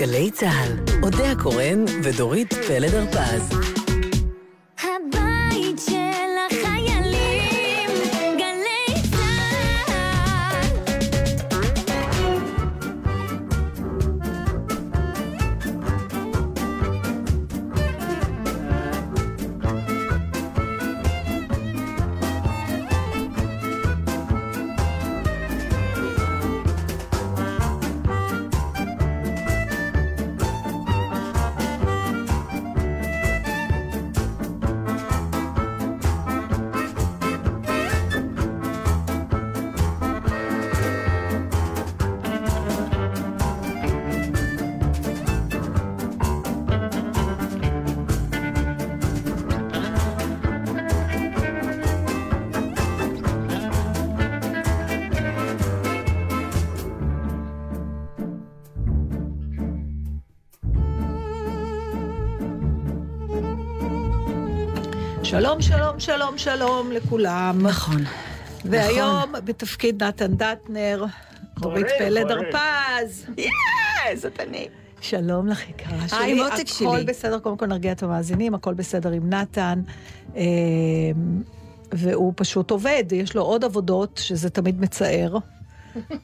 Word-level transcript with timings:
גלי 0.00 0.30
צה"ל, 0.30 0.72
אודה 1.02 1.30
הקורן 1.30 1.84
ודורית 2.02 2.54
פלד 2.54 2.94
הרפז. 2.94 3.69
שלום, 66.00 66.38
שלום, 66.38 66.92
לכולם. 66.92 67.58
נכון. 67.62 68.04
והיום 68.64 69.32
בתפקיד 69.44 70.02
נתן 70.02 70.34
דטנר, 70.34 71.04
דורית 71.58 71.86
פלד 71.98 72.30
הרפז. 72.30 73.26
יאה, 73.38 74.16
זאת 74.16 74.40
אני. 74.40 74.68
שלום 75.00 75.46
לך, 75.46 75.68
יקרה 75.68 76.08
שלי. 76.08 76.18
היי, 76.18 76.34
מותק 76.34 76.66
שלי. 76.66 76.86
הכל 76.86 77.04
בסדר, 77.04 77.38
קודם 77.38 77.56
כל 77.56 77.66
נרגיע 77.66 77.92
את 77.92 78.02
המאזינים, 78.02 78.54
הכל 78.54 78.74
בסדר 78.74 79.10
עם 79.10 79.30
נתן. 79.30 79.82
אה, 80.36 80.42
והוא 81.92 82.32
פשוט 82.36 82.70
עובד, 82.70 83.04
יש 83.12 83.36
לו 83.36 83.42
עוד 83.42 83.64
עבודות, 83.64 84.20
שזה 84.22 84.50
תמיד 84.50 84.80
מצער. 84.80 85.36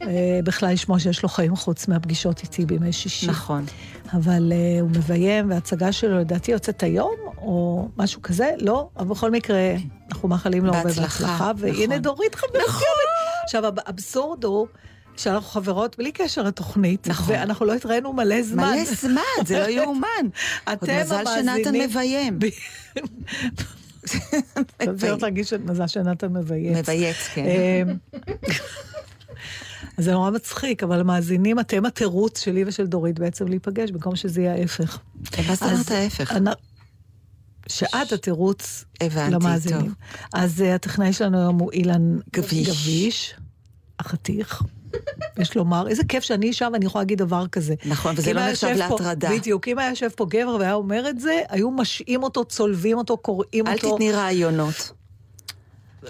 אה, 0.03 0.41
בכלל 0.45 0.72
לשמוע 0.72 0.98
שיש 0.98 1.22
לו 1.22 1.28
חיים 1.28 1.56
חוץ 1.56 1.89
מהפגישות 1.89 2.42
איתי 2.42 2.67
בימי 2.67 2.92
שישי. 2.92 3.27
נכון. 3.27 3.64
אבל 4.12 4.53
uh, 4.53 4.81
הוא 4.81 4.91
מביים, 4.91 5.50
וההצגה 5.50 5.92
שלו 5.92 6.19
לדעתי 6.19 6.53
יוצאת 6.53 6.83
היום, 6.83 7.14
או 7.39 7.89
משהו 7.97 8.23
כזה, 8.23 8.50
לא, 8.61 8.89
אבל 8.97 9.06
בכל 9.08 9.31
מקרה, 9.31 9.75
אנחנו 10.12 10.28
מאחלים 10.28 10.64
לו 10.64 10.75
הרבה 10.75 10.89
בהצלחה, 10.89 11.53
והנה 11.56 11.86
נכון. 11.86 11.98
דורית 11.98 12.34
חברתי. 12.34 12.58
עכשיו, 13.45 13.62
האבסורד 13.86 14.45
הוא 14.45 14.67
שאנחנו 15.17 15.48
חברות 15.48 15.98
בלי 15.98 16.12
קשר 16.12 16.42
לתוכנית, 16.42 17.08
נכון. 17.08 17.34
ואנחנו 17.34 17.67
לא 17.67 17.75
התראינו 17.75 18.12
מלא 18.12 18.42
זמן. 18.42 18.64
מלא 18.75 18.84
זמן, 18.84 19.45
זה 19.47 19.58
לא 19.58 19.64
יאומן. 19.69 20.06
עוד 20.69 20.78
אתם 20.83 21.01
מזל 21.01 21.25
שנתן 21.25 21.48
המאזינים- 21.48 21.91
מביים. 21.91 22.39
זה 24.95 25.11
עוד 25.11 25.23
להרגיש 25.23 25.53
מזל 25.53 25.86
שנתן 25.86 26.33
מבייץ. 26.33 26.77
מבייץ, 26.77 27.17
כן. 27.34 27.89
אז 29.98 30.05
זה 30.05 30.12
נורא 30.12 30.31
מצחיק, 30.31 30.83
אבל 30.83 31.01
המאזינים, 31.01 31.61
אתם 31.61 31.87
התירוץ 31.87 32.41
שלי 32.41 32.65
ושל 32.67 32.87
דורית 32.87 33.19
בעצם 33.19 33.48
להיפגש, 33.48 33.91
במקום 33.91 34.17
שזה 34.17 34.41
יהיה 34.41 34.55
ההפך. 34.55 34.98
מה 35.48 35.55
זאת 35.55 35.62
אומרת 35.62 35.91
ההפך? 35.91 36.34
שאת 37.69 38.12
התירוץ 38.12 38.84
למאזינים. 39.31 39.81
טוב. 39.81 39.95
אז 40.33 40.62
אה, 40.62 40.75
הטכנאי 40.75 41.12
שלנו 41.12 41.39
היום 41.39 41.58
הוא 41.58 41.73
אילן 41.73 42.19
גביש. 42.33 42.69
גביש, 42.69 43.35
החתיך. 43.98 44.63
יש 45.39 45.57
לומר, 45.57 45.89
איזה 45.89 46.05
כיף 46.05 46.25
שאני 46.25 46.46
אישה 46.46 46.69
ואני 46.73 46.86
יכולה 46.86 47.02
להגיד 47.02 47.19
דבר 47.19 47.46
כזה. 47.46 47.75
נכון, 47.86 48.14
וזה 48.19 48.33
לא 48.33 48.51
נחשב 48.51 48.67
להטרדה. 48.77 49.30
בדיוק, 49.30 49.69
אם 49.69 49.79
היה 49.79 49.91
יושב 49.91 50.08
פה 50.08 50.27
גבר 50.29 50.57
והיה 50.61 50.75
אומר 50.75 51.08
את 51.08 51.20
זה, 51.20 51.41
היו 51.48 51.70
משעים 51.70 52.23
אותו, 52.23 52.45
צולבים 52.45 52.98
אותו, 52.98 53.17
קוראים 53.17 53.67
אל 53.67 53.73
אותו. 53.73 53.95
תתני 53.95 54.13
רעיונות. 54.13 54.92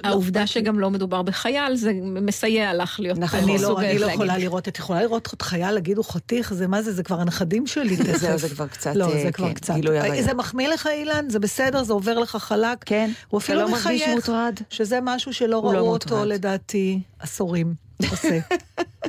העובדה 0.04 0.46
שגם 0.46 0.78
לא 0.78 0.90
מדובר 0.90 1.22
בחייל, 1.22 1.76
זה 1.76 1.92
מסייע 2.02 2.74
לך 2.74 3.00
להיות 3.00 3.18
נכון. 3.18 3.40
אני 3.40 3.58
לא, 3.58 3.80
אני 3.80 3.98
לא. 3.98 4.06
יכולה 4.06 4.38
לראות, 4.38 4.68
את 4.68 4.78
יכולה 4.78 5.02
לראות 5.02 5.26
עוד 5.26 5.42
חייל 5.42 5.70
להגיד 5.70 5.96
הוא 5.96 6.04
חתיך, 6.04 6.54
זה 6.54 6.66
מה 6.66 6.82
זה, 6.82 6.92
זה 6.92 7.02
כבר 7.02 7.20
הנכדים 7.20 7.66
שלי. 7.66 7.96
זהו, 8.16 8.38
זה 8.38 8.48
כבר 8.48 8.66
קצת, 8.66 8.92
לא, 8.94 9.04
אה, 9.04 9.22
זה 9.22 9.32
כבר 9.32 9.48
כן, 9.48 9.54
קצת. 9.54 9.74
זה 10.20 10.34
מחמיא 10.34 10.68
לך 10.68 10.88
אילן, 10.92 11.30
זה 11.30 11.38
בסדר, 11.38 11.82
זה 11.82 11.92
עובר 11.92 12.18
לך 12.18 12.36
חלק. 12.36 12.78
כן, 12.86 13.10
הוא 13.28 13.38
אתה 13.38 13.44
אפילו 13.44 13.60
לא 13.60 13.68
מרגיש 13.68 13.84
מחייך. 13.84 14.14
מוטרד? 14.14 14.54
שזה 14.70 14.98
משהו 15.02 15.34
שלא 15.34 15.48
לא 15.48 15.68
ראו 15.68 15.88
אותו. 15.88 16.24
לדעתי 16.24 17.00
עשורים. 17.18 17.74
עושה. 18.10 18.38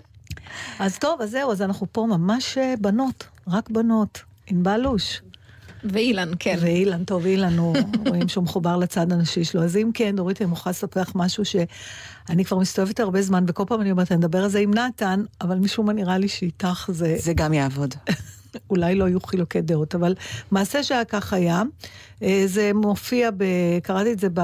אז 0.79 0.97
טוב, 0.97 1.21
אז 1.21 1.31
זהו, 1.31 1.51
אז 1.51 1.61
אנחנו 1.61 1.87
פה 1.91 2.05
ממש 2.09 2.57
אה, 2.57 2.73
בנות, 2.81 3.27
רק 3.47 3.69
בנות. 3.69 4.21
ענבל 4.47 4.77
לוש. 4.77 5.21
ואילן, 5.93 6.31
כן. 6.39 6.57
ואילן, 6.61 7.03
טוב, 7.03 7.25
אילן, 7.25 7.57
הוא, 7.57 7.75
רואים 8.07 8.27
שהוא 8.27 8.43
מחובר 8.43 8.77
לצד 8.77 9.11
הנשי 9.11 9.43
שלו. 9.43 9.63
אז 9.63 9.77
אם 9.77 9.91
כן, 9.93 10.15
דורית, 10.15 10.41
אני 10.41 10.49
מוכרחה 10.49 10.69
לספר 10.69 11.01
לך 11.01 11.11
משהו 11.15 11.45
שאני 11.45 12.45
כבר 12.45 12.57
מסתובבת 12.57 12.99
הרבה 12.99 13.21
זמן, 13.21 13.43
וכל 13.47 13.63
פעם 13.67 13.81
אני 13.81 13.91
אומרת, 13.91 14.11
אני 14.11 14.19
אדבר 14.19 14.43
על 14.43 14.49
זה 14.49 14.59
עם 14.59 14.73
נתן, 14.73 15.23
אבל 15.41 15.57
משום 15.57 15.85
מה 15.85 15.93
נראה 15.93 16.17
לי 16.17 16.27
שאיתך 16.27 16.89
זה... 16.93 17.15
זה 17.19 17.33
גם 17.33 17.53
יעבוד. 17.53 17.95
אולי 18.69 18.95
לא 18.95 19.05
יהיו 19.05 19.21
חילוקי 19.21 19.61
דעות, 19.61 19.95
אבל 19.95 20.15
מעשה 20.51 20.83
שהיה 20.83 21.05
כך 21.05 21.33
היה. 21.33 21.63
אה, 22.23 22.43
זה 22.45 22.71
מופיע, 22.75 23.29
ב, 23.37 23.43
קראתי 23.83 24.13
את 24.13 24.19
זה 24.19 24.27
ב, 24.33 24.41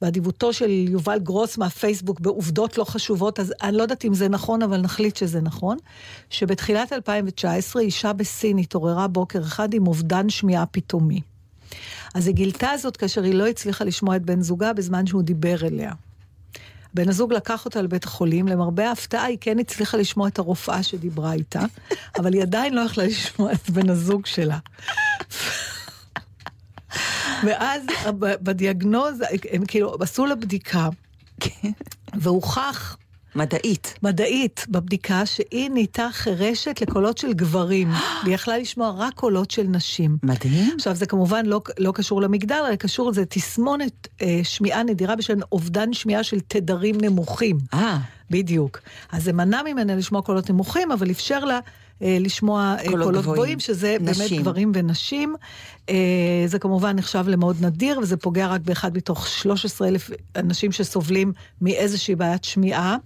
באדיבותו 0.00 0.52
של 0.52 0.70
יובל 0.70 1.18
גרוס 1.18 1.58
מהפייסבוק, 1.58 2.20
בעובדות 2.20 2.78
לא 2.78 2.84
חשובות, 2.84 3.40
אז 3.40 3.54
אני 3.62 3.76
לא 3.76 3.82
יודעת 3.82 4.04
אם 4.04 4.14
זה 4.14 4.28
נכון, 4.28 4.62
אבל 4.62 4.80
נחליט 4.80 5.16
שזה 5.16 5.40
נכון, 5.40 5.76
שבתחילת 6.30 6.92
2019 6.92 7.82
אישה 7.82 8.12
בסין 8.12 8.58
התעוררה 8.58 9.08
בוקר 9.08 9.40
אחד 9.40 9.74
עם 9.74 9.86
אובדן 9.86 10.30
שמיעה 10.30 10.66
פתאומי. 10.66 11.20
אז 12.14 12.26
היא 12.26 12.34
גילתה 12.34 12.70
זאת 12.78 12.96
כאשר 12.96 13.22
היא 13.22 13.34
לא 13.34 13.46
הצליחה 13.46 13.84
לשמוע 13.84 14.16
את 14.16 14.22
בן 14.22 14.40
זוגה 14.40 14.72
בזמן 14.72 15.06
שהוא 15.06 15.22
דיבר 15.22 15.66
אליה. 15.66 15.92
בן 16.94 17.08
הזוג 17.08 17.32
לקח 17.32 17.64
אותה 17.64 17.82
לבית 17.82 18.04
החולים, 18.04 18.48
למרבה 18.48 18.88
ההפתעה 18.88 19.24
היא 19.24 19.38
כן 19.40 19.58
הצליחה 19.58 19.96
לשמוע 19.96 20.28
את 20.28 20.38
הרופאה 20.38 20.82
שדיברה 20.82 21.32
איתה, 21.32 21.60
אבל 22.18 22.34
היא 22.34 22.42
עדיין 22.42 22.74
לא 22.74 22.80
יכלה 22.80 23.04
לשמוע 23.04 23.52
את 23.52 23.70
בן 23.70 23.90
הזוג 23.90 24.26
שלה. 24.26 24.58
ואז 27.44 27.82
ב- 28.18 28.34
בדיאגנוזה, 28.42 29.24
הם 29.52 29.66
כאילו 29.66 29.96
עשו 30.00 30.26
לה 30.26 30.34
בדיקה, 30.34 30.88
והוכח 32.14 32.96
מדעית. 33.34 33.94
מדעית 34.02 34.66
בבדיקה 34.68 35.26
שהיא 35.26 35.70
נהייתה 35.70 36.08
חירשת 36.12 36.80
לקולות 36.80 37.18
של 37.18 37.32
גברים, 37.32 37.88
והיא 38.22 38.34
יכלה 38.34 38.58
לשמוע 38.58 38.94
רק 38.96 39.14
קולות 39.14 39.50
של 39.50 39.62
נשים. 39.62 40.18
מדהים. 40.22 40.72
עכשיו, 40.74 40.94
זה 40.94 41.06
כמובן 41.06 41.46
לא, 41.46 41.60
לא 41.78 41.92
קשור 41.92 42.22
למגדר, 42.22 42.64
אלא 42.68 42.76
קשור 42.76 43.10
לזה 43.10 43.24
תסמונת 43.26 44.08
אה, 44.22 44.40
שמיעה 44.42 44.82
נדירה 44.82 45.16
בשל 45.16 45.34
אובדן 45.52 45.92
שמיעה 45.92 46.22
של 46.22 46.40
תדרים 46.40 47.00
נמוכים. 47.00 47.58
אה, 47.74 47.98
בדיוק. 48.30 48.80
אז 49.12 49.24
זה 49.24 49.32
מנע 49.32 49.62
ממנה 49.62 49.96
לשמוע 49.96 50.22
קולות 50.22 50.50
נמוכים, 50.50 50.92
אבל 50.92 51.10
אפשר 51.10 51.44
לה 51.44 51.58
לשמוע 52.00 52.76
אה, 52.78 52.84
קולות 52.84 53.06
קולות 53.06 53.22
גבוהים. 53.22 53.42
גבוהים, 53.42 53.60
שזה 53.60 53.96
באמת 54.00 54.18
נשים. 54.20 54.42
גברים 54.42 54.72
ונשים. 54.74 55.34
אה, 55.88 55.94
זה 56.46 56.58
כמובן 56.58 56.96
נחשב 56.96 57.24
למאוד 57.28 57.64
נדיר, 57.64 57.98
וזה 57.98 58.16
פוגע 58.16 58.46
רק 58.46 58.60
באחד 58.60 58.96
מתוך 58.96 59.28
13 59.28 59.88
אלף 59.88 60.10
אנשים 60.36 60.72
שסובלים 60.72 61.32
מאיזושהי 61.60 62.14
בעיית 62.14 62.44
שמיעה. 62.44 62.96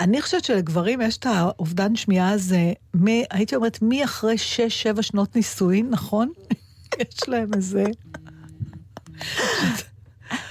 אני 0.00 0.22
חושבת 0.22 0.44
שלגברים 0.44 1.00
יש 1.00 1.16
את 1.16 1.26
האובדן 1.26 1.96
שמיעה 1.96 2.30
הזה, 2.30 2.72
מ, 2.96 3.06
הייתי 3.30 3.56
אומרת, 3.56 3.78
מאחרי 3.82 4.36
6-7 4.96 5.02
שנות 5.02 5.36
נישואין, 5.36 5.90
נכון? 5.90 6.32
יש 7.00 7.28
להם 7.28 7.54
איזה... 7.54 7.84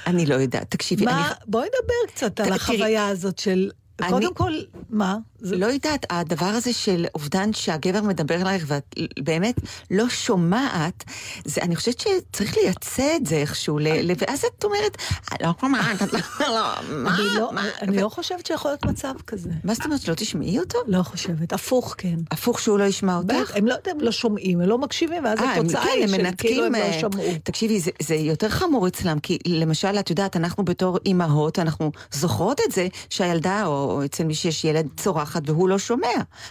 אני 0.08 0.26
לא 0.26 0.36
יודעת. 0.36 0.72
תקשיבי, 0.72 1.06
אני 1.06 1.14
מה, 1.14 1.32
בואי 1.48 1.68
נדבר 1.68 2.14
קצת 2.14 2.40
על 2.40 2.46
תראי, 2.46 2.56
החוויה 2.56 3.08
הזאת 3.08 3.40
של... 3.40 3.70
אני- 4.02 4.10
קודם 4.12 4.34
כל, 4.34 4.52
מה? 4.90 5.18
זה 5.40 5.58
לא 5.58 5.66
יודעת, 5.66 6.06
הדבר 6.10 6.46
הזה 6.46 6.74
של 6.74 7.06
אובדן 7.16 7.54
שהגבר 7.54 8.02
מדבר 8.02 8.36
אלייך 8.42 8.64
ואת 8.68 8.96
באמת 9.20 9.56
לא 9.92 10.10
שומעת, 10.10 11.04
זה, 11.46 11.62
אני 11.62 11.76
חושבת 11.76 12.00
שצריך 12.00 12.58
לייצא 12.58 13.16
את 13.16 13.26
זה 13.26 13.36
איכשהו, 13.36 13.80
ל, 13.80 13.88
ל, 13.88 14.12
ואז 14.18 14.44
את 14.58 14.64
אומרת, 14.64 14.98
"אני 15.32 15.38
לא 15.48 15.54
שומעת, 15.62 16.02
לא, 16.14 16.20
לא, 16.40 16.64
מה, 16.92 17.16
אני 17.16 17.24
לא, 17.40 17.54
מה, 17.54 17.64
אני 17.82 17.98
ו- 17.98 18.02
לא 18.02 18.10
חושבת 18.10 18.46
שיכול 18.46 18.72
להיות 18.72 18.86
מצב 18.86 19.14
כזה. 19.28 19.50
מה 19.64 19.74
זאת 19.74 19.86
אומרת, 19.86 20.02
שלא 20.02 20.14
תשמעי 20.14 20.60
אותו? 20.60 20.78
לא 20.88 21.04
חושבת, 21.04 21.54
הפוך 21.54 21.96
כן. 21.98 22.16
הפוך 22.32 22.60
שהוא 22.60 22.80
לא 22.80 22.84
ישמע 22.84 23.18
אותך? 23.18 23.52
הם 23.56 23.68
לא 23.68 23.74
יודעים, 23.74 24.00
לא 24.02 24.12
שומעים, 24.12 24.62
הם 24.62 24.70
לא 24.70 24.78
מקשיבים, 24.78 25.26
ואז 25.26 25.40
אה, 25.40 25.54
הם- 25.54 25.60
התוצאה 25.62 25.84
כן, 25.84 25.90
היא 25.96 26.04
הם 26.04 26.10
של 26.10 26.36
כאילו 26.38 26.66
הם 26.66 26.76
לא 26.76 26.78
אה, 26.80 27.00
שמעו. 27.00 27.24
תקשיבי, 27.44 27.80
זה, 27.80 27.92
זה 28.02 28.16
יותר 28.16 28.50
חמור 28.50 28.88
אצלם, 28.88 29.20
כי 29.20 29.38
למשל, 29.48 30.00
את 30.00 30.10
יודעת, 30.10 30.36
אנחנו 30.38 30.66
בתור 30.66 30.98
אימהות, 31.06 31.60
אנחנו 31.60 31.92
זוכרות 32.12 32.60
את 32.68 32.72
זה 32.72 32.88
שהילדה 33.10 33.66
או 33.66 33.83
או 33.84 34.06
אצל 34.06 34.24
מי 34.24 34.34
שיש 34.36 34.66
ילד 34.66 34.88
צורחת 34.98 35.42
והוא 35.50 35.70
לא 35.70 35.78
שומע. 35.80 36.08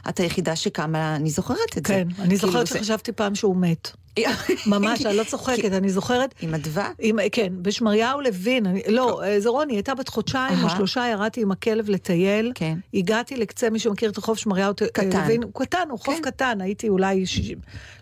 את 0.09 0.21
היחידה 0.21 0.57
שקמה, 0.57 1.17
אני 1.17 1.31
זוכרת 1.31 1.57
את 1.79 1.87
זה. 1.87 1.95
כן, 1.95 2.09
אני 2.19 2.37
זוכרת 2.37 2.53
כאילו 2.53 2.67
זה- 2.67 2.79
שחשבתי 2.79 3.13
פעם 3.13 3.35
שהוא 3.35 3.57
מת. 3.57 3.91
ממש, 4.67 5.07
אני 5.07 5.17
לא 5.17 5.25
צוחקת, 5.25 5.73
אני 5.73 5.91
זוכרת. 5.91 6.35
עם 6.41 6.55
אדווה? 6.55 6.91
כן, 7.33 7.53
בשמריהו 7.63 8.21
לוין, 8.21 8.67
לא, 8.89 9.23
אה, 9.25 9.41
זה 9.41 9.49
רוני, 9.49 9.75
הייתה 9.75 9.95
בת 9.95 10.09
חודשיים 10.09 10.65
או. 10.65 10.71
שלושה, 10.71 11.09
ירדתי 11.13 11.43
עם 11.43 11.53
הכלב 11.53 11.91
לטייל. 11.91 12.53
כן. 12.55 12.79
הגעתי 12.95 13.37
לקצה, 13.37 13.71
מי 13.71 13.79
שמכיר 13.79 14.11
את 14.11 14.19
רחוב 14.19 14.39
שמריהו 14.39 14.75
קטן. 14.93 15.23
לוין, 15.25 15.43
הוא 15.43 15.53
קטן, 15.55 15.79
הוא 15.91 15.99
חוף 15.99 16.15
כן. 16.17 16.23
קטן, 16.23 16.61
הייתי 16.61 16.89
אולי. 16.89 17.25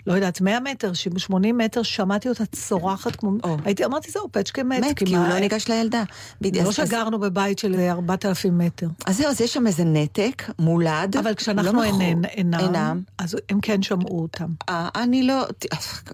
לא 0.07 0.13
יודעת, 0.13 0.41
100 0.41 0.61
מטר, 0.61 0.93
80 0.93 1.59
מטר, 1.59 1.83
שמעתי 1.83 2.29
אותה 2.29 2.47
צורחת 2.47 3.17
כמו... 3.17 3.31
הייתי, 3.65 3.85
אמרתי, 3.85 4.11
זהו, 4.11 4.29
פצ'קה 4.33 4.63
מת. 4.63 4.85
מת, 4.85 4.99
כי 4.99 5.17
הוא 5.17 5.29
לא 5.29 5.39
ניגש 5.39 5.69
לילדה. 5.69 6.03
בדיוק. 6.41 6.65
לא 6.65 6.71
אז- 6.71 6.81
אז- 6.81 6.89
שגרנו 6.89 7.19
בבית 7.19 7.59
של 7.59 7.75
4,000 7.91 8.59
מטר. 8.59 8.87
אז 9.07 9.17
זהו, 9.17 9.27
אז 9.29 9.41
יש 9.41 9.53
שם 9.53 9.67
איזה 9.67 9.85
נתק 9.85 10.43
מולד. 10.59 11.17
אבל 11.17 11.35
כשאנחנו 11.35 11.73
לא 11.73 11.85
אינם, 11.85 12.25
אינם. 12.25 13.01
אז 13.19 13.37
הם 13.49 13.61
כן 13.61 13.83
שמעו 13.83 14.23
אותם. 14.23 14.47
אה, 14.69 14.89
אני 14.95 15.23
לא, 15.23 15.43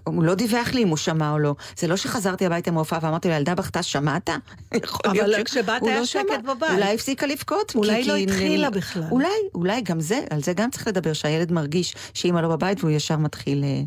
הוא 0.03 0.23
לא 0.23 0.35
דיווח 0.35 0.73
לי 0.73 0.83
אם 0.83 0.87
הוא 0.87 0.97
שמע 0.97 1.31
או 1.31 1.39
לא. 1.39 1.55
זה 1.77 1.87
לא 1.87 1.95
שחזרתי 1.95 2.45
הביתה 2.45 2.71
מההופעה 2.71 2.99
ואמרתי 3.01 3.27
לו, 3.27 3.33
ילדה 3.33 3.55
בכתה, 3.55 3.83
שמעת? 3.83 4.29
אבל 5.05 5.43
כשבאת 5.43 5.83
היה 5.83 5.99
לא 5.99 6.05
שקט. 6.05 6.43
בבית. 6.43 6.71
אולי 6.71 6.93
הפסיקה 6.93 7.25
לבכות. 7.25 7.75
אולי 7.75 8.03
לא 8.03 8.15
התחילה 8.15 8.69
בכלל. 8.69 9.03
אולי, 9.11 9.27
אולי 9.55 9.81
גם 9.81 9.99
זה, 9.99 10.19
על 10.29 10.43
זה 10.43 10.53
גם 10.53 10.69
צריך 10.71 10.87
לדבר, 10.87 11.13
שהילד 11.13 11.51
מרגיש 11.51 11.95
שאימא 12.13 12.39
לא 12.39 12.47
בבית 12.47 12.83
והוא 12.83 12.91
ישר 12.91 13.17
מתחיל 13.17 13.63
אה, 13.63 13.81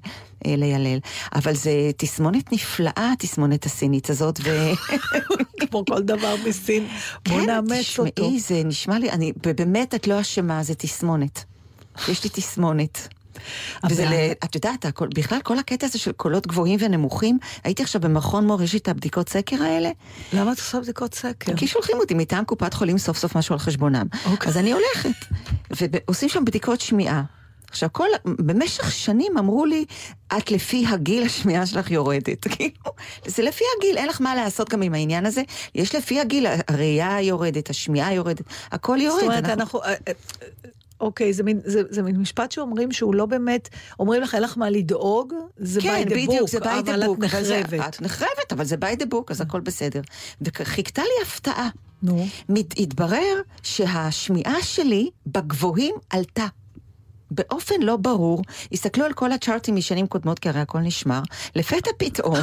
אה, 0.46 0.56
לילל. 0.56 0.98
אבל 1.34 1.54
זה 1.54 1.70
תסמונת 1.96 2.52
נפלאה, 2.52 3.12
התסמונת 3.12 3.66
הסינית 3.66 4.10
הזאת, 4.10 4.40
ו... 4.44 4.70
כמו 5.70 5.84
כל 5.84 6.02
דבר 6.02 6.34
מסין, 6.46 6.88
בוא 7.28 7.40
כן, 7.40 7.46
נאמץ 7.46 7.98
אותו. 7.98 8.10
תשמעי, 8.10 8.40
זה 8.40 8.62
נשמע 8.64 8.98
לי, 8.98 9.10
אני, 9.10 9.32
באמת 9.36 9.94
את 9.94 10.06
לא 10.06 10.20
אשמה, 10.20 10.62
זה 10.62 10.74
תסמונת. 10.74 11.44
יש 12.08 12.24
לי 12.24 12.30
תסמונת. 12.30 13.08
וזה, 13.90 14.08
אבל- 14.08 14.14
ל- 14.16 14.32
את 14.44 14.54
יודעת, 14.54 14.84
הכל, 14.84 15.08
בכלל 15.14 15.38
כל 15.42 15.58
הקטע 15.58 15.86
הזה 15.86 15.98
של 15.98 16.12
קולות 16.12 16.46
גבוהים 16.46 16.78
ונמוכים, 16.82 17.38
הייתי 17.64 17.82
עכשיו 17.82 18.00
במכון 18.00 18.46
מור, 18.46 18.62
יש 18.62 18.72
לי 18.72 18.78
את 18.78 18.88
הבדיקות 18.88 19.28
סקר 19.28 19.62
האלה, 19.62 19.90
למה 20.32 20.52
את 20.52 20.58
עושה 20.58 20.80
בדיקות 20.80 21.14
סקר? 21.14 21.56
כי 21.56 21.66
שולחים 21.66 21.96
אותי 21.96 22.14
מטעם 22.14 22.44
קופת 22.44 22.74
חולים 22.74 22.98
סוף 22.98 23.18
סוף 23.18 23.36
משהו 23.36 23.52
על 23.52 23.58
חשבונם. 23.58 24.06
אוקיי. 24.30 24.48
אז 24.48 24.56
אני 24.56 24.72
הולכת, 24.72 25.26
ועושים 25.70 26.28
שם 26.28 26.44
בדיקות 26.44 26.80
שמיעה. 26.80 27.22
עכשיו, 27.70 27.88
כל, 27.92 28.06
במשך 28.24 28.92
שנים 28.92 29.38
אמרו 29.38 29.66
לי, 29.66 29.84
את 30.38 30.50
לפי 30.50 30.86
הגיל 30.88 31.22
השמיעה 31.22 31.66
שלך 31.66 31.90
יורדת. 31.90 32.46
כאילו, 32.56 32.74
זה 33.26 33.42
לפי 33.42 33.64
הגיל, 33.78 33.98
אין 33.98 34.08
לך 34.08 34.20
מה 34.20 34.34
לעשות 34.34 34.68
גם 34.70 34.82
עם 34.82 34.94
העניין 34.94 35.26
הזה. 35.26 35.42
יש 35.74 35.94
לפי 35.94 36.20
הגיל, 36.20 36.46
הראייה 36.68 37.20
יורדת, 37.20 37.70
השמיעה 37.70 38.14
יורדת, 38.14 38.42
הכל 38.72 38.98
יורד. 39.00 39.20
זאת 39.20 39.28
אומרת, 39.28 39.44
אנחנו... 39.44 39.82
אה, 39.82 39.94
אה, 40.08 40.12
אוקיי, 41.00 41.32
זה 41.32 41.42
מין, 41.42 41.60
זה, 41.64 41.82
זה 41.90 42.02
מין 42.02 42.16
משפט 42.16 42.52
שאומרים 42.52 42.92
שהוא 42.92 43.14
לא 43.14 43.26
באמת, 43.26 43.68
אומרים 44.00 44.22
לך 44.22 44.34
אין 44.34 44.42
לך 44.42 44.58
מה 44.58 44.70
לדאוג, 44.70 45.32
זה 45.56 45.80
כן, 45.80 46.02
by 46.02 46.06
the 46.06 46.10
בדיוק, 46.10 46.48
book, 46.48 46.50
זה 46.50 46.58
by 46.58 46.62
the 46.62 46.66
אבל 46.80 47.02
את 47.02 47.08
book. 47.08 47.26
אבל 47.26 47.44
זה- 47.44 47.60
נחרבת. 47.60 47.94
את 47.96 48.02
נחרבת, 48.02 48.52
אבל 48.52 48.64
זה 48.64 48.76
by 48.76 49.02
the 49.02 49.06
book, 49.14 49.24
אז 49.30 49.40
הכל 49.40 49.60
בסדר. 49.60 50.00
וחיכתה 50.42 51.02
לי 51.02 51.22
הפתעה. 51.26 51.68
נו. 52.02 52.26
מת- 52.48 52.74
התברר 52.78 53.40
שהשמיעה 53.62 54.62
שלי 54.62 55.10
בגבוהים 55.26 55.94
עלתה. 56.10 56.46
באופן 57.30 57.74
לא 57.82 57.96
ברור, 57.96 58.42
הסתכלו 58.72 59.04
על 59.04 59.12
כל 59.12 59.32
הצ'ארטים 59.32 59.76
משנים 59.76 60.06
קודמות, 60.06 60.38
כי 60.38 60.48
הרי 60.48 60.60
הכל 60.60 60.78
נשמר, 60.80 61.20
לפתע 61.56 61.90
פתאום, 61.98 62.36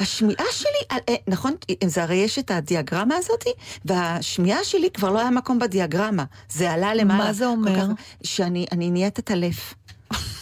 השמיעה 0.00 0.44
שלי, 0.52 0.68
אה, 1.08 1.14
נכון, 1.28 1.54
זה 1.86 2.02
הרי 2.02 2.14
יש 2.16 2.38
את 2.38 2.50
הדיאגרמה 2.50 3.14
הזאת, 3.16 3.44
והשמיעה 3.84 4.64
שלי 4.64 4.90
כבר 4.90 5.10
לא 5.10 5.18
היה 5.20 5.30
מקום 5.30 5.58
בדיאגרמה, 5.58 6.24
זה 6.52 6.70
עלה 6.72 6.94
למעלה. 6.94 7.24
מה 7.24 7.32
זה 7.32 7.46
אומר? 7.46 7.76
כך- 7.80 7.86
שאני 8.24 8.66
אני 8.72 8.90
נהיית 8.90 9.18
עטלף. 9.18 9.74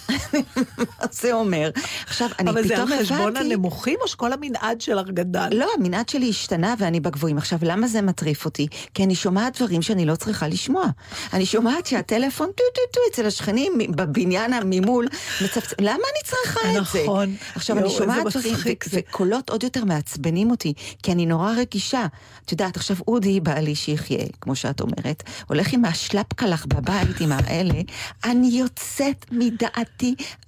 מה 0.09 0.87
זה 1.21 1.33
אומר? 1.33 1.71
עכשיו, 2.07 2.29
אני 2.39 2.51
אבל 2.51 2.63
זה 2.63 2.75
פתאום 2.75 2.93
על 2.93 2.99
חשבון 2.99 3.21
הבנתי... 3.37 3.41
הנמוכים, 3.41 3.97
או 4.03 4.09
שכל 4.09 4.33
המנעד 4.33 4.81
שלך 4.81 5.09
גדל? 5.09 5.49
לא, 5.53 5.69
המנעד 5.79 6.09
שלי 6.09 6.31
השתנה 6.31 6.75
ואני 6.79 7.01
בגבוהים. 7.01 7.39
עכשיו, 7.39 7.59
למה 7.63 7.87
זה 7.87 8.03
מטריף 8.03 8.45
אותי? 8.45 8.67
כי 8.95 9.05
אני 9.05 9.15
שומעת 9.15 9.57
דברים 9.57 9.83
שאני 9.83 10.07
לא 10.07 10.17
צריכה 10.17 10.49
לשמוע. 10.49 10.85
אני 11.33 11.47
שומעת 11.47 11.87
שהטלפון 11.87 12.47
טו 12.47 12.65
טו 12.75 12.81
טו 12.93 13.01
אצל 13.11 13.27
השכנים 13.27 13.73
בבניין 13.91 14.53
ממול 14.65 15.09
מצפצף. 15.45 15.81
למה 15.81 15.93
אני 15.93 16.25
צריכה 16.25 16.61
את 16.69 16.75
זה? 16.93 17.03
נכון. 17.05 17.35
עכשיו, 17.55 17.79
אני 17.79 17.91
שומעת 17.91 18.27
דברים. 18.27 18.55
וקולות 18.91 19.51
עוד 19.51 19.63
יותר 19.63 19.85
מעצבנים 19.85 20.51
אותי, 20.51 20.75
כי 21.03 21.13
אני 21.13 21.27
נורא 21.27 21.53
רגישה. 21.57 22.07
את 22.45 22.53
יודעת, 22.53 22.77
עכשיו 22.77 22.97
אודי, 23.09 23.41
בעלי 23.41 23.75
שיחיה, 23.75 24.25
כמו 24.41 24.57
שאת 24.57 24.81
אומרת, 24.81 25.23
הולך 25.47 25.73
עם 25.73 25.85
השלפקלח 25.85 26.67
בבית, 26.67 27.21
עם 27.21 27.33
האלה, 27.33 27.81
אני 28.25 28.47
יוצאת 28.47 29.27
מדעתי, 29.33 29.98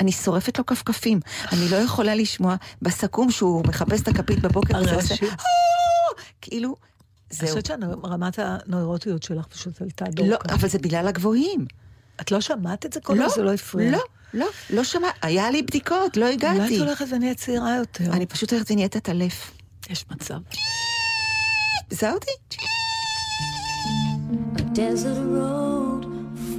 אני 0.01 0.13
שורפת 0.13 0.59
לו 0.59 0.67
כפכפים. 0.67 1.21
אני 1.53 1.69
לא 1.71 1.77
יכולה 1.77 2.15
לשמוע 2.15 2.57
בסכו"ם 2.83 3.31
שהוא 3.31 3.65
מחפש 3.67 4.03
את 4.03 4.09
הכפית 4.09 4.39
בבוקר, 4.41 4.79
וזה 4.83 4.95
עושה! 4.95 5.15
כאילו, 6.41 6.69
אני 6.69 7.39
זהו. 7.39 7.49
חושבת 7.49 7.67
שרמת 7.67 8.39
הנוירוטיות 8.39 9.23
שלך 9.23 9.47
פשוט 9.47 9.83
עלתה 9.83 10.05
לא, 10.05 10.11
דורקה. 10.27 10.55
אבל 10.55 10.69
זה 10.69 10.79
בגלל 10.79 11.09
הגבוהים. 11.09 11.67
את 12.21 12.31
לא 12.31 12.41
שמעת 12.41 12.87
את 12.87 12.93
זה 12.93 13.01
כל 13.01 13.13
הזמן? 13.13 13.29
זה 13.35 13.43
לא 13.43 13.53
הפריע. 13.53 13.91
לא, 13.91 13.99
לא, 14.35 14.47
לא 14.71 14.85
שמע, 14.85 15.09
היה 15.23 15.51
לי 15.51 15.63
בדיקות, 15.63 16.17
לא 16.17 16.25
אולי 16.25 16.37
את 16.37 16.45
הגעתי. 16.45 16.79
הולכת 16.79 17.07
ונהיית 17.13 17.39
צעירה 17.39 17.77
יותר. 17.77 18.05
אני 18.13 18.27
פשוט 18.27 18.53
הולכת 18.53 18.71
ונהיית 18.71 18.97
עטלף. 18.97 19.51
יש 19.91 20.05
מצב. 20.11 20.39
זה 21.91 22.13
אותי? 22.13 22.31
A 24.57 24.61
desert 24.61 25.21
road 25.35 25.90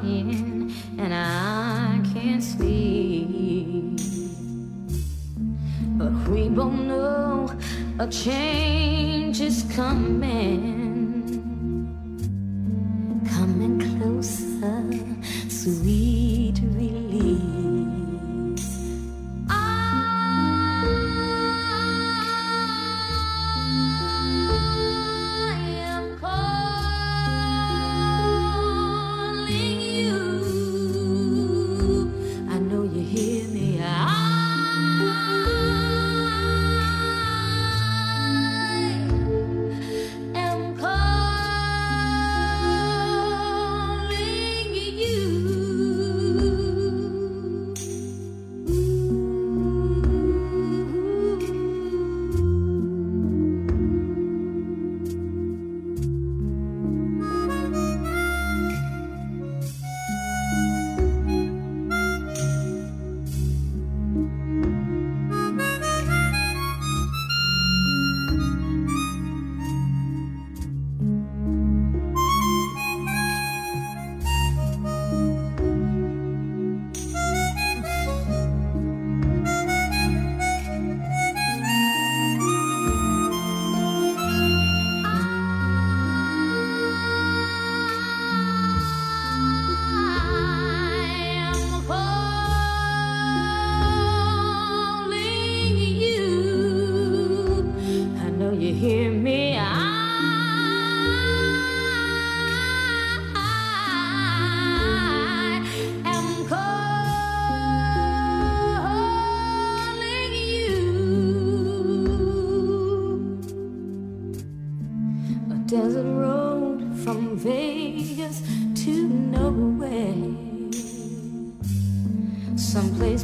Crying 0.00 0.72
and 0.98 1.14
I 1.14 2.00
can't 2.12 2.42
sleep. 2.42 4.00
But 5.98 6.28
we 6.28 6.48
both 6.48 6.72
know 6.72 7.52
a 7.98 8.06
change 8.06 9.40
is 9.40 9.64
coming. 9.74 10.20
Coming 10.20 10.89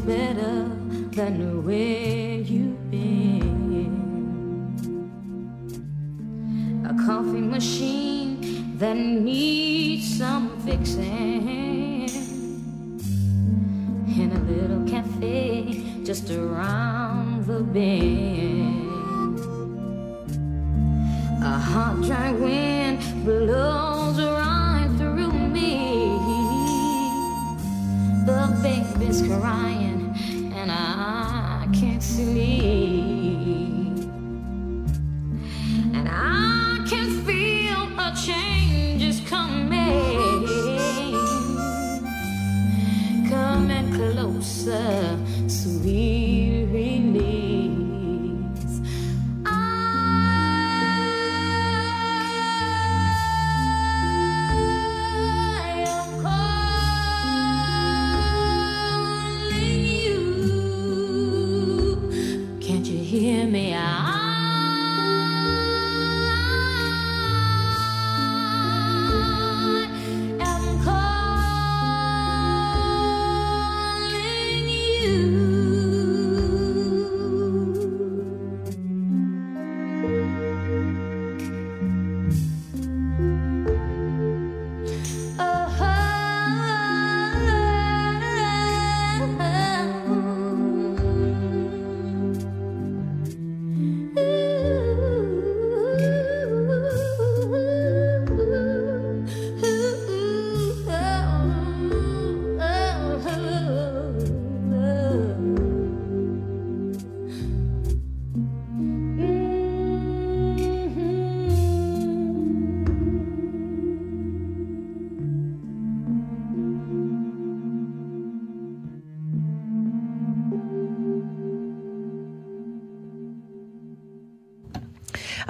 better 0.06 0.70
than 1.10 1.64
where 1.64 2.35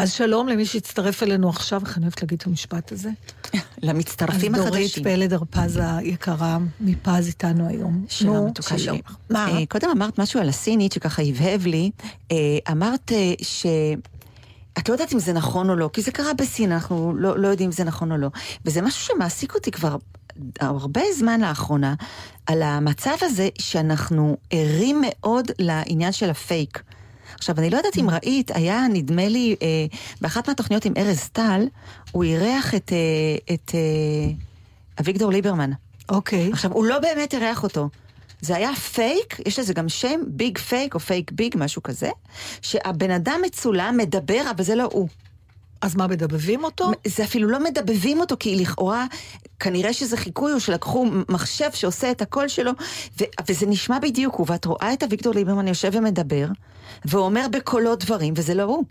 אז 0.07 0.13
שלום 0.13 0.49
למי 0.49 0.67
שהצטרף 0.67 1.23
אלינו 1.23 1.49
עכשיו, 1.49 1.81
איך 1.85 1.97
אני 1.97 2.05
אוהבת 2.05 2.23
להגיד 2.23 2.39
את 2.39 2.47
המשפט 2.47 2.93
הזה. 2.93 3.11
למצטרפים 3.83 4.55
אז 4.55 4.65
דורית 4.65 4.87
החדשים. 4.87 5.05
פלד 5.05 5.33
הרפז 5.33 5.81
היקרה 5.83 6.59
מפז 6.81 7.27
איתנו 7.27 7.69
היום. 7.69 8.05
שלום, 8.09 8.47
מתוקה. 8.47 8.79
שלי. 8.79 9.01
מה? 9.31 9.49
אה, 9.49 9.67
קודם 9.69 9.89
אמרת 9.91 10.19
משהו 10.19 10.41
על 10.41 10.49
הסינית 10.49 10.93
שככה 10.93 11.23
הבהב 11.23 11.67
לי. 11.67 11.91
אה, 12.33 12.37
אמרת 12.71 13.13
אה, 13.13 13.33
ש... 13.43 13.67
את 14.79 14.89
לא 14.89 14.95
יודעת 14.95 15.13
אם 15.13 15.19
זה 15.19 15.33
נכון 15.33 15.71
או 15.71 15.75
לא, 15.75 15.91
כי 15.93 16.03
זה 16.03 16.11
קרה 16.11 16.35
בסין, 16.35 16.73
אנחנו 16.73 17.15
לא, 17.17 17.39
לא 17.39 17.49
יודעים 17.49 17.69
אם 17.69 17.73
זה 17.73 17.85
נכון 17.85 18.13
או 18.13 18.17
לא. 18.17 18.29
וזה 18.65 18.83
משהו 18.83 19.05
שמעסיק 19.15 19.55
אותי 19.55 19.71
כבר 19.71 19.97
הרבה 20.61 21.03
זמן 21.19 21.41
לאחרונה, 21.41 21.95
על 22.47 22.63
המצב 22.63 23.17
הזה 23.21 23.49
שאנחנו 23.59 24.37
ערים 24.51 25.03
מאוד 25.07 25.51
לעניין 25.59 26.13
של 26.13 26.31
הפייק. 26.31 26.83
עכשיו, 27.35 27.59
אני 27.59 27.71
לא 27.71 27.77
יודעת 27.77 27.99
אם 27.99 28.11
ראית, 28.11 28.51
היה 28.55 28.87
נדמה 28.93 29.29
לי, 29.29 29.57
אה, 29.63 29.67
באחת 30.21 30.49
מהתוכניות 30.49 30.85
עם 30.85 30.93
ארז 30.97 31.29
טל, 31.33 31.67
הוא 32.13 32.25
אירח 32.25 32.75
את, 32.75 32.93
אה, 32.93 33.55
את 33.55 33.71
אה, 33.75 34.33
אביגדור 35.01 35.31
ליברמן. 35.33 35.71
אוקיי. 36.09 36.51
עכשיו, 36.53 36.73
הוא 36.73 36.87
לא 36.87 36.99
באמת 36.99 37.35
אירח 37.35 37.63
אותו. 37.63 37.89
זה 38.41 38.57
היה 38.57 38.75
פייק, 38.75 39.41
יש 39.47 39.59
לזה 39.59 39.75
גם 39.75 39.89
שם, 39.89 40.21
big 40.27 40.59
fake 40.59 40.95
או 40.95 41.01
fake 41.01 41.33
big, 41.33 41.55
משהו 41.59 41.83
כזה, 41.83 42.11
שהבן 42.63 43.11
אדם 43.11 43.41
מצולם, 43.47 43.97
מדבר, 43.97 44.43
אבל 44.51 44.65
זה 44.65 44.75
לא 44.75 44.89
הוא. 44.93 45.09
אז 45.81 45.97
מה, 45.97 46.07
מדבבים 46.07 46.65
אותו? 46.65 46.91
זה 47.07 47.25
אפילו 47.25 47.49
לא 47.49 47.65
מדבבים 47.65 48.21
אותו, 48.21 48.37
כי 48.41 48.57
לכאורה, 48.57 49.07
כנראה 49.61 49.93
שזה 49.93 50.17
חיקוי, 50.17 50.53
או 50.53 50.61
שלקחו 50.61 51.07
מחשב 51.29 51.71
שעושה 51.75 52.11
את 52.11 52.23
הקול 52.23 52.49
שלו, 52.49 52.73
ו- 53.21 53.25
וזה 53.49 53.67
נשמע 53.67 53.99
בדיוק 53.99 54.41
ואת 54.51 54.65
רואה 54.65 54.93
את 54.93 55.03
אביגדור 55.03 55.35
ליברמן 55.35 55.69
יושב 55.69 55.91
ומדבר, 55.93 56.47
ואומר 57.05 57.47
בקולו 57.53 57.97
דברים, 57.97 58.35
וזה 58.37 58.55
לא 58.55 58.63
הוא. 58.63 58.85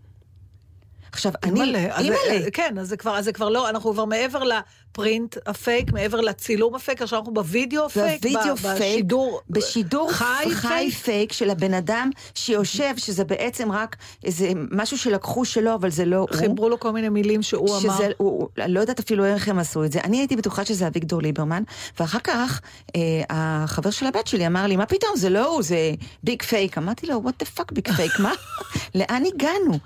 עכשיו, 1.15 1.31
אני... 1.43 1.59
אימא'לה. 1.61 2.51
כן, 2.53 2.75
אז 2.79 2.87
זה 2.87 2.97
כבר, 2.97 3.17
אז 3.17 3.25
זה 3.25 3.31
כבר 3.33 3.49
לא, 3.49 3.69
אנחנו 3.69 3.91
כבר 3.93 4.05
מעבר 4.05 4.43
ל 4.43 4.59
print 4.59 5.37
הפייק, 5.45 5.91
מעבר 5.93 6.21
לצילום 6.21 6.75
הפייק, 6.75 7.01
עכשיו 7.01 7.19
אנחנו 7.19 7.33
בווידאו 7.33 7.85
הפייק, 7.85 8.21
בווידאו 8.21 8.55
ב- 8.55 8.59
פייק, 8.59 8.77
בשידור, 8.95 9.41
בשידור 9.49 10.11
חי 10.11 10.25
חי 10.51 10.67
פייק. 10.67 10.93
פייק 10.93 11.33
של 11.33 11.49
הבן 11.49 11.73
אדם 11.73 12.09
שיושב, 12.35 12.93
שזה 12.97 13.23
בעצם 13.23 13.71
רק 13.71 13.95
איזה 14.23 14.51
משהו 14.71 14.97
שלקחו 14.97 15.45
שלו, 15.45 15.73
אבל 15.75 15.89
זה 15.89 16.05
לא 16.05 16.17
הוא. 16.17 16.27
חיברו 16.31 16.69
לו 16.69 16.79
כל 16.79 16.91
מיני 16.91 17.09
מילים 17.09 17.41
שהוא 17.41 17.69
אמר. 17.77 17.79
שזה, 17.95 18.09
הוא, 18.17 18.29
הוא- 18.39 18.47
אני 18.57 18.73
לא 18.73 18.79
יודעת 18.79 18.99
אפילו 18.99 19.25
איך 19.25 19.47
הם 19.47 19.59
עשו 19.59 19.83
את 19.83 19.91
זה. 19.91 19.99
אני 20.03 20.17
הייתי 20.17 20.35
בטוחה 20.35 20.65
שזה 20.65 20.87
אביגדור 20.87 21.21
ליברמן, 21.21 21.63
ואחר 21.99 22.19
כך 22.23 22.61
אה, 22.95 23.01
החבר 23.29 23.89
של 23.91 24.05
הבת 24.05 24.27
שלי 24.27 24.47
אמר 24.47 24.67
לי, 24.67 24.75
מה 24.75 24.85
פתאום, 24.85 25.11
זה 25.15 25.29
לא 25.29 25.45
הוא, 25.45 25.63
זה 25.63 25.77
big 26.23 26.41
fake. 26.43 26.77
אמרתי 26.77 27.07
לו, 27.07 27.21
what 27.25 27.45
the 27.45 27.59
fuck 27.59 27.73
big 27.73 27.91
fake, 27.95 28.11
מה? 28.19 28.31
לאן 28.95 29.23
הגענו? 29.35 29.77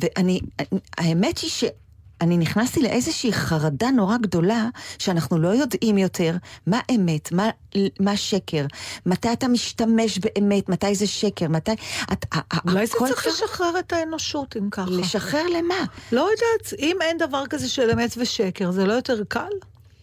ואני, 0.00 0.40
האמת 0.98 1.38
היא 1.38 1.50
ש... 1.50 1.64
אני 2.20 2.36
נכנסתי 2.36 2.82
לאיזושהי 2.82 3.32
חרדה 3.32 3.90
נורא 3.90 4.16
גדולה, 4.16 4.68
שאנחנו 4.98 5.38
לא 5.38 5.48
יודעים 5.48 5.98
יותר 5.98 6.36
מה 6.66 6.80
אמת, 6.94 7.32
מה, 7.32 7.50
מה 8.00 8.16
שקר, 8.16 8.66
מתי 9.06 9.32
אתה 9.32 9.48
משתמש 9.48 10.18
באמת, 10.18 10.68
מתי 10.68 10.94
זה 10.94 11.06
שקר, 11.06 11.48
מתי... 11.48 11.70
את, 12.12 12.24
אולי 12.68 12.86
זה 12.86 12.92
צריך 12.98 13.20
כבר- 13.22 13.30
לשחרר 13.30 13.78
את 13.78 13.92
האנושות, 13.92 14.56
אם 14.56 14.70
ככה. 14.70 14.90
לשחרר 14.90 15.46
למה? 15.46 15.74
לא 16.12 16.20
יודעת, 16.20 16.72
אם 16.78 16.96
אין 17.00 17.18
דבר 17.18 17.44
כזה 17.50 17.68
של 17.68 17.90
אמת 17.90 18.10
ושקר, 18.16 18.70
זה 18.70 18.84
לא 18.86 18.92
יותר 18.92 19.22
קל? 19.28 19.48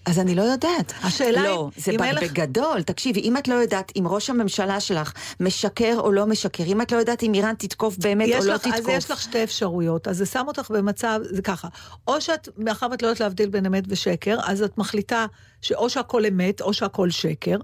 אז 0.06 0.20
אני 0.20 0.36
לא 0.36 0.42
יודעת. 0.42 0.94
השאלה 1.04 1.44
לא, 1.44 1.70
אם- 1.76 1.82
זה 1.82 1.92
אם 1.92 1.98
ב- 1.98 2.02
אין 2.02 2.16
לך- 2.16 2.24
בגדול, 2.24 2.82
תקשיבי, 2.82 3.20
אם 3.22 3.38
את 3.38 3.48
לא 3.48 3.54
יודעת 3.54 3.92
אם 4.00 4.08
ראש 4.08 4.30
הממשלה 4.30 4.80
שלך 4.80 5.14
משקר 5.40 5.96
או 5.98 6.12
לא 6.12 6.26
משקר, 6.26 6.64
אם 6.64 6.82
את 6.82 6.92
לא 6.92 6.98
יודעת 6.98 7.24
אם 7.24 7.34
איראן 7.34 7.54
תתקוף 7.56 7.98
באמת 7.98 8.30
או 8.40 8.46
לא 8.46 8.54
לך, 8.54 8.62
תתקוף. 8.62 8.80
אז 8.80 8.88
יש 8.90 9.12
לך 9.12 9.22
שתי 9.22 9.44
אפשרויות, 9.44 10.08
אז 10.08 10.18
זה 10.18 10.26
שם 10.26 10.44
אותך 10.48 10.72
במצב, 10.72 11.20
זה 11.24 11.42
ככה, 11.42 11.68
או 12.08 12.22
שאת, 12.22 12.50
מאחר 12.58 12.88
ואת 12.92 13.02
לא 13.02 13.08
יודעת 13.08 13.20
להבדיל 13.20 13.50
בין 13.50 13.66
אמת 13.66 13.84
ושקר, 13.88 14.38
אז 14.44 14.62
את 14.62 14.78
מחליטה 14.78 15.26
שאו 15.62 15.90
שהכל 15.90 16.26
אמת 16.26 16.62
או 16.62 16.74
שהכל 16.74 17.10
שקר, 17.10 17.58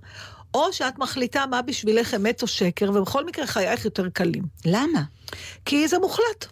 או 0.54 0.74
שאת 0.74 1.00
מחליטה 1.00 1.46
מה 1.46 1.62
בשבילך 1.62 2.14
אמת 2.14 2.42
או 2.42 2.48
שקר, 2.48 2.92
ובכל 2.94 3.26
מקרה 3.26 3.48
חייך 3.48 3.86
יותר 3.86 4.10
קלים. 4.10 4.44
למה? 4.66 5.02
כי 5.66 5.88
זה 5.88 6.00
מוחלט. 6.00 6.46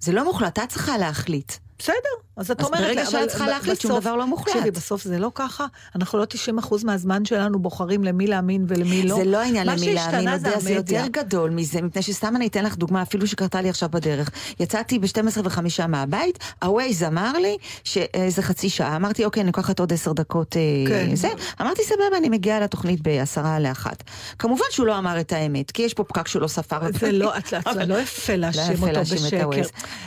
זה 0.00 0.12
לא 0.12 0.24
מוחלט, 0.24 0.58
את 0.58 0.68
צריכה 0.68 0.98
להחליט. 0.98 1.52
בסדר, 1.78 1.96
אז 2.36 2.50
את 2.50 2.60
אז 2.60 2.66
אומרת... 2.66 2.80
ברגע 2.82 3.00
לי, 3.04 3.10
שאת 3.10 3.28
צריכה 3.28 3.46
להחליט, 3.48 3.80
שום 3.80 4.00
דבר 4.00 4.16
לא 4.16 4.26
מוחלט. 4.26 4.48
תקשיבי, 4.48 4.70
בסוף 4.70 5.02
זה 5.04 5.18
לא 5.18 5.30
ככה. 5.34 5.66
אנחנו 5.96 6.18
לא 6.18 6.24
90% 6.62 6.84
מהזמן 6.84 7.24
שלנו 7.24 7.58
בוחרים 7.58 8.04
למי 8.04 8.26
להאמין 8.26 8.64
ולמי 8.68 9.02
לא. 9.02 9.16
זה 9.16 9.24
לא 9.24 9.38
העניין 9.38 9.66
למי 9.66 9.94
להאמין, 9.94 10.28
יודע, 10.28 10.58
זה. 10.60 10.70
יותר 10.72 11.04
גדול 11.10 11.50
מזה, 11.50 11.82
מפני 11.82 12.02
שסתם 12.02 12.36
אני 12.36 12.46
אתן 12.46 12.64
לך 12.64 12.76
דוגמה, 12.76 13.02
אפילו 13.02 13.26
שקרתה 13.26 13.60
לי 13.60 13.68
עכשיו 13.68 13.88
בדרך. 13.88 14.30
יצאתי 14.60 14.98
ב-12 14.98 15.08
וחמישה 15.44 15.86
מהבית, 15.86 16.38
הווייז 16.62 17.02
אמר 17.02 17.32
לי 17.38 17.56
שזה 17.84 18.02
חצי 18.42 18.68
שעה, 18.68 18.96
אמרתי, 18.96 19.24
אוקיי, 19.24 19.40
אני 19.40 19.46
לוקחת 19.46 19.78
עוד 19.80 19.92
עשר 19.92 20.12
דקות 20.12 20.56
אה, 20.56 20.60
כן. 20.88 21.14
זה, 21.16 21.28
אמרתי, 21.60 21.82
סבבה, 21.84 22.16
אני 22.18 22.28
מגיעה 22.28 22.60
לתוכנית 22.60 23.00
בעשרה 23.02 23.58
לאחת. 23.60 24.02
כמובן 24.38 24.64
שהוא 24.70 24.86
לא 24.86 24.98
אמר 24.98 25.20
את 25.20 25.32
האמת, 25.32 25.70
כי 25.70 25.82
יש 25.82 25.94
פה 25.94 26.04
פקק 26.04 26.28
שהוא 26.28 26.42
לא 26.42 26.48
ספר. 26.48 26.78
זה 27.00 27.12
לא, 27.12 27.36
את- 27.38 27.54
את- 27.54 27.74
זה 27.74 27.84
לא 27.86 28.00
יפה 28.00 28.36
להאשים 28.36 28.72
יפה 28.72 28.88
אותו 28.90 29.00
בשקר. 29.00 29.48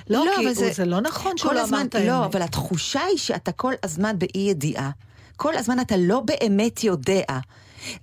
לא, 0.09 0.25
לא, 0.25 0.31
אבל 0.43 0.53
זה- 0.53 0.85
לא 0.85 1.01
נכון 1.01 1.37
שהוא 1.37 1.53
לא 1.53 1.63
אמר 1.63 1.81
את 1.81 1.95
האמת. 1.95 2.14
לא, 2.19 2.25
אבל 2.25 2.41
התחושה 2.41 3.01
היא 3.01 3.17
שאתה 3.17 3.51
כל 3.51 3.73
הזמן 3.83 4.19
באי 4.19 4.41
ידיעה. 4.49 4.89
כל 5.37 5.57
הזמן 5.57 5.79
אתה 5.79 5.95
לא 5.97 6.19
באמת 6.19 6.83
יודע. 6.83 7.23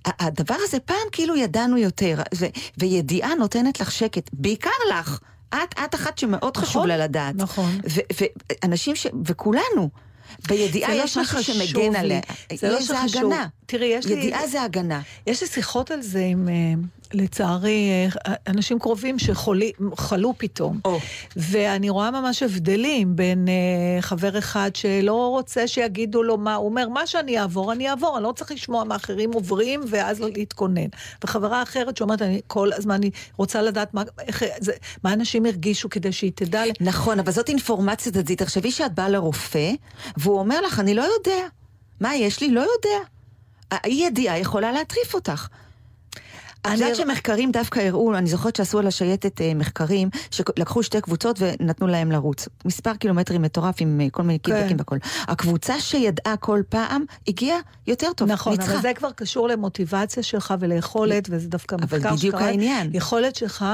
הדבר 0.05 0.55
הזה 0.63 0.79
פעם 0.79 0.97
כאילו 1.11 1.35
ידענו 1.35 1.77
יותר, 1.77 2.19
ו- 2.35 2.45
וידיעה 2.77 3.35
נותנת 3.35 3.79
לך 3.79 3.91
שקט, 3.91 4.29
בעיקר 4.33 4.69
לך. 4.91 5.19
את, 5.49 5.57
את 5.85 5.95
אחת 5.95 6.17
שמאוד 6.17 6.57
חשוב 6.57 6.69
נכון, 6.75 6.87
לה 6.87 6.97
לדעת. 6.97 7.35
נכון. 7.35 7.77
ואנשים 8.63 8.95
ש... 8.95 9.07
וכולנו. 9.25 9.89
בידיעה 10.47 10.91
זה 10.91 10.97
לא 10.97 11.03
יש 11.03 11.17
משהו 11.17 11.43
שמגן 11.43 11.91
לי. 11.91 11.97
עליה. 11.97 12.19
זה 12.55 12.69
לא 12.69 12.81
שחשוב. 12.81 13.21
הגנה. 13.23 13.47
תראי, 13.65 13.85
יש 13.87 14.05
לי- 14.05 14.13
ידיעה 14.13 14.47
זה 14.47 14.61
הגנה. 14.61 15.01
יש 15.27 15.41
לי 15.41 15.47
שיחות 15.47 15.91
על 15.91 16.01
זה 16.01 16.23
עם, 16.25 16.49
אה, 16.49 16.53
לצערי, 17.13 17.89
אנשים 18.47 18.79
קרובים 18.79 19.19
שחלו 19.19 20.33
פתאום. 20.37 20.79
או. 20.85 20.99
ואני 21.35 21.89
רואה 21.89 22.11
ממש 22.11 22.43
הבדלים 22.43 23.15
בין 23.15 23.47
אה, 23.47 24.01
חבר 24.01 24.37
אחד 24.37 24.71
שלא 24.73 25.27
רוצה 25.27 25.67
שיגידו 25.67 26.23
לו 26.23 26.37
מה, 26.37 26.55
הוא 26.55 26.65
אומר, 26.65 26.89
מה 26.89 27.07
שאני 27.07 27.39
אעבור, 27.39 27.71
אני 27.71 27.89
אעבור, 27.89 28.17
אני 28.17 28.23
לא 28.23 28.31
צריך 28.31 28.51
לשמוע 28.51 28.83
מה 28.83 28.95
אחרים 28.95 29.33
עוברים 29.33 29.81
ואז 29.87 30.19
לא 30.19 30.27
להתכונן. 30.35 30.87
וחברה 31.23 31.63
אחרת 31.63 31.97
שאומרת, 31.97 32.21
אני 32.21 32.41
כל 32.47 32.73
הזמן 32.73 32.95
אני 32.95 33.11
רוצה 33.37 33.61
לדעת 33.61 33.93
מה, 33.93 34.03
איך, 34.19 34.43
זה, 34.59 34.71
מה 35.03 35.13
אנשים 35.13 35.45
הרגישו 35.45 35.89
כדי 35.89 36.11
שהיא 36.11 36.31
תדע. 36.35 36.63
נכון, 36.81 37.19
אבל 37.19 37.31
זאת 37.31 37.49
אינפורמציה 37.49 38.11
צדדית. 38.11 38.41
תחשבי 38.41 38.71
שאת 38.71 38.93
באה 38.93 39.09
לרופא, 39.09 39.71
והוא 40.17 40.39
אומר 40.39 40.61
לך, 40.61 40.79
אני 40.79 40.93
לא 40.93 41.01
יודע. 41.01 41.47
מה 41.99 42.15
יש 42.15 42.41
לי? 42.41 42.51
לא 42.51 42.61
יודע. 42.61 43.05
האי 43.71 43.93
ידיעה 43.93 44.39
יכולה 44.39 44.71
להטריף 44.71 45.13
אותך. 45.13 45.47
אני- 46.65 46.73
יודעת 46.73 46.95
שמחקרים 46.95 47.51
דווקא 47.51 47.79
הראו, 47.79 48.15
אני 48.17 48.29
זוכרת 48.29 48.55
שעשו 48.55 48.79
על 48.79 48.87
השייטת 48.87 49.41
אה, 49.41 49.53
מחקרים, 49.55 50.09
שלקחו 50.31 50.83
שתי 50.83 51.01
קבוצות 51.01 51.39
ונתנו 51.39 51.87
להם 51.87 52.11
לרוץ. 52.11 52.47
מספר 52.65 52.95
קילומטרים 52.95 53.41
מטורף 53.41 53.75
עם 53.79 54.01
אה, 54.01 54.07
כל 54.11 54.23
מיני 54.23 54.39
כן. 54.39 54.53
קידבקים 54.55 54.77
והכל. 54.77 54.97
הקבוצה 55.27 55.79
שידעה 55.79 56.37
כל 56.37 56.61
פעם, 56.69 57.03
הגיעה 57.27 57.57
יותר 57.87 58.07
טוב, 58.15 58.31
נכון, 58.31 58.53
ניצחה. 58.53 58.71
אבל 58.73 58.81
זה 58.81 58.91
כבר 58.95 59.11
קשור 59.11 59.47
למוטיבציה 59.47 60.23
שלך 60.23 60.53
וליכולת, 60.59 61.27
וזה 61.31 61.47
דווקא 61.49 61.75
אבל 61.75 61.97
מחקר 61.97 62.15
בדיוק 62.15 62.35
שקרה. 62.35 62.47
העניין. 62.47 62.89
יכולת 62.93 63.35
שלך 63.35 63.65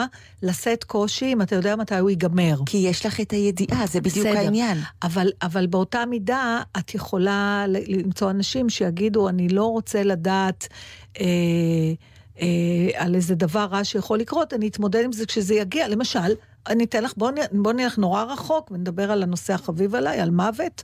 לשאת 0.43 0.83
קושי 0.83 1.33
אם 1.33 1.41
אתה 1.41 1.55
יודע 1.55 1.75
מתי 1.75 1.95
הוא 1.97 2.09
ייגמר. 2.09 2.55
כי 2.65 2.77
יש 2.77 3.05
לך 3.05 3.21
את 3.21 3.31
הידיעה, 3.31 3.87
זה 3.87 4.01
בדיוק 4.01 4.27
בסדר. 4.27 4.37
העניין. 4.37 4.77
אבל, 5.03 5.29
אבל 5.41 5.67
באותה 5.67 6.05
מידה, 6.05 6.61
את 6.79 6.95
יכולה 6.95 7.65
למצוא 7.87 8.29
אנשים 8.31 8.69
שיגידו, 8.69 9.29
אני 9.29 9.49
לא 9.49 9.65
רוצה 9.65 10.03
לדעת 10.03 10.67
אה, 11.19 11.25
אה, 12.41 12.45
על 12.95 13.15
איזה 13.15 13.35
דבר 13.35 13.65
רע 13.71 13.83
שיכול 13.83 14.19
לקרות, 14.19 14.53
אני 14.53 14.67
אתמודד 14.67 15.03
עם 15.03 15.11
זה 15.11 15.25
כשזה 15.25 15.55
יגיע. 15.55 15.87
למשל, 15.87 16.19
אני 16.67 16.83
אתן 16.83 17.03
לך, 17.03 17.13
בוא, 17.17 17.31
נ- 17.31 17.63
בוא 17.63 17.73
נלך 17.73 17.97
נורא 17.97 18.23
רחוק 18.23 18.71
ונדבר 18.71 19.11
על 19.11 19.23
הנושא 19.23 19.53
החביב 19.53 19.95
עליי, 19.95 20.19
על 20.19 20.29
מוות. 20.29 20.83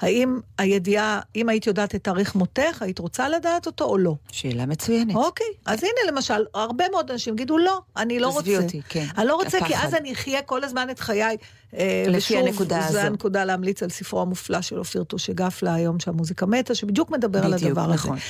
האם 0.00 0.40
הידיעה, 0.58 1.20
אם 1.36 1.48
היית 1.48 1.66
יודעת 1.66 1.94
את 1.94 2.04
תאריך 2.04 2.34
מותך, 2.34 2.82
היית 2.82 2.98
רוצה 2.98 3.28
לדעת 3.28 3.66
אותו 3.66 3.84
או 3.84 3.98
לא? 3.98 4.14
שאלה 4.32 4.66
מצוינת. 4.66 5.14
אוקיי, 5.14 5.46
אז 5.66 5.78
הנה 5.82 6.12
למשל, 6.12 6.44
הרבה 6.54 6.84
מאוד 6.90 7.10
אנשים 7.10 7.34
יגידו, 7.34 7.58
לא, 7.58 7.80
אני 7.96 8.20
לא 8.20 8.28
עזבי 8.28 8.56
רוצה. 8.56 8.66
אותי, 8.66 8.80
כן. 8.88 9.06
אני 9.18 9.26
לא 9.26 9.36
רוצה, 9.36 9.58
כי 9.66 9.74
הפחד. 9.74 9.86
אז 9.86 9.94
אני 9.94 10.12
אחיה 10.12 10.42
כל 10.42 10.64
הזמן 10.64 10.90
את 10.90 10.98
חיי. 10.98 11.36
אה, 11.76 12.04
לפי 12.08 12.16
ושוב, 12.18 12.46
הנקודה 12.46 12.80
זו 12.80 12.88
הזו. 12.88 12.98
הנקודה 12.98 13.44
להמליץ 13.44 13.82
על 13.82 13.88
ספרו 13.88 14.22
המופלא 14.22 14.62
של 14.62 14.78
אופיר 14.78 15.04
טושגפלה 15.04 15.74
היום, 15.74 16.00
שהמוזיקה 16.00 16.46
מתה, 16.46 16.74
שבדיוק 16.74 17.10
מדבר 17.10 17.44
על 17.44 17.54
בדיוק, 17.54 17.70
הדבר 17.70 17.92
נכון. 17.92 18.16
הזה. 18.16 18.24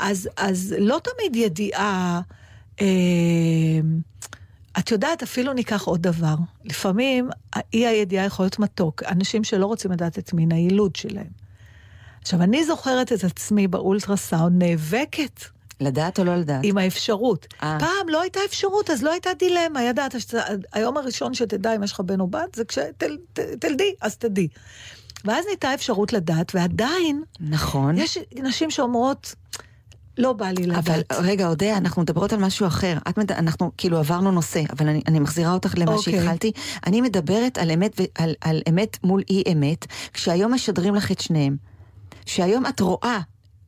אז, 0.00 0.28
אז 0.36 0.74
לא 0.78 1.00
תמיד 1.04 1.36
ידיעה... 1.36 2.20
אה, 2.80 2.86
את 4.78 4.90
יודעת, 4.90 5.22
אפילו 5.22 5.52
ניקח 5.52 5.82
עוד 5.82 6.02
דבר. 6.02 6.34
לפעמים 6.64 7.28
אי 7.74 7.86
הידיעה 7.86 8.24
יכול 8.24 8.44
להיות 8.44 8.58
מתוק. 8.58 9.02
אנשים 9.02 9.44
שלא 9.44 9.66
רוצים 9.66 9.92
לדעת 9.92 10.18
את 10.18 10.32
מין 10.32 10.52
היילוד 10.52 10.96
שלהם. 10.96 11.44
עכשיו, 12.22 12.42
אני 12.42 12.64
זוכרת 12.64 13.12
את 13.12 13.24
עצמי 13.24 13.68
באולטרסאונד 13.68 14.62
נאבקת 14.62 15.40
לדעת 15.80 16.18
או 16.18 16.24
לא 16.24 16.36
לדעת? 16.36 16.60
עם 16.62 16.78
האפשרות. 16.78 17.46
אה. 17.62 17.76
פעם 17.80 18.08
לא 18.08 18.20
הייתה 18.20 18.40
אפשרות, 18.46 18.90
אז 18.90 19.02
לא 19.02 19.12
הייתה 19.12 19.30
דילמה, 19.38 19.82
ידעת 19.82 20.14
שהיום 20.20 20.96
הראשון 20.96 21.34
שתדע 21.34 21.76
אם 21.76 21.82
יש 21.82 21.92
לך 21.92 22.00
בן 22.00 22.20
או 22.20 22.26
בת, 22.26 22.54
זה 22.54 22.64
כשתלדי, 22.64 23.94
אז 24.00 24.16
תדעי. 24.16 24.48
ואז 25.24 25.44
נהייתה 25.44 25.74
אפשרות 25.74 26.12
לדעת, 26.12 26.54
ועדיין, 26.54 27.22
נכון. 27.40 27.98
יש 27.98 28.18
נשים 28.34 28.70
שאומרות, 28.70 29.34
לא 30.18 30.32
בא 30.32 30.46
לי 30.46 30.66
לדעת. 30.66 30.88
אבל 30.88 31.02
רגע, 31.26 31.48
אודיה, 31.48 31.76
אנחנו 31.76 32.02
מדברות 32.02 32.32
על 32.32 32.40
משהו 32.40 32.66
אחר. 32.66 32.98
את 33.08 33.18
מד... 33.18 33.32
אנחנו 33.32 33.70
כאילו 33.76 33.98
עברנו 33.98 34.30
נושא, 34.30 34.62
אבל 34.72 34.88
אני, 34.88 35.02
אני 35.06 35.20
מחזירה 35.20 35.52
אותך 35.52 35.74
למה 35.76 35.92
אוקיי. 35.92 36.12
שהתחלתי. 36.12 36.52
אני 36.86 37.00
מדברת 37.00 37.58
על 37.58 37.70
אמת, 37.70 38.00
ו... 38.00 38.02
על, 38.18 38.34
על 38.40 38.62
אמת 38.68 38.96
מול 39.04 39.22
אי 39.30 39.42
אמת, 39.52 39.86
כשהיום 40.12 40.54
משדרים 40.54 40.94
לך 40.94 41.12
את 41.12 41.20
שניהם. 41.20 41.56
שהיום 42.26 42.66
את 42.66 42.80
רואה 42.80 43.18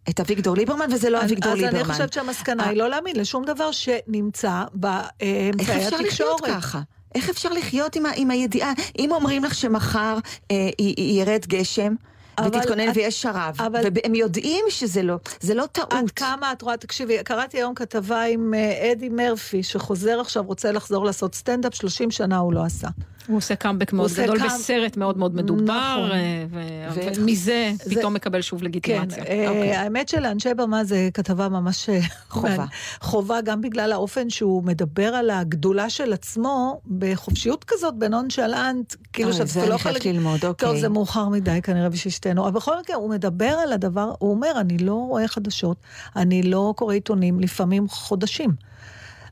את 0.09 0.21
אביגדור 0.21 0.57
ליברמן, 0.57 0.87
וזה 0.93 1.11
לא 1.11 1.23
אביגדור 1.25 1.55
ליברמן. 1.55 1.79
אז 1.79 1.85
אני 1.85 1.93
חושבת 1.93 2.13
שהמסקנה 2.13 2.63
אה. 2.63 2.69
היא 2.69 2.79
לא 2.79 2.89
להאמין 2.89 3.17
לשום 3.17 3.45
דבר 3.45 3.71
שנמצא 3.71 4.61
איך 4.61 4.71
באמצעי 4.75 5.77
אפשר 5.77 5.97
לחיות 5.97 6.01
התקשורת. 6.01 6.51
ככה? 6.57 6.81
איך 7.15 7.29
אפשר 7.29 7.49
לחיות 7.49 7.97
עם, 7.97 8.07
ה, 8.07 8.11
עם 8.17 8.31
הידיעה? 8.31 8.73
אם 8.99 9.13
אומרים 9.13 9.45
לך 9.45 9.55
שמחר 9.55 10.19
אה, 10.51 10.69
י- 10.79 11.19
ירד 11.21 11.47
גשם, 11.47 11.95
ותתכונן 12.45 12.89
את- 12.91 12.97
ויש 12.97 13.23
שרב, 13.23 13.57
אבל- 13.67 13.81
והם 13.95 14.15
יודעים 14.15 14.65
שזה 14.69 15.03
לא, 15.03 15.17
זה 15.41 15.55
לא 15.55 15.65
טעות. 15.73 15.93
עד 15.93 16.11
כמה 16.11 16.53
את 16.53 16.63
רואה, 16.63 16.77
תקשיבי, 16.77 17.23
קראתי 17.25 17.57
היום 17.57 17.75
כתבה 17.75 18.23
עם 18.23 18.55
אה, 18.55 18.93
אדי 18.93 19.09
מרפי, 19.09 19.63
שחוזר 19.63 20.21
עכשיו, 20.21 20.43
רוצה 20.47 20.73
לחזור 20.73 21.05
לעשות 21.05 21.35
סטנדאפ, 21.35 21.75
30 21.75 22.11
שנה 22.11 22.39
הוא 22.39 22.53
לא 22.53 22.65
עשה. 22.65 22.89
הוא 23.29 23.37
עושה 23.37 23.57
קאמבק 23.57 23.93
מאוד 23.93 24.11
עושה 24.11 24.23
גדול 24.25 24.39
קאמ- 24.39 24.45
בסרט 24.47 24.97
מאוד 24.97 25.19
מאוד 25.19 25.35
מדובר, 25.35 25.63
נכון. 26.05 26.11
אה, 26.19 26.45
ו- 26.51 26.61
ו- 26.95 27.01
ומזה 27.21 27.73
זה- 27.85 27.95
פתאום 27.95 28.15
מקבל 28.15 28.41
שוב 28.41 28.59
כן, 28.61 28.65
לגיטימציה. 28.67 29.25
אה, 29.25 29.49
אוקיי. 29.49 29.75
האמת 29.77 30.09
שלאנשי 30.09 30.55
במה 30.55 30.85
זה 30.85 31.09
כתבה 31.15 31.49
ממש... 31.49 31.89
אה, 31.89 32.01
חובה. 32.29 32.65
חובה, 33.01 33.41
גם 33.41 33.61
בגלל 33.61 33.93
האופן 33.93 34.31
שהוא 34.31 34.65
מדבר 34.65 35.15
על 35.15 35.31
הגדולה 35.31 35.91
של 35.91 36.13
עצמו, 36.13 36.81
בחופשיות 36.99 37.65
כזאת, 37.65 37.95
בנונשלנט, 37.99 38.95
כאילו 39.13 39.29
אוי, 39.29 39.39
שאת 39.39 39.49
זה 39.49 39.67
לא 39.67 39.75
אני 39.75 39.79
חייבת 39.79 40.05
ללמוד, 40.05 40.45
אוקיי. 40.45 40.69
טוב, 40.69 40.77
זה 40.77 40.89
מאוחר 40.89 41.29
מדי 41.29 41.61
כנראה 41.63 41.89
בשביל 41.89 42.13
שתינו. 42.13 42.43
אבל 42.49 42.51
בכל 42.57 42.79
מקרה, 42.81 42.97
הוא 42.97 43.11
מדבר 43.11 43.55
על 43.63 43.73
הדבר, 43.73 44.13
הוא 44.19 44.31
אומר, 44.31 44.53
אני 44.61 44.79
לא 44.79 44.95
רואה 44.95 45.29
חדשות, 45.29 45.77
אני 46.17 46.43
לא 46.43 46.75
קורא 46.77 46.95
עיתונים, 46.95 47.41
לפעמים 47.41 47.89
חודשים. 47.89 48.51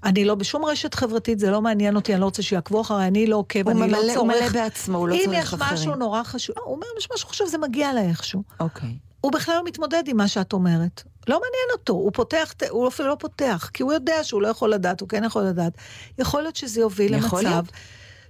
אני 0.05 0.25
לא 0.25 0.35
בשום 0.35 0.65
רשת 0.65 0.95
חברתית, 0.95 1.39
זה 1.39 1.51
לא 1.51 1.63
מעניין 1.63 1.97
אותי, 1.97 2.13
אני 2.13 2.21
לא 2.21 2.25
רוצה 2.25 2.43
שיעקבו 2.43 2.81
אחריי, 2.81 3.09
אני 3.09 3.27
לא 3.27 3.37
עוקב, 3.37 3.63
הוא 3.69 3.73
אני 3.73 3.91
לא 3.93 3.99
ממלא- 3.99 4.15
צורך. 4.15 4.17
הוא 4.17 4.27
מלא 4.29 4.49
בעצמו, 4.49 4.99
הוא 4.99 5.09
לא 5.09 5.15
אם 5.15 5.21
צריך 5.25 5.39
יש 5.49 5.55
אחרים. 5.55 5.73
משהו 5.75 5.95
נורא 5.95 6.23
חשוב, 6.23 6.57
לא, 6.59 6.63
הוא 6.65 6.75
אומר, 6.75 6.87
אם 6.93 6.99
יש 6.99 7.09
משהו 7.15 7.29
חשוב, 7.29 7.49
זה 7.49 7.59
מגיע 7.59 7.93
לה 7.93 8.01
איכשהו. 8.01 8.43
אוקיי. 8.61 8.97
הוא 9.21 9.33
בכלל 9.33 9.55
לא 9.57 9.65
מתמודד 9.65 10.03
עם 10.07 10.17
מה 10.17 10.29
שאת 10.29 10.53
אומרת. 10.53 11.03
לא 11.29 11.35
מעניין 11.35 11.69
אותו, 11.73 11.93
הוא 11.93 12.11
פותח, 12.15 12.53
הוא 12.71 12.89
אפילו 12.89 13.09
לא 13.09 13.17
פותח, 13.21 13.71
כי 13.75 13.83
הוא 13.83 13.93
יודע 13.93 14.15
שהוא 14.25 14.43
לא 14.43 14.49
יכול 14.49 14.71
לדעת, 14.71 15.01
הוא 15.01 15.09
כן 15.09 15.25
יכול 15.25 15.43
לדעת. 15.43 15.73
יכול 16.19 16.43
להיות 16.43 16.57
שזה 16.57 16.81
יוביל 16.81 17.15
למצב... 17.15 17.37
להיות. 17.37 17.65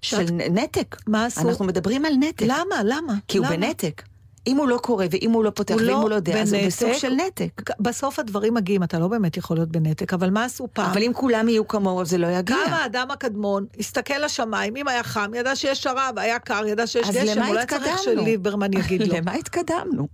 שאת- 0.02 0.28
של 0.28 0.34
נתק. 0.50 0.96
מה 1.06 1.26
אסור? 1.26 1.50
אנחנו 1.50 1.64
מדברים 1.64 2.04
על 2.04 2.12
נתק. 2.20 2.42
למה? 2.42 2.76
למה? 2.84 3.14
כי 3.28 3.38
הוא 3.38 3.46
למה? 3.46 3.56
בנתק. 3.56 4.02
אם 4.46 4.56
הוא 4.56 4.68
לא 4.68 4.78
קורא 4.82 5.04
ואם 5.10 5.30
הוא 5.30 5.44
לא 5.44 5.50
פותח 5.50 5.74
הוא 5.74 5.82
ואם 5.82 5.88
לא 5.88 5.94
הוא 5.94 6.10
לא 6.10 6.14
יודע, 6.14 6.42
אז 6.42 6.52
הוא 6.52 6.62
בנתק. 6.62 6.76
בסוג 6.76 6.92
של 6.92 7.12
נתק. 7.14 7.70
בסוף 7.80 8.18
הדברים 8.18 8.54
מגיעים, 8.54 8.82
אתה 8.82 8.98
לא 8.98 9.08
באמת 9.08 9.36
יכול 9.36 9.56
להיות 9.56 9.68
בנתק, 9.68 10.14
אבל 10.14 10.30
מה 10.30 10.44
עשו 10.44 10.68
פעם? 10.72 10.90
אבל 10.90 11.02
אם 11.02 11.12
כולם 11.14 11.48
יהיו 11.48 11.68
כמוהו, 11.68 12.04
זה 12.04 12.18
לא 12.18 12.26
יגיע. 12.26 12.56
קם 12.66 12.72
האדם 12.72 13.10
הקדמון, 13.10 13.66
הסתכל 13.78 14.18
לשמיים, 14.24 14.76
אם 14.76 14.88
היה 14.88 15.02
חם, 15.02 15.30
ידע 15.34 15.56
שיש 15.56 15.82
שרב, 15.82 16.14
היה 16.16 16.38
קר, 16.38 16.66
ידע 16.66 16.86
שיש 16.86 17.08
אז 17.08 17.14
גשם, 17.14 17.38
למה 17.38 17.48
אולי 17.48 17.66
צריך? 17.66 18.02
שליברמן 18.02 18.72
יגיד 18.72 19.02
לו. 19.02 19.14
למה 19.16 19.32
התקדמנו? 19.32 20.08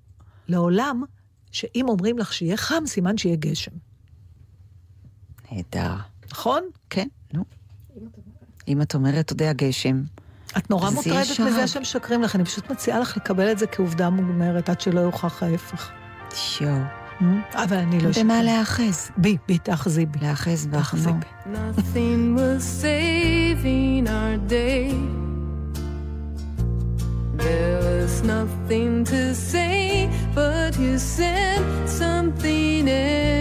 לעולם, 0.48 1.02
שאם 1.52 1.88
אומרים 1.88 2.18
לך 2.18 2.32
שיהיה 2.32 2.56
חם, 2.56 2.82
סימן 2.86 3.16
שיהיה 3.16 3.36
גשם. 3.36 3.72
נהדר. 5.52 5.94
נכון? 6.30 6.62
כן, 6.90 7.08
נו. 7.32 7.44
אם 8.68 8.82
את 8.82 8.94
אומרת, 8.94 9.24
אתה 9.24 9.32
יודע, 9.32 9.52
גשם. 9.52 10.02
את 10.58 10.70
נורא 10.70 10.90
מוטרדת 10.90 11.40
מזה 11.40 11.66
שרב. 11.66 11.66
שמשקרים 11.66 12.22
לך, 12.22 12.36
אני 12.36 12.44
פשוט 12.44 12.70
מציעה 12.70 12.98
לך 13.00 13.16
לקבל 13.16 13.52
את 13.52 13.58
זה 13.58 13.66
כעובדה 13.66 14.10
מוגמרת, 14.10 14.68
עד 14.68 14.80
שלא 14.80 15.00
יוכח 15.00 15.42
ההפך. 15.42 15.90
שואו. 16.34 16.76
אבל 17.54 17.76
אני 17.76 18.00
לא 18.00 18.10
במה 18.20 18.42
להאחז? 18.42 19.10
בי, 19.16 19.36
בי, 19.48 19.58
תאחזי 19.58 20.06
בי. 20.06 20.18
להאחז 20.22 20.66
בך, 20.66 20.94
נו. 20.94 21.14
בי. 21.14 21.54
Nothing 21.54 22.38
was 22.38 22.64
saving 22.82 24.08
our 24.08 24.50
day. 24.50 24.94
There 27.36 27.78
was 27.88 28.14
nothing 28.36 28.92
to 29.12 29.34
say, 29.50 30.10
but 30.34 30.72
you 30.84 30.94
said 31.16 31.62
something 32.00 32.88
anyway, 32.88 33.39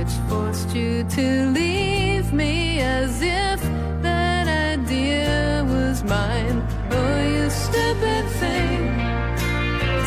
which 0.00 0.16
forced 0.30 0.74
you 0.74 1.04
to 1.04 1.50
leave 1.50 2.32
me 2.32 2.80
as 2.80 3.20
if 3.20 3.60
that 4.00 4.46
idea 4.48 5.62
was 5.68 6.02
mine. 6.04 6.58
Oh, 6.90 7.20
you 7.34 7.50
stupid 7.50 8.24
thing. 8.40 8.80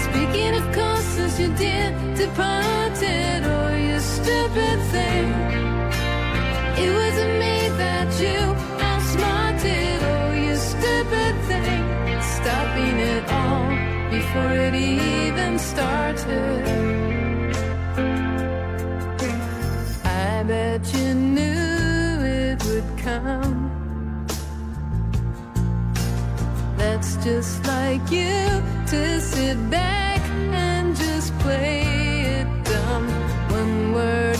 Speaking 0.07 0.53
of 0.59 0.65
courses, 0.73 1.39
you 1.39 1.49
did 1.65 1.91
departed, 2.15 3.41
oh, 3.55 3.75
you 3.87 3.99
stupid 3.99 4.77
thing. 4.93 5.27
It 6.83 6.91
wasn't 7.01 7.33
me 7.43 7.57
that 7.83 8.09
you 8.23 8.39
outsmarted, 8.89 9.99
oh, 10.13 10.31
you 10.45 10.55
stupid 10.55 11.33
thing. 11.49 11.83
Stopping 12.37 12.97
it 13.13 13.23
all 13.41 13.69
before 14.09 14.53
it 14.67 14.73
even 14.73 15.59
started. 15.59 16.82
Come. 23.23 24.25
That's 26.77 27.15
just 27.23 27.65
like 27.65 28.11
you 28.11 28.35
to 28.91 29.21
sit 29.21 29.57
back 29.69 30.21
and 30.51 30.95
just 30.95 31.37
play 31.39 31.81
it 32.37 32.47
dumb. 32.65 33.07
One 33.49 33.93
word 33.93 34.32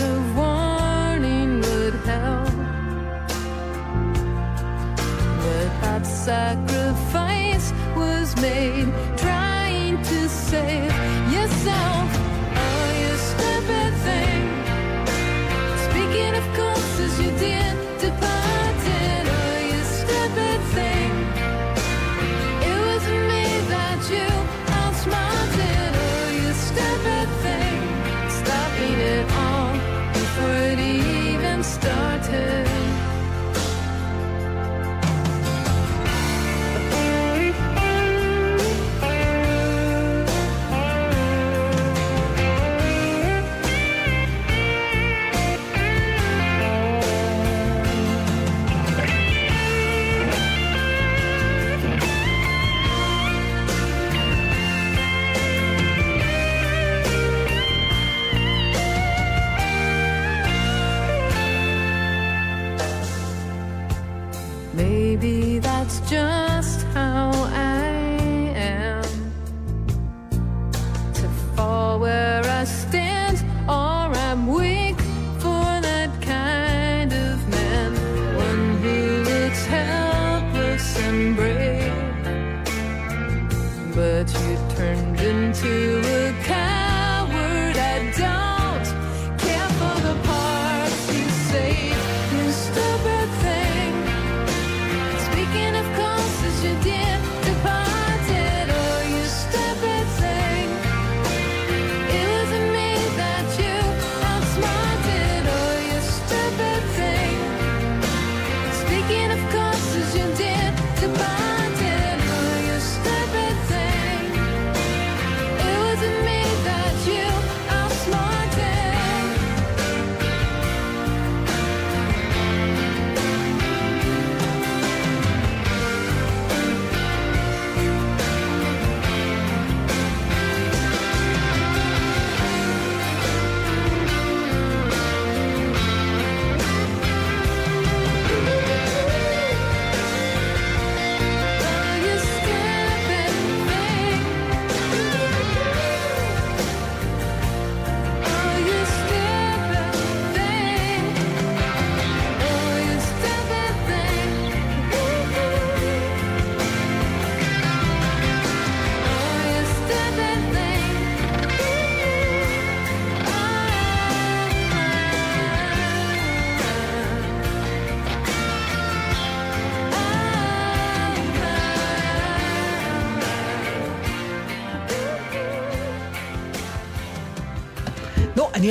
thinking 109.07 109.31
of 109.31 109.51
courses 109.51 110.15
you 110.15 110.25
did 110.35 110.77
to 110.97 111.07
buy. 111.19 111.62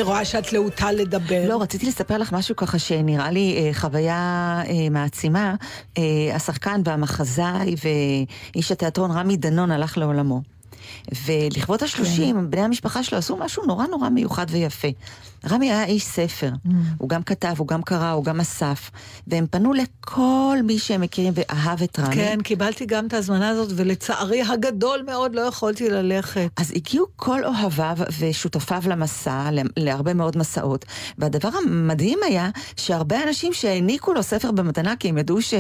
רואה 0.03 0.25
שאת 0.25 0.53
להוטה 0.53 0.93
לדבר. 0.93 1.49
לא, 1.49 1.63
רציתי 1.63 1.87
לספר 1.87 2.19
לך 2.19 2.33
משהו 2.33 2.57
ככה 2.57 2.79
שנראה 2.79 3.31
לי 3.31 3.57
אה, 3.57 3.75
חוויה 3.75 4.63
אה, 4.67 4.91
מעצימה. 4.91 5.55
אה, 5.99 6.03
השחקן 6.35 6.81
והמחזאי 6.85 7.75
ואיש 8.55 8.73
התיאטרון 8.73 9.11
רמי 9.11 9.37
דנון 9.37 9.71
הלך 9.71 9.99
לעולמו. 9.99 10.41
ולכבוד 11.27 11.83
השלושים, 11.83 12.51
בני 12.51 12.61
המשפחה 12.61 13.03
שלו 13.03 13.19
עשו 13.19 13.37
משהו 13.37 13.67
נורא 13.67 13.87
נורא 13.87 14.09
מיוחד 14.09 14.47
ויפה. 14.51 14.89
רמי 15.51 15.73
היה 15.73 15.85
איש 15.85 16.05
ספר, 16.05 16.51
הוא 16.99 17.09
גם 17.09 17.23
כתב, 17.23 17.55
הוא 17.59 17.69
גם 17.69 17.83
קרא, 17.83 18.11
הוא 18.11 18.25
גם 18.25 18.41
אסף, 18.41 18.91
והם 19.27 19.47
פנו 19.51 19.73
לכל 19.73 20.59
מי 20.65 20.79
שהם 20.79 21.01
מכירים 21.01 21.33
ואהב 21.37 21.83
את 21.83 21.99
רמי. 21.99 22.15
כן, 22.15 22.39
קיבלתי 22.43 22.87
גם 22.87 23.07
את 23.07 23.13
ההזמנה 23.13 23.49
הזאת, 23.49 23.73
ולצערי 23.77 24.43
הגדול 24.43 25.03
מאוד 25.07 25.35
לא 25.35 25.41
יכולתי 25.41 25.91
ללכת. 25.91 26.49
אז 26.57 26.73
הגיעו 26.75 27.07
כל 27.17 27.45
אוהביו 27.45 27.97
ושותפיו 28.19 28.83
למסע, 28.87 29.51
להרבה 29.77 30.15
מאוד 30.15 30.39
מסעות, 30.39 30.85
והדבר 31.19 31.49
המדהים 31.65 32.19
היה 32.27 32.51
שהרבה 32.77 33.23
אנשים 33.23 33.53
שהעניקו 33.53 34.13
לו 34.13 34.23
ספר 34.23 34.51
במתנה, 34.51 34.97
כי 34.97 35.09
הם 35.09 35.19
ידעו 35.19 35.43
ש... 35.43 35.55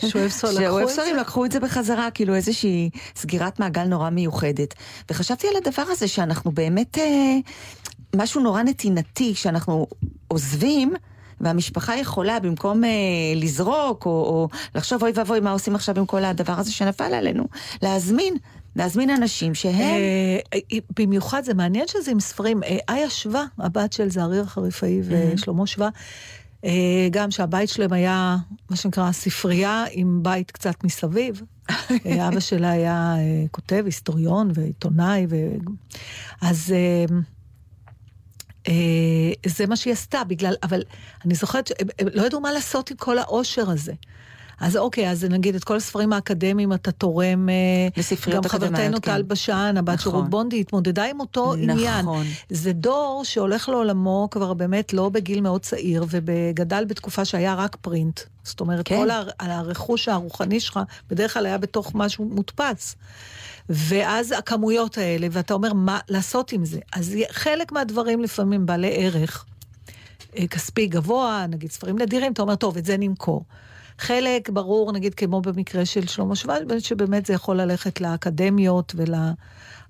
שהוא 0.00 0.20
אוהב 0.20 0.28
ספר, 0.30 0.50
שהוא 0.50 0.60
לקחו 0.60 0.74
אוהב 0.74 0.88
את 0.88 0.94
ספרים, 0.94 1.14
זה? 1.14 1.20
לקחו 1.20 1.44
את 1.44 1.52
זה 1.52 1.60
בחזרה, 1.60 2.10
כאילו 2.10 2.34
איזושהי 2.34 2.90
סגירת 3.16 3.60
מעגל 3.60 3.84
נורא 3.84 4.10
מיוחדת. 4.10 4.45
וחשבתי 5.10 5.48
על 5.48 5.54
הדבר 5.56 5.82
הזה 5.82 6.08
שאנחנו 6.08 6.52
באמת, 6.52 6.98
אה, 6.98 7.36
משהו 8.16 8.40
נורא 8.40 8.62
נתינתי, 8.62 9.34
שאנחנו 9.34 9.86
עוזבים. 10.28 10.94
והמשפחה 11.40 11.96
יכולה, 11.96 12.40
במקום 12.40 12.84
אה, 12.84 12.90
לזרוק, 13.36 14.06
או, 14.06 14.10
או 14.10 14.48
לחשוב, 14.74 15.02
אוי 15.02 15.12
ואבוי, 15.14 15.40
מה 15.40 15.52
עושים 15.52 15.74
עכשיו 15.74 15.98
עם 15.98 16.06
כל 16.06 16.24
הדבר 16.24 16.52
הזה 16.52 16.72
שנפל 16.72 17.14
עלינו, 17.14 17.44
להזמין, 17.82 18.36
להזמין 18.76 19.10
אנשים 19.10 19.54
שהם... 19.54 19.74
אה, 19.74 20.38
אה, 20.54 20.78
במיוחד 20.98 21.44
זה 21.44 21.54
מעניין 21.54 21.86
שזה 21.86 22.10
עם 22.10 22.20
ספרים. 22.20 22.62
אה, 22.62 22.78
איה 22.88 23.10
שווה, 23.10 23.44
הבת 23.58 23.92
של 23.92 24.10
זעריר 24.10 24.42
החריפאי 24.42 25.00
ושלמה 25.04 25.66
שווה, 25.66 25.86
אה, 25.86 25.90
גם 27.10 27.30
שהבית 27.30 27.68
שלהם 27.68 27.92
היה, 27.92 28.36
מה 28.70 28.76
שנקרא, 28.76 29.12
ספרייה 29.12 29.84
עם 29.90 30.22
בית 30.22 30.50
קצת 30.50 30.84
מסביב. 30.84 31.42
אה, 32.06 32.28
אבא 32.28 32.40
שלה 32.40 32.70
היה 32.70 33.14
אה, 33.18 33.44
כותב, 33.50 33.82
היסטוריון 33.84 34.50
ועיתונאי, 34.54 35.26
ו... 35.28 35.36
אז... 36.40 36.72
אה, 36.72 37.16
אה, 38.68 39.32
זה 39.46 39.66
מה 39.66 39.76
שהיא 39.76 39.92
עשתה, 39.92 40.24
בגלל, 40.24 40.54
אבל 40.62 40.82
אני 41.24 41.34
זוכרת 41.34 41.70
הם 41.98 42.08
לא 42.14 42.22
ידעו 42.26 42.40
מה 42.40 42.52
לעשות 42.52 42.90
עם 42.90 42.96
כל 42.96 43.18
העושר 43.18 43.70
הזה. 43.70 43.92
אז 44.60 44.76
אוקיי, 44.76 45.10
אז 45.10 45.24
נגיד 45.24 45.54
את 45.54 45.64
כל 45.64 45.76
הספרים 45.76 46.12
האקדמיים 46.12 46.72
אתה 46.72 46.92
תורם... 46.92 47.48
אה, 47.48 47.54
לספריות 47.96 48.44
גם 48.44 48.50
אקדמיות, 48.50 48.74
חברתנו 48.74 49.00
כן. 49.02 49.12
טל 49.16 49.22
בשן, 49.22 49.74
הבת 49.78 49.94
נכון. 49.94 50.14
רות 50.14 50.30
בונדי, 50.30 50.60
התמודדה 50.60 51.04
עם 51.10 51.20
אותו 51.20 51.52
עניין. 51.54 52.00
נכון. 52.00 52.26
זה 52.50 52.72
דור 52.72 53.22
שהולך 53.24 53.68
לעולמו 53.68 54.28
כבר 54.30 54.54
באמת 54.54 54.92
לא 54.92 55.08
בגיל 55.08 55.40
מאוד 55.40 55.60
צעיר, 55.60 56.04
וגדל 56.10 56.84
בתקופה 56.84 57.24
שהיה 57.24 57.54
רק 57.54 57.76
פרינט. 57.80 58.20
זאת 58.44 58.60
אומרת, 58.60 58.84
כן. 58.88 58.96
כל 58.96 59.10
הר- 59.10 59.28
הרכוש 59.38 60.08
הרוחני 60.08 60.60
שלך 60.60 60.80
בדרך 61.10 61.34
כלל 61.34 61.46
היה 61.46 61.58
בתוך 61.58 61.92
משהו 61.94 62.24
מודפס. 62.24 62.96
ואז 63.68 64.32
הכמויות 64.38 64.98
האלה, 64.98 65.26
ואתה 65.30 65.54
אומר, 65.54 65.72
מה 65.72 65.98
לעשות 66.08 66.52
עם 66.52 66.64
זה? 66.64 66.78
אז 66.92 67.14
חלק 67.30 67.72
מהדברים 67.72 68.22
לפעמים 68.22 68.66
בעלי 68.66 68.90
ערך 68.96 69.44
אה, 70.38 70.46
כספי 70.46 70.86
גבוה, 70.86 71.46
נגיד 71.48 71.70
ספרים 71.70 71.98
נדירים, 71.98 72.32
אתה 72.32 72.42
אומר, 72.42 72.54
טוב, 72.54 72.76
את 72.76 72.84
זה 72.84 72.96
נמכור. 72.96 73.44
חלק, 73.98 74.48
ברור, 74.50 74.92
נגיד 74.92 75.14
כמו 75.14 75.40
במקרה 75.40 75.84
של 75.84 76.06
שלמה 76.06 76.36
שוואל, 76.36 76.64
שבאמת 76.78 77.26
זה 77.26 77.32
יכול 77.32 77.56
ללכת 77.60 78.00
לאקדמיות 78.00 78.92
ול... 78.96 79.14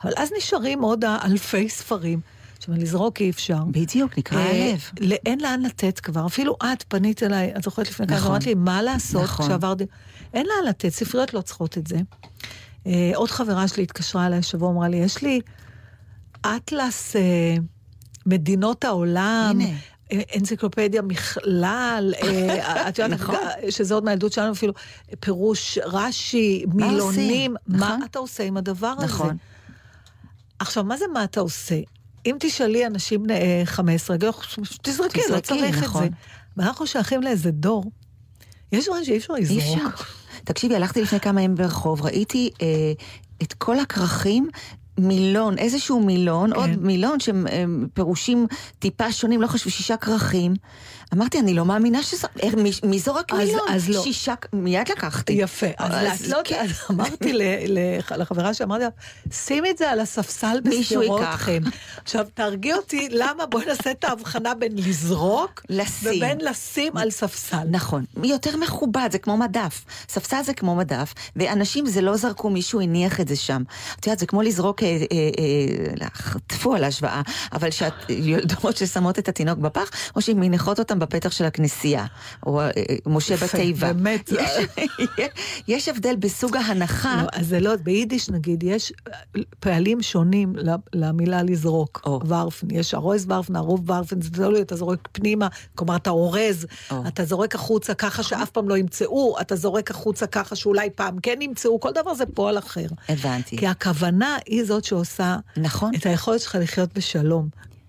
אבל 0.05 0.12
אז 0.16 0.31
נשארים 0.38 0.83
עוד 0.83 1.05
אלפי 1.05 1.69
ספרים. 1.69 2.21
עכשיו, 2.59 2.75
לזרוק 2.75 3.21
אי 3.21 3.31
אפשר. 3.31 3.59
בדיוק, 3.71 4.19
נקרע 4.19 4.38
אה, 4.40 4.71
הלב. 4.71 4.81
ל- 5.01 5.12
אין 5.27 5.40
לאן 5.40 5.62
לתת 5.62 6.01
כבר. 6.01 6.27
אפילו 6.27 6.57
את 6.73 6.85
פנית 6.88 7.23
אליי, 7.23 7.53
את 7.57 7.62
זוכרת 7.62 7.88
לפני 7.88 8.07
כמה, 8.07 8.16
נכון. 8.16 8.31
אמרת 8.31 8.47
לי, 8.47 8.55
מה 8.55 8.83
לעשות 8.83 9.23
נכון. 9.23 9.47
כשעברתי... 9.47 9.85
אין 10.35 10.47
לאן 10.47 10.69
לתת, 10.69 10.88
ספריות 10.88 11.35
לא 11.35 11.40
צריכות 11.40 11.79
את 11.79 11.87
זה. 11.87 11.97
אה, 12.87 13.11
עוד 13.14 13.31
חברה 13.31 13.69
שלי 13.69 13.83
התקשרה 13.83 14.27
אליי 14.27 14.38
השבוע, 14.38 14.71
אמרה 14.71 14.88
לי, 14.88 14.97
יש 14.97 15.23
לי 15.23 15.40
אטלס 16.47 17.16
אה, 17.16 17.57
מדינות 18.27 18.85
העולם. 18.85 19.57
הנה. 19.61 19.75
אה, 20.12 20.21
אנציקלופדיה 20.37 21.03
מכלל, 21.03 22.14
אה, 22.23 22.88
את 22.88 22.99
יודעת, 22.99 23.21
נכון. 23.21 23.37
שזה 23.71 23.95
עוד 23.95 24.05
מהילדות 24.05 24.33
שלנו 24.33 24.53
אפילו, 24.53 24.73
פירוש 25.21 25.79
רש"י, 25.85 26.64
מילונים? 26.75 27.57
מה 27.66 27.77
נכון. 27.77 28.03
אתה 28.11 28.19
עושה 28.19 28.45
עם 28.45 28.57
הדבר 28.57 28.95
הזה? 28.97 29.07
נכון. 29.07 29.37
עכשיו, 30.59 30.85
מה 30.85 30.97
זה 30.97 31.05
מה 31.12 31.25
אתה 31.25 31.40
עושה? 31.40 31.81
אם 32.27 32.37
תשאלי 32.40 32.87
אנשים 32.87 33.23
בני 33.23 33.35
אה, 33.35 33.62
15, 33.64 34.16
יגידו 34.16 34.31
לך, 34.31 34.59
תזרקי, 34.83 35.21
לא 35.31 35.40
צריך 35.40 35.79
את 35.79 35.83
נכון. 35.83 36.03
זה. 36.03 36.09
ואנחנו 36.57 36.87
שייכים 36.87 37.23
לאיזה 37.23 37.51
דור. 37.51 37.90
יש 38.73 38.87
דברים 38.87 39.05
שאי 39.05 39.16
אפשר 39.16 39.35
אי 39.37 39.40
לזרוק. 39.40 39.62
אפשר. 39.62 40.05
תקשיבי, 40.45 40.77
הלכתי 40.77 41.03
לפני 41.03 41.21
כמה 41.21 41.42
ימים 41.42 41.57
ברחוב, 41.57 42.03
ראיתי 42.03 42.51
אה, 42.62 42.66
את 43.42 43.53
כל 43.53 43.79
הכרכים. 43.79 44.49
מילון, 44.99 45.59
איזשהו 45.59 46.01
מילון, 46.01 46.51
כן. 46.51 46.57
עוד 46.57 46.71
מילון 46.81 47.21
שהם 47.21 47.47
הם 47.53 47.87
פירושים 47.95 48.47
טיפה 48.79 49.13
שונים, 49.13 49.43
לא 49.43 49.47
חשבו, 49.47 49.71
שישה 49.71 49.97
כרכים. 49.97 50.55
אמרתי, 51.14 51.38
אני 51.40 51.55
לא 51.55 51.64
מאמינה 51.64 52.03
שזה... 52.03 52.27
מי, 52.83 52.99
זורק 52.99 53.33
מילון? 53.33 53.69
אז 53.71 53.88
לא. 53.88 54.03
שישה, 54.03 54.35
מיד 54.53 54.88
לקחתי. 54.88 55.33
יפה. 55.33 55.66
אז. 55.79 56.27
אז 56.27 56.35
אמרתי 56.90 57.33
לחברה 58.16 58.55
שאמרתי 58.55 58.85
לה, 58.85 58.88
שימי 59.33 59.71
את 59.71 59.79
זה 59.79 59.90
על 59.90 60.01
הספסל 60.01 60.61
בשדרות. 60.64 61.21
עכשיו, 62.03 62.27
תרגיע 62.35 62.77
אותי, 62.77 63.09
למה 63.11 63.47
בואי 63.47 63.66
נעשה 63.66 63.90
את 63.90 64.05
ההבחנה 64.05 64.55
בין 64.55 64.73
לזרוק, 64.75 65.62
לשים. 65.69 66.16
ובין 66.16 66.38
לשים 66.40 66.97
על 66.97 67.11
ספסל. 67.11 67.66
נכון, 67.71 68.05
יותר 68.25 68.57
מכובד, 68.57 69.09
זה 69.12 69.19
כמו 69.19 69.37
מדף. 69.37 69.85
ספסל 70.09 70.42
זה 70.42 70.55
כמו 70.55 70.75
מדף, 70.75 71.14
ואנשים 71.37 71.87
זה 71.87 72.01
לא 72.01 72.16
זרקו, 72.16 72.51
מישהו 72.51 72.81
הניח 72.81 73.21
את 73.21 73.29
זה 73.29 73.37
שם. 73.37 73.62
את 74.01 74.07
יודעת, 74.07 74.19
זה 74.19 74.27
כמו 74.27 74.42
לזרוק, 74.42 74.83
אה, 74.83 74.88
אה, 74.88 74.97
אה, 76.03 76.09
טפו 76.47 76.75
על 76.75 76.85
ההשוואה, 76.85 77.23
אבל 77.53 77.71
שאת 77.71 77.95
יולדות 78.09 78.77
ששמות 78.77 79.19
את 79.19 79.29
התינוק 79.29 79.59
בפח, 79.59 79.90
או 80.16 80.21
שמניחות 80.21 80.79
אותם 80.79 80.96
בפתח 80.99 81.31
של 81.31 81.45
הכנסייה, 81.45 82.07
או 82.47 82.61
אה, 82.61 82.67
אה, 82.67 82.71
משה 83.07 83.37
בתיבה. 83.37 83.93
באמת. 83.93 84.31
יש, 85.69 85.89
הבדל 85.89 86.17
בסוג 86.17 86.57
ההנחה. 86.57 87.23
לא, 87.23 87.29
אז 87.33 87.47
זה 87.49 87.61
לא, 87.61 87.77
ביידיש 87.77 88.31
נגיד, 88.31 88.63
יש 88.63 88.93
פעלים 89.61 90.03
שונים 90.03 90.55
למילה 90.93 91.43
לזרוק. 91.43 92.09
ורפן, 92.27 92.67
יש 92.71 92.95
הרויז 92.95 93.27
ורפן, 93.29 93.57
הרוב 93.57 93.91
ורפן, 93.91 94.21
זה 94.21 94.31
תלוי, 94.31 94.61
אתה 94.61 94.77
זורק 94.77 95.09
פנימה, 95.13 95.49
כלומר 95.75 95.97
אתה 95.97 96.11
אורז, 96.11 96.67
או. 96.91 97.03
אתה 97.09 97.25
זורק 97.25 97.55
החוצה 97.55 97.95
ככה 97.95 98.23
שאף 98.23 98.51
פעם 98.51 98.69
לא 98.69 98.77
ימצאו, 98.77 99.41
אתה 99.41 99.57
זורק 99.57 99.91
החוצה 99.91 100.27
ככה 100.27 100.57
שאולי 100.57 100.91
פעם 100.91 101.19
כן 101.23 101.43
ימצאו, 101.43 101.81
כל 101.81 101.93
דבר 101.93 102.15
זה 102.15 102.25
פועל 102.27 102.59
אחר. 102.59 102.87
הבנתי. 103.09 103.57
כי 103.57 103.67
הכוונה 103.67 104.37
היא 104.47 104.65
זאת 104.65 104.85
שעושה 104.85 105.37
נכון. 105.57 105.95
את 105.95 106.07
היכולת 106.07 106.41
שלך 106.41 106.59
לחיות 106.61 106.95
בשלום. 106.95 107.49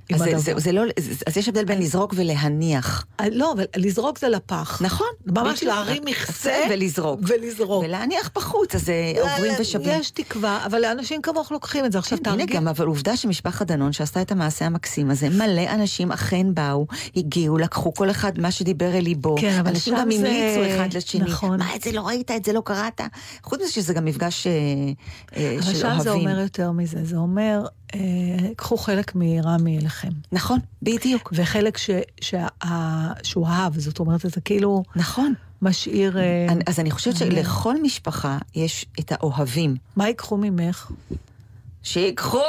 עם 0.10 0.16
אז, 0.16 0.22
זה, 0.22 0.26
הדבר. 0.30 0.40
זה, 0.42 0.54
זה 0.58 0.72
לא, 0.72 0.82
אז 1.28 1.38
יש 1.38 1.48
הבדל 1.48 1.66
בין 1.66 1.80
לזרוק 1.80 2.14
ולהניח. 2.18 3.06
אה, 3.20 3.26
לא, 3.32 3.52
אבל 3.52 3.64
לזרוק 3.76 4.20
זה 4.20 4.30
לפח. 4.30 4.82
נכון. 4.82 5.08
ממש. 5.26 5.64
להרים 5.64 6.04
מכסה 6.06 6.64
ולזרוק. 6.70 7.20
ולזרוק. 7.28 7.84
ולהניח 7.86 8.32
בחוץ, 8.36 8.76
אז 8.76 8.90
עוברים 9.22 9.54
ושבים. 9.60 10.00
יש 10.00 10.10
תקווה, 10.12 10.66
אבל 10.66 10.86
אנשים 10.86 11.22
כמוך 11.22 11.52
לוקחים 11.52 11.86
את 11.86 11.92
זה. 11.92 11.98
עכשיו 12.00 12.18
כן, 12.24 12.30
הנה 12.30 12.40
תרגיל. 12.42 12.56
גם, 12.56 12.68
אבל 12.68 12.86
עובדה 12.86 13.18
שמשפחת 13.18 13.68
דנון 13.68 13.92
שעשתה 13.94 14.22
את 14.22 14.32
המעשה 14.32 14.66
המקסים 14.66 15.10
הזה, 15.12 15.30
מלא 15.30 15.62
אנשים 15.70 16.12
אכן 16.12 16.54
באו, 16.54 16.88
הגיעו, 17.16 17.58
לקחו 17.58 17.94
כל 17.94 18.10
אחד 18.12 18.40
מה 18.40 18.52
שדיבר 18.52 18.94
אל 18.98 19.04
ליבו. 19.04 19.36
כן, 19.40 19.58
אבל 19.60 19.70
אנשים 19.70 19.94
שם 19.96 20.02
גם 20.02 20.12
זה- 20.12 20.18
המליצו 20.18 20.76
אחד 20.76 20.94
לשני. 20.94 21.22
נכון. 21.26 21.60
מה, 21.60 21.76
את 21.76 21.82
זה 21.82 21.92
לא 21.92 22.08
ראית, 22.08 22.32
את 22.32 22.46
זה 22.46 22.54
לא 22.54 22.62
קראת? 22.66 23.02
חוץ 23.44 23.62
מזה 23.62 23.72
שזה 23.72 23.94
גם 23.94 24.06
מפגש 24.06 24.48
אה, 24.48 24.54
אה, 25.38 25.54
אבל 25.56 25.62
של 25.64 25.76
שם 25.76 25.98
זה 26.00 26.10
אוהבים. 26.10 26.28
אומר 26.28 26.40
יותר 26.40 26.72
מזה, 26.72 26.98
זה 27.04 27.16
אומר, 27.18 27.66
אה, 27.96 28.00
קחו 28.56 28.78
חלק 28.78 29.12
מרמי 29.16 29.80
אליכם. 29.80 30.10
נכון, 30.32 30.60
בדיוק. 30.82 31.34
וחלק 31.36 31.78
ש, 31.78 31.90
שה, 32.22 32.48
שהוא 33.24 33.48
אהב, 33.48 33.80
זאת 33.80 34.00
אומרת, 34.00 34.22
זה 34.24 34.42
כאילו 34.42 34.84
נכון. 34.96 35.34
משאיר... 35.62 36.18
אה, 36.20 36.46
אני- 36.50 36.64
אז 36.68 36.80
אני 36.80 36.92
חושבת 36.92 37.22
מעניין. 37.22 37.44
שלכל 37.44 37.82
משפחה 37.82 38.38
יש 38.56 38.86
את 39.00 39.12
האוהבים. 39.12 39.76
מה 39.96 40.08
ייקחו 40.08 40.38
ממך? 40.38 40.92
שיקחו! 41.84 42.40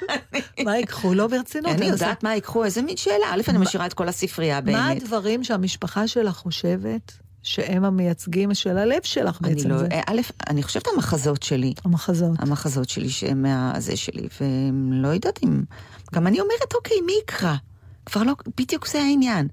מה 0.64 0.76
ייקחו? 0.76 1.14
לא 1.14 1.26
ברצינות. 1.26 1.72
אני 1.72 1.86
יודעת 1.86 2.22
מה 2.22 2.34
ייקחו, 2.34 2.64
איזה 2.64 2.82
מין 2.82 2.96
שאלה. 2.96 3.26
א', 3.34 3.40
אני 3.48 3.58
משאירה 3.58 3.86
את 3.86 3.94
כל 3.94 4.08
הספרייה 4.08 4.54
מה 4.56 4.60
באמת. 4.60 5.02
הדברים 5.02 5.44
שהמשפחה 5.44 6.08
שלך 6.08 6.36
חושבת 6.36 7.12
שהם 7.46 7.84
המייצגים 7.84 8.54
של 8.54 8.78
הלב 8.78 9.02
שלך 9.02 9.38
אני 9.44 9.54
בעצם? 9.54 9.70
לא, 9.70 9.78
זה 9.78 9.88
א', 10.06 10.20
אני 10.50 10.62
חושבת 10.62 10.86
המחזות 10.94 11.42
שלי. 11.42 11.74
המחזות. 11.84 12.30
המחזות 12.38 12.88
שלי 12.88 13.08
שהם 13.08 13.42
מהזה 13.42 13.96
שלי, 13.96 14.28
ולא 14.40 15.08
יודעת 15.08 15.42
אם... 15.42 15.62
גם 16.14 16.26
אני 16.26 16.40
אומרת, 16.40 16.74
אוקיי, 16.74 16.96
מי 17.06 17.12
יקרא? 17.22 17.54
כבר 18.06 18.22
לא, 18.22 18.32
בדיוק 18.60 18.86
זה 18.88 19.00
העניין. 19.02 19.48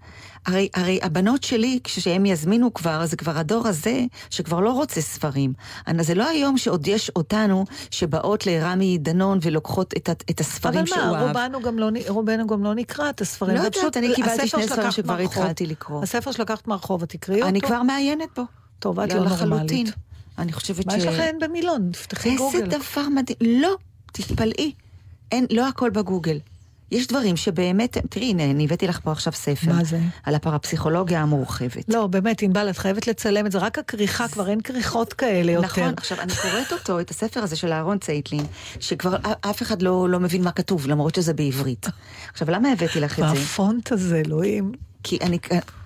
הרי, 0.46 0.70
הרי 0.74 1.00
הבנות 1.02 1.44
שלי, 1.44 1.80
כשהם 1.84 2.26
יזמינו 2.26 2.74
כבר, 2.74 3.06
זה 3.06 3.16
כבר 3.18 3.38
הדור 3.38 3.68
הזה, 3.68 4.06
שכבר 4.30 4.60
לא 4.60 4.72
רוצה 4.72 5.02
ספרים. 5.02 5.54
זה 6.02 6.16
לא 6.16 6.28
היום 6.28 6.58
שעוד 6.58 6.88
יש 6.88 7.10
אותנו 7.16 7.66
שבאות 7.92 8.46
לרמי 8.46 8.98
דנון 8.98 9.40
ולוקחות 9.42 9.94
את, 9.98 10.10
את 10.30 10.40
הספרים 10.40 10.86
שהוא 10.86 10.98
אבל 10.98 11.12
מה, 11.12 11.18
אהב. 11.20 11.28
רובנו 11.28 11.62
גם 11.62 11.80
לא, 11.80 11.88
רובנו 12.08 12.48
גם 12.48 12.64
לא 12.64 12.76
נקרא 12.76 13.10
את 13.10 13.22
הספרים. 13.22 13.54
לא 13.56 13.60
יודעת, 13.60 13.76
פשוט- 13.76 13.98
אני 13.98 14.16
קיבלתי 14.16 14.48
שני 14.48 14.68
ספרים 14.68 14.92
שכבר 14.92 15.16
מהרחוב. 15.16 15.38
התחלתי 15.44 15.66
לקרוא. 15.66 16.04
הספר 16.04 16.32
שלקחת 16.32 16.68
מהרחוב, 16.68 17.04
את 17.04 17.10
תקראי 17.10 17.38
אותו? 17.38 17.48
אני 17.50 17.62
כבר 17.62 17.82
מעיינת 17.84 18.30
בו. 18.36 18.44
טוב, 18.80 19.00
את 19.00 19.14
לא 19.14 19.20
לא 19.20 19.26
לחלוטין. 19.26 19.50
נורמלית. 19.50 19.92
אני 20.38 20.54
חושבת 20.54 20.86
מה 20.86 20.94
ש... 20.94 20.96
יש 20.96 21.06
לכם 21.06 21.36
במילון? 21.42 21.90
תפתחי 21.94 22.30
איזה 22.30 22.38
גוגל. 22.44 22.66
דבר 22.66 23.10
מדהים. 23.10 23.38
לא, 23.62 23.76
תתפלאי. 24.14 24.74
אין, 25.32 25.46
לא 25.52 25.68
הכל 25.68 25.90
בגוגל. 25.90 26.40
יש 26.94 27.08
דברים 27.08 27.38
שבאמת, 27.38 27.98
תראי, 28.10 28.30
הנה, 28.30 28.44
אני 28.44 28.66
הבאתי 28.66 28.88
לך 28.88 29.00
פה 29.04 29.12
עכשיו 29.12 29.34
ספר. 29.34 29.74
מה 29.74 29.84
זה? 29.84 30.00
על 30.24 30.36
הפרפסיכולוגיה 30.36 31.22
המורחבת. 31.22 31.86
לא, 31.88 32.08
באמת, 32.08 32.42
ענבל, 32.42 32.70
את 32.70 32.78
חייבת 32.78 33.08
לצלם 33.08 33.46
את 33.46 33.52
זה, 33.52 33.58
רק 33.58 33.80
הכריכה, 33.80 34.28
כבר 34.28 34.50
אין 34.50 34.62
כריכות 34.62 35.14
כאלה 35.14 35.52
יותר. 35.52 35.68
נכון, 35.68 35.94
עכשיו 35.98 36.20
אני 36.22 36.34
קוראת 36.42 36.72
אותו, 36.72 37.00
את 37.00 37.12
הספר 37.12 37.44
הזה 37.44 37.56
של 37.56 37.72
אהרון 37.72 37.98
צייטלין, 38.00 38.46
שכבר 38.80 39.16
אף 39.42 39.62
אחד 39.62 39.82
לא, 39.82 40.10
לא 40.10 40.20
מבין 40.20 40.44
מה 40.44 40.52
כתוב, 40.52 40.88
למרות 40.88 41.16
שזה 41.16 41.34
בעברית. 41.34 41.88
עכשיו, 42.34 42.52
למה 42.52 42.72
הבאתי 42.72 43.00
לך 43.00 43.20
את 43.20 43.26
זה? 43.30 43.40
והפונט 43.40 43.92
הזה, 43.92 44.22
אלוהים. 44.26 44.72
כי 45.04 45.18
אני 45.22 45.40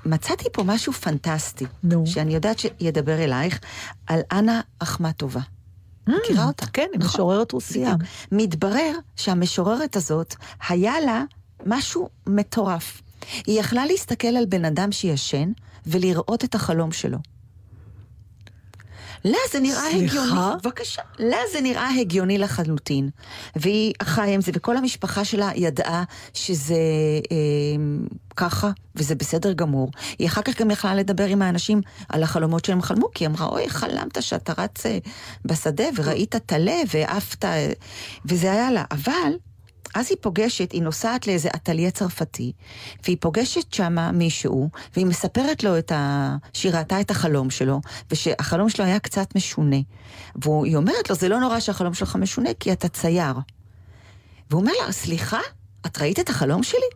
מצאתי 0.05 0.45
פה 0.53 0.63
משהו 0.63 0.93
פנטסטי, 0.93 1.65
נו. 1.83 2.07
שאני 2.07 2.33
יודעת 2.33 2.59
שידבר 2.59 3.23
אלייך, 3.23 3.59
על 4.07 4.19
אנה 4.31 4.61
אחמטובה. 4.79 5.41
מכירה 6.07 6.45
אותה? 6.47 6.65
כן, 6.65 6.87
היא 6.91 6.99
נכון. 6.99 7.09
משוררת 7.09 7.51
רוסייה. 7.51 7.95
מתברר 8.31 8.91
שהמשוררת 9.15 9.95
הזאת, 9.95 10.35
היה 10.69 10.99
לה 10.99 11.23
משהו 11.65 12.09
מטורף. 12.27 13.01
היא 13.47 13.59
יכלה 13.59 13.85
להסתכל 13.85 14.27
על 14.27 14.45
בן 14.45 14.65
אדם 14.65 14.91
שישן 14.91 15.51
ולראות 15.85 16.43
את 16.43 16.55
החלום 16.55 16.91
שלו. 16.91 17.17
לה 19.25 19.37
זה 19.51 19.59
נראה 19.59 19.91
סליחה? 19.91 20.19
הגיוני, 20.19 20.55
בבקשה, 20.63 21.01
לה 21.19 21.37
זה 21.53 21.61
נראה 21.61 21.89
הגיוני 21.99 22.37
לחלוטין. 22.37 23.09
והיא 23.55 23.93
חיה 24.03 24.33
עם 24.33 24.41
זה, 24.41 24.51
וכל 24.55 24.77
המשפחה 24.77 25.25
שלה 25.25 25.49
ידעה 25.55 26.03
שזה 26.33 26.75
אה, 27.31 27.37
ככה, 28.35 28.71
וזה 28.95 29.15
בסדר 29.15 29.53
גמור. 29.53 29.91
היא 30.19 30.27
אחר 30.27 30.41
כך 30.41 30.61
גם 30.61 30.71
יכלה 30.71 30.95
לדבר 30.95 31.25
עם 31.25 31.41
האנשים 31.41 31.81
על 32.09 32.23
החלומות 32.23 32.65
שהם 32.65 32.81
חלמו, 32.81 33.07
כי 33.13 33.23
היא 33.23 33.29
אמרה, 33.29 33.45
אוי, 33.45 33.69
חלמת 33.69 34.23
שאתה 34.23 34.53
רץ 34.57 34.85
אה, 34.85 34.97
בשדה 35.45 35.83
וראית 35.95 36.35
טלה 36.35 36.77
ועפת, 36.93 37.45
אה", 37.45 37.71
וזה 38.25 38.51
היה 38.51 38.71
לה. 38.71 38.83
אבל 38.91 39.33
אז 39.95 40.07
היא 40.09 40.17
פוגשת, 40.21 40.71
היא 40.71 40.81
נוסעת 40.81 41.27
לאיזה 41.27 41.49
אטליה 41.55 41.91
צרפתי, 41.91 42.51
והיא 43.03 43.17
פוגשת 43.19 43.73
שמה 43.73 44.11
מישהו, 44.11 44.69
והיא 44.95 45.05
מספרת 45.05 45.63
לו 45.63 45.77
את 45.77 45.91
ה... 45.91 46.35
שהיא 46.53 46.71
ראתה 46.71 47.01
את 47.01 47.11
החלום 47.11 47.49
שלו, 47.49 47.81
ושהחלום 48.11 48.69
שלו 48.69 48.85
היה 48.85 48.99
קצת 48.99 49.35
משונה. 49.35 49.77
והיא 50.35 50.75
אומרת 50.75 51.09
לו, 51.09 51.15
זה 51.15 51.29
לא 51.29 51.39
נורא 51.39 51.59
שהחלום 51.59 51.93
שלך 51.93 52.15
משונה, 52.15 52.49
כי 52.59 52.71
אתה 52.71 52.87
צייר. 52.87 53.33
והוא 54.49 54.61
אומר 54.61 54.73
לה, 54.85 54.91
סליחה, 54.91 55.39
את 55.85 56.01
ראית 56.01 56.19
את 56.19 56.29
החלום 56.29 56.63
שלי? 56.63 56.89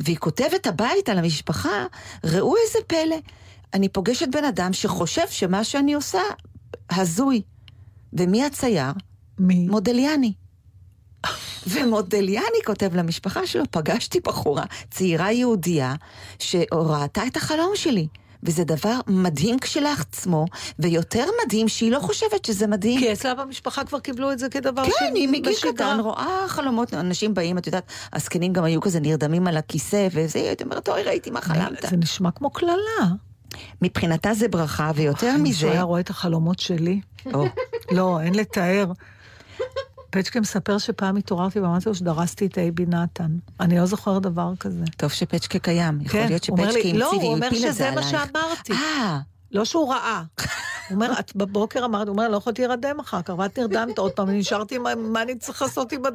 והיא 0.00 0.16
כותבת 0.16 0.66
הביתה 0.66 1.14
למשפחה, 1.14 1.86
ראו 2.24 2.54
איזה 2.56 2.78
פלא, 2.86 3.16
אני 3.74 3.88
פוגשת 3.88 4.28
בן 4.28 4.44
אדם 4.44 4.72
שחושב 4.72 5.28
שמה 5.30 5.64
שאני 5.64 5.94
עושה 5.94 6.20
הזוי. 6.90 7.42
ומי 8.12 8.44
הצייר? 8.44 8.92
מי? 9.38 9.66
מודליאני. 9.68 10.32
ומודליאני 11.66 12.58
כותב 12.66 12.94
למשפחה 12.96 13.46
שלו, 13.46 13.64
פגשתי 13.70 14.20
בחורה, 14.20 14.64
צעירה 14.90 15.32
יהודייה, 15.32 15.94
שראתה 16.38 17.26
את 17.26 17.36
החלום 17.36 17.70
שלי. 17.74 18.06
וזה 18.46 18.64
דבר 18.64 18.94
מדהים 19.06 19.58
כשלעצמו, 19.58 20.44
ויותר 20.78 21.26
מדהים 21.44 21.68
שהיא 21.68 21.92
לא 21.92 21.98
חושבת 22.00 22.44
שזה 22.44 22.66
מדהים. 22.66 23.00
כי 23.00 23.12
אצלה 23.12 23.34
במשפחה 23.34 23.84
כבר 23.84 23.98
קיבלו 24.00 24.32
את 24.32 24.38
זה 24.38 24.48
כדבר 24.48 24.84
כן, 24.84 24.90
של- 24.98 25.14
היא 25.14 25.28
מגיל. 25.28 25.52
קטן 25.74 25.98
רואה 26.00 26.44
חלומות, 26.48 26.94
אנשים 26.94 27.34
באים, 27.34 27.58
את 27.58 27.66
יודעת, 27.66 27.84
הזקנים 28.12 28.52
גם 28.52 28.64
היו 28.64 28.80
כזה 28.80 29.00
נרדמים 29.00 29.46
על 29.46 29.56
הכיסא, 29.56 30.08
וזה, 30.12 30.38
היא 30.38 30.54
אומרת, 30.64 30.88
אוי, 30.88 31.02
ראיתי 31.02 31.30
מה 31.30 31.40
חלמת. 31.40 31.84
זה 31.90 31.96
נשמע 31.96 32.30
כמו 32.30 32.50
קללה. 32.50 33.06
מבחינתה 33.82 34.34
זה 34.34 34.48
ברכה, 34.48 34.90
ויותר 34.94 35.32
מזה... 35.32 35.42
מישהו 35.42 35.68
היה 35.70 35.82
רואה 35.82 36.00
את 36.00 36.10
החלומות 36.10 36.58
שלי. 36.58 37.00
לא, 37.90 38.20
אין 38.20 38.34
לתאר. 38.34 38.84
פצ'קה 40.14 40.40
מספר 40.40 40.78
שפעם 40.78 41.16
התעוררתי 41.16 41.60
ואמרתי 41.60 41.88
לו 41.88 41.94
שדרסתי 41.94 42.46
את 42.46 42.58
אייבי 42.58 42.86
נתן. 42.86 43.36
אני 43.60 43.78
לא 43.78 43.86
זוכר 43.86 44.18
דבר 44.18 44.52
כזה. 44.60 44.84
טוב 44.96 45.10
שפצ'קה 45.12 45.58
קיים, 45.58 46.00
יכול 46.00 46.20
כן, 46.20 46.28
להיות 46.28 46.48
הוא 46.48 46.58
אומר 46.58 46.70
שפצ'קה 46.70 46.88
לי, 46.88 46.98
לא, 46.98 47.10
המציא 47.12 47.26
הוא 47.26 47.34
אומר 47.34 47.42
והפיל 47.46 47.58
את 47.58 47.62
שזה 47.62 47.72
זה 47.72 47.90
מה 47.90 48.00
עלייך. 48.00 48.10
שאמרתי. 48.10 48.72
אה, 48.72 49.18
לא 49.52 49.64
שהוא 49.64 49.92
ראה. 49.92 50.22
הוא 50.40 50.46
אומר, 50.94 51.12
את 51.18 51.36
בבוקר 51.36 51.84
אמרת, 51.84 52.08
הוא 52.08 52.12
אומר, 52.16 52.28
לא 52.28 52.36
יכולתי 52.36 52.62
להירדם 52.62 53.00
אחר 53.00 53.22
כך, 53.22 53.34
ואת 53.38 53.58
נרדמת 53.58 53.98
עוד 53.98 54.12
פעם, 54.12 54.30
נשארתי, 54.30 54.78
מה- 54.78 55.22
אני 55.22 55.38
צריך 55.38 55.62
לעשות 55.62 55.92
עם 55.92 56.06
ה... 56.06 56.08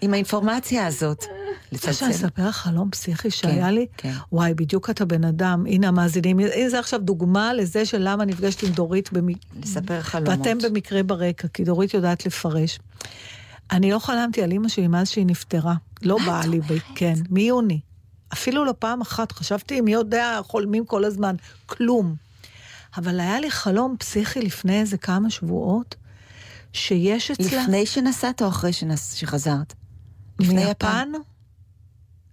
עם 0.00 0.12
האינפורמציה 0.14 0.86
הזאת. 0.86 1.24
רוצה 1.72 1.92
שאני 1.92 2.10
לצלצל. 2.10 2.26
אספר 2.26 2.48
לך 2.48 2.56
חלום 2.56 2.90
פסיכי 2.90 3.30
שהיה 3.30 3.70
לי? 3.70 3.86
כן. 3.96 4.12
וואי, 4.32 4.54
בדיוק 4.54 4.90
אתה 4.90 5.04
בן 5.04 5.24
אדם. 5.24 5.64
הנה 5.66 5.88
המאזינים, 5.88 6.38
הנה 6.38 6.68
זה 6.68 6.78
עכשיו 6.78 7.00
דוגמה 7.00 7.54
לזה 7.54 7.84
של 7.86 7.98
למה 8.00 8.24
נפגשתי 8.24 8.66
עם 8.66 8.72
דורית 8.72 9.12
במ... 9.12 9.26
לספר 9.62 10.00
חלומות. 10.00 10.28
ואתם 10.38 10.58
במקרה 10.58 11.02
ברקע, 11.02 11.48
כי 11.48 11.64
דורית 11.64 11.94
יודעת 11.94 12.26
לפרש. 12.26 12.78
אני 13.72 13.90
לא 13.90 13.98
חלמתי 13.98 14.42
על 14.42 14.52
אימא 14.52 14.68
שלי 14.68 14.88
מאז 14.88 15.08
שהיא 15.08 15.26
נפטרה. 15.26 15.74
לא 16.02 16.18
באה 16.26 16.46
לי, 16.46 16.60
ב... 16.60 16.78
כן, 16.94 17.14
מיוני. 17.30 17.80
אפילו 18.32 18.64
לא 18.64 18.74
פעם 18.78 19.00
אחת. 19.00 19.32
חשבתי, 19.32 19.80
מי 19.80 19.92
יודע, 19.92 20.40
חולמים 20.42 20.84
כל 20.86 21.04
הזמן. 21.04 21.36
כלום. 21.66 22.14
אבל 22.96 23.20
היה 23.20 23.40
לי 23.40 23.50
חלום 23.50 23.96
פסיכי 23.98 24.40
לפני 24.40 24.80
איזה 24.80 24.98
כמה 24.98 25.30
שבועות, 25.30 25.94
שיש 26.72 27.30
אצלה... 27.30 27.62
לפני 27.62 27.86
שנסעת 27.86 28.42
או 28.42 28.48
אחרי 28.48 28.72
שנס... 28.72 29.14
שחזרת? 29.14 29.74
לפני 30.38 30.62
יפן? 30.62 31.08
מיפן? 31.12 31.12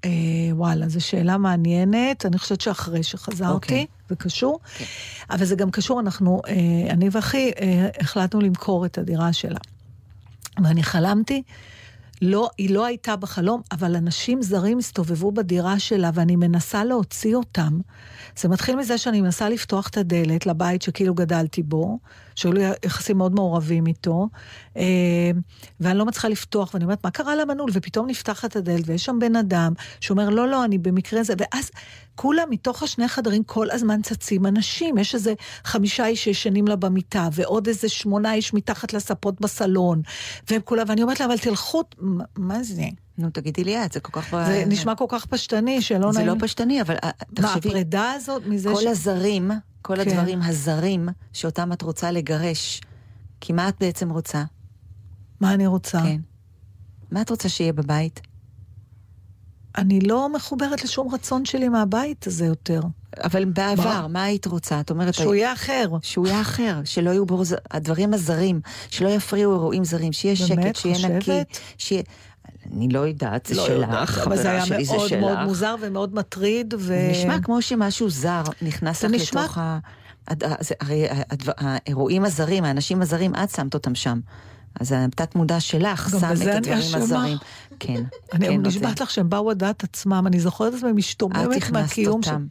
אה, 0.06 0.10
וואלה, 0.52 0.90
זו 0.90 1.02
שאלה 1.02 1.38
מעניינת. 1.38 2.26
אני 2.26 2.38
חושבת 2.38 2.62
שאחרי 2.62 3.04
שחזרתי, 3.04 3.54
אוקיי. 3.54 3.86
זה 4.10 4.16
קשור. 4.16 4.60
אבל 5.30 5.46
זה 5.46 5.56
גם 5.56 5.72
קשור, 5.72 6.00
אנחנו, 6.00 6.42
אה, 6.48 6.54
אני 6.90 7.10
ואחי, 7.12 7.52
אה, 7.62 7.90
החלטנו 8.00 8.42
למכור 8.42 8.86
את 8.86 8.98
הדירה 8.98 9.34
שלה. 9.34 9.60
ואני 10.64 10.84
חלמתי, 10.84 11.44
לא, 12.22 12.50
היא 12.58 12.70
לא 12.70 12.86
הייתה 12.86 13.16
בחלום, 13.16 13.62
אבל 13.72 13.96
אנשים 13.96 14.42
זרים 14.42 14.78
הסתובבו 14.78 15.32
בדירה 15.32 15.80
שלה, 15.80 16.12
ואני 16.14 16.36
מנסה 16.36 16.84
להוציא 16.84 17.36
אותם. 17.36 17.80
זה 18.38 18.50
מתחיל 18.50 18.76
מזה 18.76 18.98
שאני 18.98 19.22
מנסה 19.22 19.50
לפתוח 19.50 19.88
את 19.88 19.98
הדלת 19.98 20.46
לבית 20.46 20.82
שכאילו 20.82 21.14
גדלתי 21.14 21.64
בו, 21.64 22.00
שהיו 22.36 22.54
לי 22.54 22.64
יחסים 22.86 23.18
מאוד 23.18 23.36
מעורבים 23.36 23.88
איתו, 23.88 24.28
אה, 24.78 25.32
ואני 25.80 25.98
לא 25.98 26.06
מצליחה 26.06 26.28
לפתוח, 26.28 26.74
ואני 26.74 26.84
אומרת, 26.84 27.04
מה 27.04 27.12
קרה 27.12 27.36
למנעול? 27.36 27.70
ופתאום 27.74 28.08
נפתחת 28.08 28.56
הדלת, 28.56 28.84
ויש 28.86 29.06
שם 29.06 29.18
בן 29.20 29.36
אדם 29.36 29.74
שאומר, 30.00 30.30
לא, 30.30 30.48
לא, 30.48 30.66
אני 30.66 30.78
במקרה 30.78 31.24
זה, 31.24 31.34
ואז 31.38 31.72
כולם 32.22 32.48
מתוך 32.50 32.84
השני 32.84 33.08
חדרים 33.08 33.44
כל 33.44 33.72
הזמן 33.72 34.02
צצים 34.02 34.46
אנשים. 34.46 34.98
יש 34.98 35.16
איזה 35.16 35.34
חמישה 35.64 36.06
איש 36.06 36.24
שישנים 36.24 36.68
לה 36.68 36.76
במיטה, 36.76 37.30
ועוד 37.32 37.68
איזה 37.68 37.90
שמונה 37.90 38.34
איש 38.34 38.54
מתחת 38.54 38.94
לספות 38.94 39.42
בסלון, 39.42 40.02
והם 40.50 40.62
כולם, 40.66 40.84
ואני 40.88 41.04
אומרת 41.04 41.20
לה, 41.20 41.26
אבל 41.26 41.38
תלכו, 41.38 41.84
מה- 41.98 42.24
מה 42.38 42.64
זה? 42.64 42.84
נו, 43.18 43.30
תגידי 43.30 43.64
לי 43.64 43.86
את, 43.86 43.92
זה 43.92 44.00
כל 44.00 44.22
כך... 44.22 44.30
זה 44.46 44.64
נשמע 44.68 44.96
כל 44.96 45.06
כך 45.10 45.26
פשטני, 45.26 45.82
שלא 45.82 46.12
זה 46.12 46.20
נעים. 46.20 46.32
לא 46.32 46.36
פשטני, 46.40 46.82
אבל 46.82 46.96
אה, 47.04 47.10
מה, 47.30 47.36
תחשבי, 47.36 47.70
הפרידה 47.70 48.12
הזאת 48.12 48.44
מזה 48.46 48.70
כל 48.74 48.88
הזרים, 48.88 49.52
כל 49.82 49.96
כן. 49.96 50.10
הדברים 50.10 50.42
הזרים 50.42 51.10
שאותם 51.34 51.74
את 51.74 51.82
רוצה 51.82 52.12
לגרש, 52.12 52.82
כי 53.42 53.54
מה 53.54 53.70
את 53.70 53.76
בעצם 53.80 54.10
רוצה? 54.10 54.44
מה 55.40 55.54
אני 55.54 55.68
רוצה? 55.68 56.02
כן. 56.02 56.22
מה 57.12 57.22
את 57.22 57.30
רוצה 57.30 57.50
שיהיה 57.50 57.74
בבית? 57.74 58.22
אני 59.78 60.00
לא 60.00 60.30
מחוברת 60.34 60.84
לשום 60.84 61.14
רצון 61.14 61.46
שלי 61.46 61.70
מהבית 61.70 62.28
הזה 62.28 62.46
יותר. 62.46 62.82
אבל 63.24 63.46
בעבר, 63.46 64.08
מה 64.08 64.24
היית 64.24 64.48
רוצה? 64.48 64.80
את 64.80 64.90
אומרת... 64.90 65.14
שהוא 65.14 65.36
יהיה 65.36 65.54
אחר. 65.54 65.90
שהוא 66.02 66.28
יהיה 66.28 66.42
אחר, 66.42 66.82
שלא 66.86 67.10
יהיו 67.10 67.26
בו 67.26 67.42
הדברים 67.72 68.14
הזרים, 68.14 68.62
שלא 68.90 69.10
יפריעו 69.10 69.54
אירועים 69.54 69.84
זרים, 69.84 70.14
שיהיה 70.14 70.36
באמת? 70.50 70.76
שקט, 70.76 70.82
שיהיה 70.82 71.08
נקי, 71.08 71.20
חושבת? 71.20 71.60
שיהיה... 71.78 72.04
אני 72.76 72.90
לא 72.90 73.00
יודעת, 73.00 73.46
זה 73.46 73.56
לא 73.56 73.66
שלך, 73.68 73.90
יודעת, 73.90 74.10
אבל 74.10 74.36
זה 74.36 74.42
חברה 74.42 74.52
היה 74.52 74.66
שלי, 74.66 74.86
זה 74.86 74.94
מאוד 74.94 75.12
מאוד 75.20 75.32
שלך. 75.38 75.48
מוזר 75.48 75.76
ומאוד 75.82 76.16
מטריד, 76.16 76.74
ו... 76.80 77.08
נשמע 77.12 77.40
כמו 77.42 77.62
שמשהו 77.62 78.10
זר 78.10 78.44
נכנס 78.62 79.04
לך 79.04 79.12
נשמע- 79.12 79.44
לתוך 79.44 79.58
ה... 79.58 79.80
הרי 80.82 81.08
האירועים 81.58 82.26
הזרים, 82.26 82.64
האנשים 82.64 83.02
הזרים, 83.02 83.36
את 83.36 83.50
שמת 83.50 83.74
אותם 83.74 83.96
שם. 83.96 84.20
אז 84.80 84.92
התת 84.98 85.36
מודע 85.36 85.60
שלך 85.60 86.10
שם 86.10 86.18
את 86.18 86.56
הדברים? 86.56 86.96
הזרים. 86.96 87.38
כן, 87.80 88.04
אני 88.34 88.48
כן, 88.48 88.62
נשבעת 88.66 88.98
זה- 88.98 89.04
לך 89.04 89.12
שהם 89.12 89.30
באו 89.30 89.50
על 89.50 89.56
דעת 89.56 89.84
עצמם, 89.84 90.24
אני 90.28 90.40
זוכרת 90.40 90.74
את 90.74 90.78
עצמי 90.78 90.92
משתוממת 90.92 91.72
מהקיום 91.72 92.24
של... 92.24 92.32
אותם. 92.32 92.46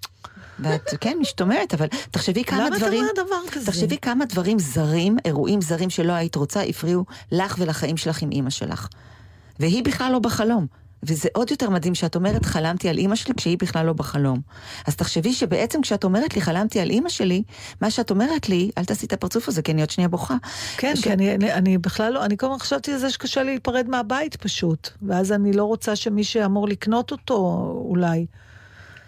ואת, 0.59 0.83
כן, 1.01 1.17
משתוממת, 1.21 1.75
אבל 1.75 1.87
תחשבי 2.11 2.45
כמה 2.45 2.59
למה 2.59 2.69
אתה 2.69 2.77
דברים... 2.79 3.01
אומר 3.01 3.25
דבר 3.27 3.53
כזה? 3.53 3.67
תחשבי 3.67 3.99
כמה 3.99 4.25
דברים 4.25 4.59
זרים, 4.59 5.17
אירועים 5.25 5.61
זרים 5.61 5.91
שלא 5.91 6.13
היית 6.13 6.37
רוצה, 6.37 6.63
הפריעו 6.63 7.05
לך 7.33 7.57
ולחיים 7.59 7.97
שלך 7.97 8.23
עם 8.23 8.31
אימא 8.31 8.51
שלך. 8.51 8.89
והיא 9.61 9.85
בכלל 9.85 10.13
לא 10.13 10.19
בחלום. 10.19 10.67
וזה 11.03 11.29
עוד 11.33 11.51
יותר 11.51 11.71
מדהים 11.71 11.95
שאת 11.95 12.15
אומרת, 12.17 12.45
חלמתי 12.45 12.89
על 12.89 12.99
אימא 12.99 13.15
שלי 13.17 13.35
כשהיא 13.37 13.57
בכלל 13.63 13.87
לא 13.87 13.93
בחלום. 13.93 14.41
אז 14.87 14.97
תחשבי 14.97 15.33
שבעצם 15.33 15.81
כשאת 15.83 16.05
אומרת 16.05 16.35
לי, 16.35 16.41
חלמתי 16.41 16.81
על 16.81 16.91
אימא 16.91 17.09
שלי, 17.09 17.43
מה 17.81 17.91
שאת 17.91 18.11
אומרת 18.11 18.49
לי, 18.49 18.71
אל 18.79 18.85
תעשי 18.85 19.07
את 19.07 19.13
הפרצוף 19.13 19.49
הזה, 19.49 19.63
כי 19.63 19.73
אני 19.73 19.81
עוד 19.81 19.91
שנייה 19.91 20.09
בוכה. 20.09 20.35
כן, 20.77 20.97
ש- 20.97 21.01
כי 21.03 21.13
אני, 21.13 21.35
אני, 21.35 21.53
אני 21.53 21.79
בכלל 21.79 22.13
לא, 22.13 22.25
אני 22.25 22.37
כל 22.37 22.47
הזמן 22.47 22.59
חשבתי 22.59 22.93
על 22.93 22.99
זה 22.99 23.11
שקשה 23.11 23.43
לי 23.43 23.51
להיפרד 23.51 23.89
מהבית 23.89 24.37
פשוט. 24.37 24.89
ואז 25.03 25.33
אני 25.33 25.53
לא 25.53 25.65
רוצה 25.65 25.97
שמי 25.97 26.25
שאמור 26.25 26.69
לקנות 26.69 27.13
אותו, 27.13 27.37
אולי. 27.89 28.27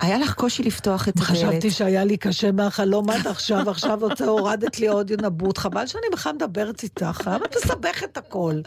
היה 0.00 0.18
לך 0.18 0.34
קושי 0.34 0.62
לפתוח 0.62 1.08
את 1.08 1.16
הדלת. 1.16 1.26
חשבתי 1.28 1.70
שהיה 1.70 2.04
לי 2.04 2.16
קשה 2.16 2.52
מהחלום 2.52 3.10
עד 3.10 3.26
עכשיו, 3.26 3.70
עכשיו 3.70 4.02
עוד 4.02 4.22
הורדת 4.22 4.78
לי 4.78 4.88
עוד 4.88 5.12
נבוט. 5.24 5.58
חבל 5.58 5.86
שאני 5.86 6.02
בכלל 6.12 6.32
מדברת 6.32 6.82
איתך, 6.82 7.20
למה 7.26 7.44
את 7.44 7.56
מסבכת 7.64 8.16
הכל? 8.16 8.60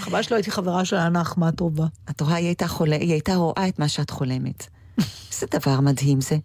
חבל 0.00 0.22
שלא 0.22 0.36
הייתי 0.36 0.50
חברה 0.50 0.84
של 0.84 0.96
אנה 0.96 1.20
אחמטובה. 1.20 1.86
את 2.10 2.20
רואה, 2.20 2.34
היא 2.34 2.46
הייתה, 2.46 2.68
חולה, 2.68 2.96
היא 2.96 3.12
הייתה 3.12 3.34
רואה 3.34 3.68
את 3.68 3.78
מה 3.78 3.88
שאת 3.88 4.10
חולמת. 4.10 4.66
איזה 5.32 5.46
דבר 5.50 5.80
מדהים 5.80 6.20
זה. 6.20 6.36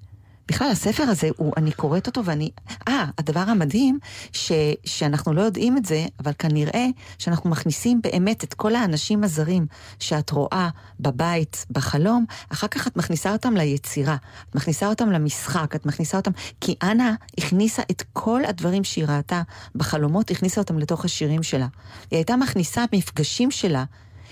בכלל, 0.47 0.67
הספר 0.71 1.03
הזה, 1.03 1.29
הוא, 1.37 1.53
אני 1.57 1.71
קוראת 1.71 2.07
אותו 2.07 2.25
ואני... 2.25 2.49
אה, 2.87 3.05
הדבר 3.17 3.39
המדהים, 3.39 3.99
ש, 4.33 4.51
שאנחנו 4.85 5.33
לא 5.33 5.41
יודעים 5.41 5.77
את 5.77 5.85
זה, 5.85 6.05
אבל 6.23 6.31
כנראה 6.39 6.85
שאנחנו 7.17 7.49
מכניסים 7.49 8.01
באמת 8.01 8.43
את 8.43 8.53
כל 8.53 8.75
האנשים 8.75 9.23
הזרים 9.23 9.65
שאת 9.99 10.29
רואה 10.29 10.69
בבית, 10.99 11.65
בחלום, 11.71 12.25
אחר 12.49 12.67
כך 12.67 12.87
את 12.87 12.97
מכניסה 12.97 13.31
אותם 13.31 13.53
ליצירה. 13.53 14.15
את 14.49 14.55
מכניסה 14.55 14.87
אותם 14.87 15.11
למשחק, 15.11 15.75
את 15.75 15.85
מכניסה 15.85 16.17
אותם... 16.17 16.31
כי 16.61 16.75
אנה 16.83 17.15
הכניסה 17.37 17.81
את 17.91 18.03
כל 18.13 18.45
הדברים 18.45 18.83
שהיא 18.83 19.05
ראתה 19.05 19.41
בחלומות, 19.75 20.31
הכניסה 20.31 20.61
אותם 20.61 20.79
לתוך 20.79 21.05
השירים 21.05 21.43
שלה. 21.43 21.67
היא 22.11 22.17
הייתה 22.17 22.35
מכניסה 22.35 22.85
מפגשים 22.93 23.51
שלה 23.51 23.83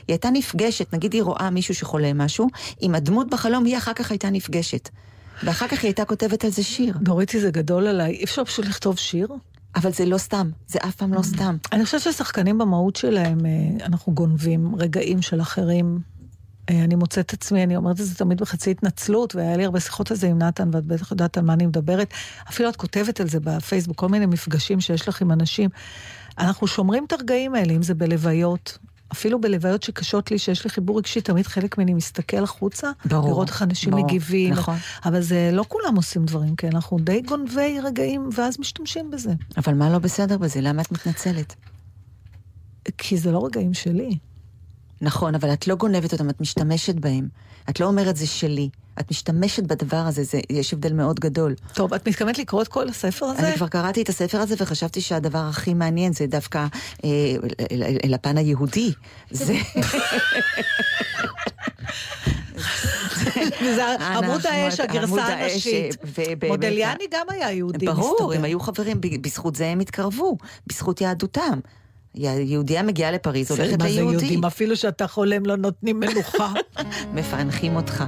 היא 0.07 0.13
הייתה 0.13 0.29
נפגשת, 0.29 0.93
נגיד 0.93 1.13
היא 1.13 1.23
רואה 1.23 1.49
מישהו 1.49 1.75
שחולם 1.75 2.17
משהו, 2.17 2.47
עם 2.79 2.95
הדמות 2.95 3.29
בחלום, 3.29 3.65
היא 3.65 3.77
אחר 3.77 3.93
כך 3.93 4.11
הייתה 4.11 4.29
נפגשת. 4.29 4.89
ואחר 5.43 5.67
כך 5.67 5.83
היא 5.83 5.89
הייתה 5.89 6.05
כותבת 6.05 6.45
על 6.45 6.51
זה 6.51 6.63
שיר. 6.63 6.97
דוריתי 7.01 7.39
זה 7.39 7.51
גדול 7.51 7.87
עליי, 7.87 8.11
אי 8.11 8.23
אפשר 8.23 8.43
פשוט 8.43 8.65
לכתוב 8.65 8.97
שיר? 8.97 9.27
אבל 9.75 9.91
זה 9.91 10.05
לא 10.05 10.17
סתם, 10.17 10.49
זה 10.67 10.79
אף 10.87 10.95
פעם 10.95 11.13
לא 11.13 11.21
סתם. 11.21 11.57
אני 11.71 11.85
חושבת 11.85 12.01
ששחקנים 12.01 12.57
במהות 12.57 12.95
שלהם, 12.95 13.45
אה, 13.45 13.85
אנחנו 13.85 14.13
גונבים 14.13 14.75
רגעים 14.75 15.21
של 15.21 15.41
אחרים. 15.41 15.99
אה, 16.69 16.83
אני 16.83 16.95
מוצאת 16.95 17.25
את 17.25 17.33
עצמי, 17.33 17.63
אני 17.63 17.75
אומרת 17.75 17.99
את 17.99 18.05
זה 18.05 18.15
תמיד 18.15 18.41
בחצי 18.41 18.71
התנצלות, 18.71 19.35
והיה 19.35 19.57
לי 19.57 19.65
הרבה 19.65 19.79
שיחות 19.79 20.11
על 20.11 20.17
זה 20.17 20.27
עם 20.27 20.37
נתן, 20.37 20.69
ואת 20.73 20.85
בטח 20.85 21.11
יודעת 21.11 21.37
על 21.37 21.43
מה 21.43 21.53
אני 21.53 21.65
מדברת. 21.65 22.13
אפילו 22.49 22.69
את 22.69 22.75
כותבת 22.75 23.19
על 23.19 23.27
זה 23.27 23.39
בפייסבוק, 23.39 23.97
כל 23.97 24.09
מיני 24.09 24.25
מפגשים 24.25 24.81
שיש 24.81 25.07
לך 25.07 25.21
עם 25.21 25.31
אנשים. 25.31 25.69
אנחנו 26.37 26.67
שומרים 26.67 27.05
את 27.05 27.13
הרגעים 27.13 27.55
האלה, 27.55 27.73
אם 27.73 27.83
זה 27.83 27.93
בלוויות. 27.93 28.77
אפילו 29.11 29.41
בלוויות 29.41 29.83
שקשות 29.83 30.31
לי, 30.31 30.39
שיש 30.39 30.63
לי 30.63 30.69
חיבור 30.69 30.97
רגשי, 30.97 31.21
תמיד 31.21 31.47
חלק 31.47 31.77
ממני 31.77 31.93
מסתכל 31.93 32.43
החוצה, 32.43 32.91
ברור, 33.05 33.29
לראות 33.29 33.49
איך 33.49 33.61
אנשים 33.61 33.91
ברור, 33.91 34.05
מגיבים. 34.05 34.53
נכון. 34.53 34.75
אבל 35.05 35.21
זה, 35.21 35.49
לא 35.53 35.65
כולם 35.67 35.95
עושים 35.95 36.25
דברים 36.25 36.55
כאלה, 36.55 36.71
אנחנו 36.75 36.99
די 36.99 37.21
גונבי 37.21 37.79
רגעים, 37.83 38.29
ואז 38.35 38.59
משתמשים 38.59 39.11
בזה. 39.11 39.31
אבל 39.57 39.73
מה 39.73 39.89
לא 39.89 39.99
בסדר 39.99 40.37
בזה? 40.37 40.61
למה 40.61 40.81
את 40.81 40.91
מתנצלת? 40.91 41.55
כי 42.97 43.17
זה 43.17 43.31
לא 43.31 43.45
רגעים 43.45 43.73
שלי. 43.73 44.17
נכון, 45.01 45.35
אבל 45.35 45.53
את 45.53 45.67
לא 45.67 45.75
גונבת 45.75 46.13
אותם, 46.13 46.29
את 46.29 46.41
משתמשת 46.41 46.95
בהם. 46.95 47.27
את 47.69 47.79
לא 47.79 47.85
אומרת 47.85 48.15
זה 48.15 48.27
שלי. 48.27 48.69
את 48.99 49.11
משתמשת 49.11 49.63
בדבר 49.63 49.97
הזה, 49.97 50.23
זה, 50.23 50.39
יש 50.49 50.73
הבדל 50.73 50.93
מאוד 50.93 51.19
גדול. 51.19 51.55
טוב, 51.73 51.93
את 51.93 52.07
מתכוונת 52.07 52.37
לקרוא 52.39 52.61
את 52.61 52.67
כל 52.67 52.89
הספר 52.89 53.25
הזה? 53.25 53.47
אני 53.47 53.55
כבר 53.55 53.67
קראתי 53.67 54.01
את 54.01 54.09
הספר 54.09 54.37
הזה 54.37 54.55
וחשבתי 54.57 55.01
שהדבר 55.01 55.39
הכי 55.49 55.73
מעניין 55.73 56.13
זה 56.13 56.27
דווקא 56.27 56.65
אה, 57.03 57.09
אל, 57.71 57.83
אל, 57.83 57.97
אל 58.05 58.13
הפן 58.13 58.37
היהודי. 58.37 58.91
זה... 59.31 59.53
וזה 63.61 63.83
עמוד 63.99 64.45
האש, 64.45 64.79
הגרסה 64.79 65.25
הנשית. 65.27 65.97
ובאמת- 66.03 66.43
מודליאני 66.51 67.03
גם 67.11 67.25
היה 67.29 67.51
יהודי, 67.51 67.85
ברור. 67.85 68.33
הם 68.35 68.43
היו 68.43 68.59
חברים, 68.59 68.97
בזכות 69.21 69.55
זה 69.55 69.67
הם 69.67 69.79
התקרבו, 69.79 70.37
בזכות 70.67 71.01
יהדותם. 71.01 71.59
יהודייה 72.15 72.83
מגיעה 72.83 73.11
לפריז, 73.11 73.51
הולכת 73.51 73.79
מה 73.79 73.89
זה 73.89 73.95
ליהודי. 73.95 74.11
יהודים? 74.25 74.45
אפילו 74.45 74.75
שאתה 74.77 75.07
חולם 75.07 75.45
לא 75.45 75.57
נותנים 75.57 75.99
מנוחה. 75.99 76.53
מפענחים 77.13 77.75
אותך. 77.75 78.03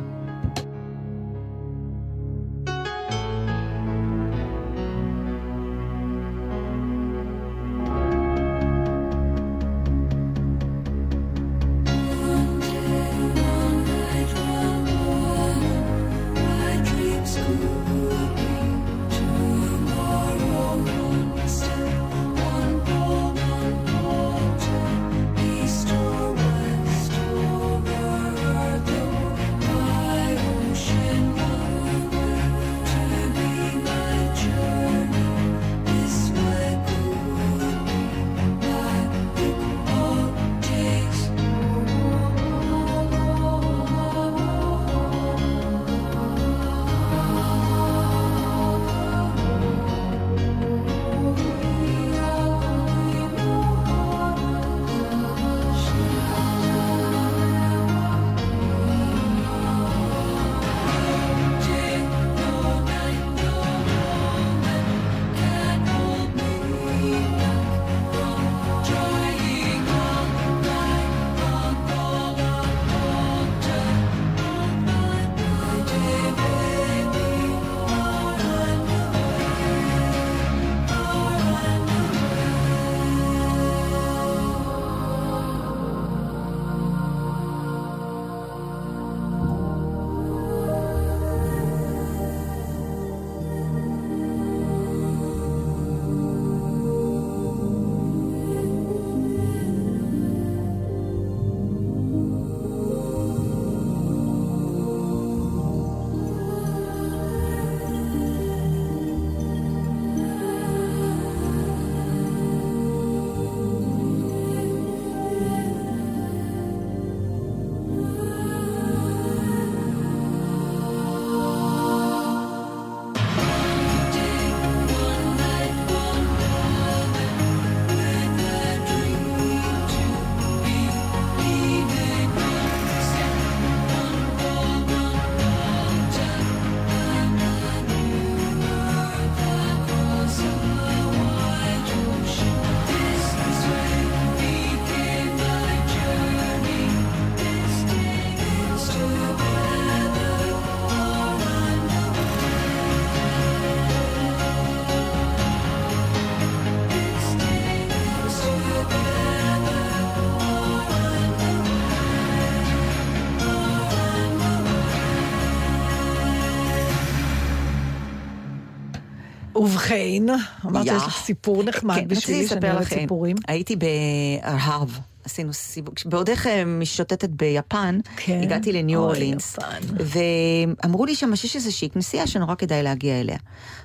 ובכן, 169.63 170.23
אמרת. 170.65 170.83
שיש 170.85 171.03
לך 171.03 171.17
סיפור 171.23 171.63
נחמד 171.63 171.95
כן, 171.95 172.07
בשבילי, 172.07 172.47
שאני 172.47 172.71
אוהבת. 172.71 172.87
סיפורים. 172.87 173.35
הייתי 173.47 173.75
בארהב, 173.75 174.89
עשינו 175.23 175.53
סיבוב, 175.53 175.95
בעודך 176.05 176.47
אה, 176.47 176.65
משוטטת 176.65 177.29
ביפן, 177.29 177.99
כן. 178.17 178.41
הגעתי 178.43 178.71
לניו 178.71 178.99
אורלינס. 178.99 179.55
ואמרו 179.83 181.05
לי 181.05 181.15
שם 181.15 181.35
שיש 181.35 181.55
איזושהי 181.55 181.89
כנסייה 181.89 182.27
שנורא 182.27 182.55
כדאי 182.55 182.83
להגיע 182.83 183.19
אליה. 183.19 183.37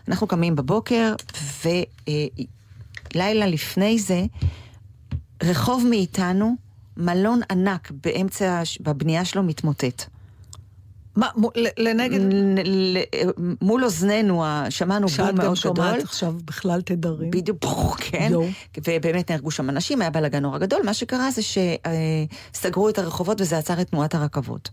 אנחנו 0.09 0.26
קמים 0.26 0.57
בבוקר, 0.57 1.14
ולילה 3.14 3.47
לפני 3.47 3.99
זה, 3.99 4.24
רחוב 5.43 5.87
מאיתנו, 5.91 6.55
מלון 6.97 7.41
ענק 7.51 7.93
באמצע, 8.05 8.62
בבנייה 8.81 9.24
שלו 9.24 9.43
מתמוטט. 9.43 10.05
מה, 11.18 11.28
לנגד... 11.78 12.20
מול 13.62 13.84
אוזנינו 13.84 14.44
שמענו 14.70 15.08
שאת 15.08 15.26
בום 15.26 15.36
גם 15.36 15.44
מאוד 15.44 15.56
שומעת 15.56 15.92
גדול. 15.92 16.00
עכשיו 16.00 16.34
בכלל 16.44 16.80
תדרים. 16.80 17.30
בדיוק, 17.30 17.64
כן. 18.00 18.32
ובאמת 18.86 19.30
נהרגו 19.30 19.50
שם 19.50 19.70
אנשים, 19.70 20.00
היה 20.00 20.10
בלאגן 20.10 20.42
נורא 20.42 20.58
גדול. 20.58 20.80
מה 20.84 20.94
שקרה 20.94 21.30
זה 21.30 21.42
שסגרו 21.42 22.88
את 22.88 22.98
הרחובות 22.98 23.40
וזה 23.40 23.58
עצר 23.58 23.80
את 23.80 23.90
תנועת 23.90 24.14
הרכבות. 24.14 24.70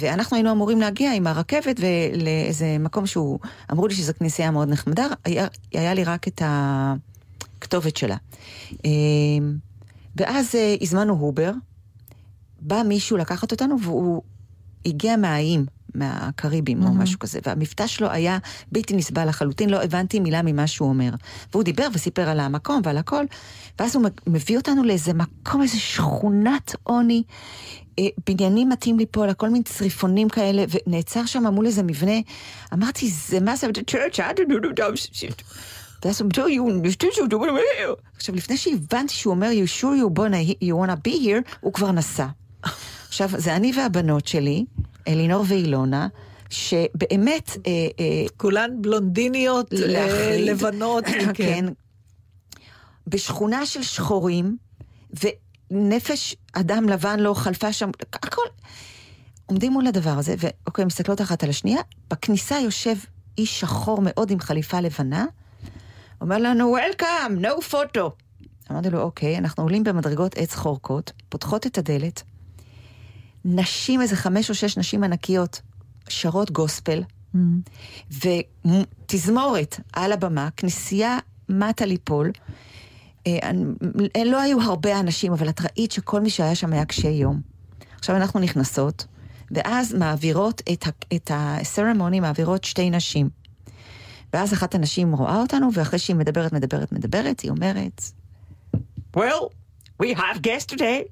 ואנחנו 0.00 0.36
היינו 0.36 0.52
אמורים 0.52 0.80
להגיע 0.80 1.12
עם 1.12 1.26
הרכבת 1.26 1.80
לאיזה 2.14 2.76
מקום 2.80 3.06
שהוא, 3.06 3.38
אמרו 3.72 3.86
לי 3.86 3.94
שזו 3.94 4.12
כנסייה 4.18 4.50
מאוד 4.50 4.68
נחמדה, 4.68 5.06
היה, 5.24 5.46
היה 5.72 5.94
לי 5.94 6.04
רק 6.04 6.28
את 6.28 6.42
הכתובת 6.44 7.96
שלה. 7.96 8.16
אה, 8.84 8.90
ואז 10.16 10.54
אה, 10.54 10.76
הזמנו 10.80 11.12
הובר, 11.12 11.50
בא 12.60 12.82
מישהו 12.82 13.16
לקחת 13.16 13.52
אותנו 13.52 13.76
והוא 13.80 14.22
הגיע 14.86 15.16
מהאיים, 15.16 15.66
מהקריבים 15.94 16.82
או 16.82 16.94
משהו 16.94 17.18
כזה, 17.18 17.38
והמבטא 17.46 17.86
שלו 17.86 18.10
היה 18.10 18.38
בלתי 18.72 18.96
נסבל 18.96 19.28
לחלוטין, 19.28 19.70
לא 19.70 19.82
הבנתי 19.82 20.20
מילה 20.20 20.42
ממה 20.42 20.66
שהוא 20.66 20.88
אומר. 20.88 21.10
והוא 21.52 21.62
דיבר 21.64 21.86
וסיפר 21.92 22.28
על 22.28 22.40
המקום 22.40 22.80
ועל 22.84 22.98
הכל, 22.98 23.24
ואז 23.78 23.96
הוא 23.96 24.04
מביא 24.26 24.56
אותנו 24.56 24.84
לאיזה 24.84 25.12
מקום, 25.14 25.62
איזה 25.62 25.78
שכונת 25.78 26.74
עוני, 26.82 27.22
אה, 27.98 28.04
בניינים 28.26 28.68
מתאים 28.68 28.98
ליפול, 28.98 29.28
הכל 29.28 29.50
מין 29.50 29.62
צריפונים 29.62 30.28
כאלה, 30.28 30.64
ונעצר 30.86 31.26
שם 31.26 31.46
מול 31.46 31.66
איזה 31.66 31.82
מבנה, 31.82 32.16
אמרתי, 32.72 33.10
זה 33.10 33.40
מה 33.40 33.56
זה, 33.56 33.66
church, 33.66 34.16
I 34.16 34.16
don't 34.16 34.50
know, 34.50 34.82
ואז 36.04 36.20
הוא 36.20 36.30
אומר, 36.36 36.46
"You- 36.46 36.84
you- 36.84 36.96
you- 37.16 37.28
you- 37.28 38.16
עכשיו, 38.16 38.34
לפני 38.34 38.56
שהבנתי 38.56 39.14
שהוא 39.14 39.34
אומר, 39.34 39.50
you 39.50 39.80
sure 39.80 39.82
you 40.02 40.18
wanna, 40.20 40.64
you 40.64 40.74
wanna 40.86 41.08
be 41.08 41.12
here, 41.12 41.56
הוא 41.60 41.72
כבר 41.72 41.92
נסע. 41.92 42.26
עכשיו, 43.14 43.28
זה 43.36 43.56
אני 43.56 43.72
והבנות 43.76 44.26
שלי, 44.26 44.64
אלינור 45.08 45.44
ואילונה, 45.48 46.08
שבאמת, 46.50 47.50
אה, 47.66 47.72
אה, 48.00 48.24
כולן 48.36 48.70
בלונדיניות, 48.82 49.72
אה, 49.72 49.78
להחריד. 49.86 50.48
לבנות, 50.48 51.04
כן. 51.14 51.32
כן, 51.34 51.64
בשכונה 53.06 53.66
של 53.66 53.82
שחורים, 53.82 54.56
ונפש 55.70 56.36
אדם 56.52 56.88
לבן 56.88 57.20
לא 57.20 57.34
חלפה 57.34 57.72
שם, 57.72 57.90
הכל. 58.12 58.42
עומדים 59.46 59.72
מול 59.72 59.86
הדבר 59.86 60.18
הזה, 60.18 60.34
ואוקיי, 60.38 60.84
מסתכלות 60.84 61.20
אחת 61.20 61.42
על 61.44 61.50
השנייה, 61.50 61.80
בכניסה 62.10 62.58
יושב 62.58 62.96
איש 63.38 63.60
שחור 63.60 64.00
מאוד 64.02 64.30
עם 64.30 64.40
חליפה 64.40 64.80
לבנה, 64.80 65.26
אומר 66.20 66.38
לנו, 66.38 66.76
Welcome, 66.76 67.44
no 67.44 67.72
photo. 67.72 68.10
אמרתי 68.70 68.90
לו, 68.90 69.00
אוקיי, 69.02 69.38
אנחנו 69.38 69.62
עולים 69.62 69.84
במדרגות 69.84 70.34
עץ 70.36 70.54
חורקות, 70.54 71.12
פותחות 71.28 71.66
את 71.66 71.78
הדלת, 71.78 72.22
נשים, 73.44 74.00
איזה 74.00 74.16
חמש 74.16 74.50
או 74.50 74.54
שש 74.54 74.78
נשים 74.78 75.04
ענקיות, 75.04 75.60
שרות 76.08 76.50
גוספל, 76.50 77.02
ותזמורת 78.24 79.80
על 79.92 80.12
הבמה, 80.12 80.48
כנסייה 80.56 81.18
מתה 81.48 81.84
ליפול. 81.86 82.30
אה, 83.26 83.38
אני- 83.42 83.64
לא 84.24 84.40
היו 84.40 84.60
הרבה 84.60 85.00
אנשים, 85.00 85.32
אבל 85.32 85.48
את 85.48 85.60
ראית 85.60 85.92
שכל 85.92 86.20
מי 86.20 86.30
שהיה 86.30 86.54
שם 86.54 86.72
היה 86.72 86.84
קשה 86.84 87.08
יום. 87.08 87.40
עכשיו 87.98 88.16
אנחנו 88.16 88.40
נכנסות, 88.40 89.06
ואז 89.50 89.94
מעבירות 89.94 90.62
את, 90.72 90.86
ה- 90.86 91.14
את 91.16 91.30
הסרמוני, 91.34 92.20
מעבירות 92.20 92.64
שתי 92.64 92.90
נשים. 92.90 93.28
ואז 94.32 94.52
אחת 94.52 94.74
הנשים 94.74 95.12
רואה 95.12 95.40
אותנו, 95.40 95.68
ואחרי 95.74 95.98
שהיא 95.98 96.16
מדברת, 96.16 96.52
מדברת, 96.52 96.92
מדברת, 96.92 97.40
היא 97.40 97.50
אומרת, 97.50 98.02
Well, 99.16 99.48
we 100.02 100.06
have 100.16 100.38
guests 100.38 100.74
today, 100.76 101.02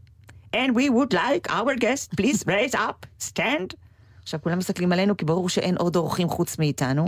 and 0.55 0.75
we 0.77 0.91
would 0.91 1.13
like 1.13 1.51
our 1.51 1.75
guest, 1.77 2.17
please 2.17 2.45
raise 2.47 2.75
up, 2.75 3.07
stand. 3.23 3.75
עכשיו 4.23 4.41
כולם 4.43 4.59
מסתכלים 4.59 4.93
עלינו, 4.93 5.17
כי 5.17 5.25
ברור 5.25 5.49
שאין 5.49 5.77
עוד 5.77 5.97
אורחים 5.97 6.29
חוץ 6.29 6.59
מאיתנו. 6.59 7.07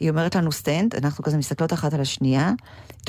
היא 0.00 0.10
אומרת 0.10 0.34
לנו 0.34 0.52
stand, 0.52 0.94
אנחנו 0.94 1.24
כזה 1.24 1.38
מסתכלות 1.38 1.72
אחת 1.72 1.94
על 1.94 2.00
השנייה. 2.00 2.52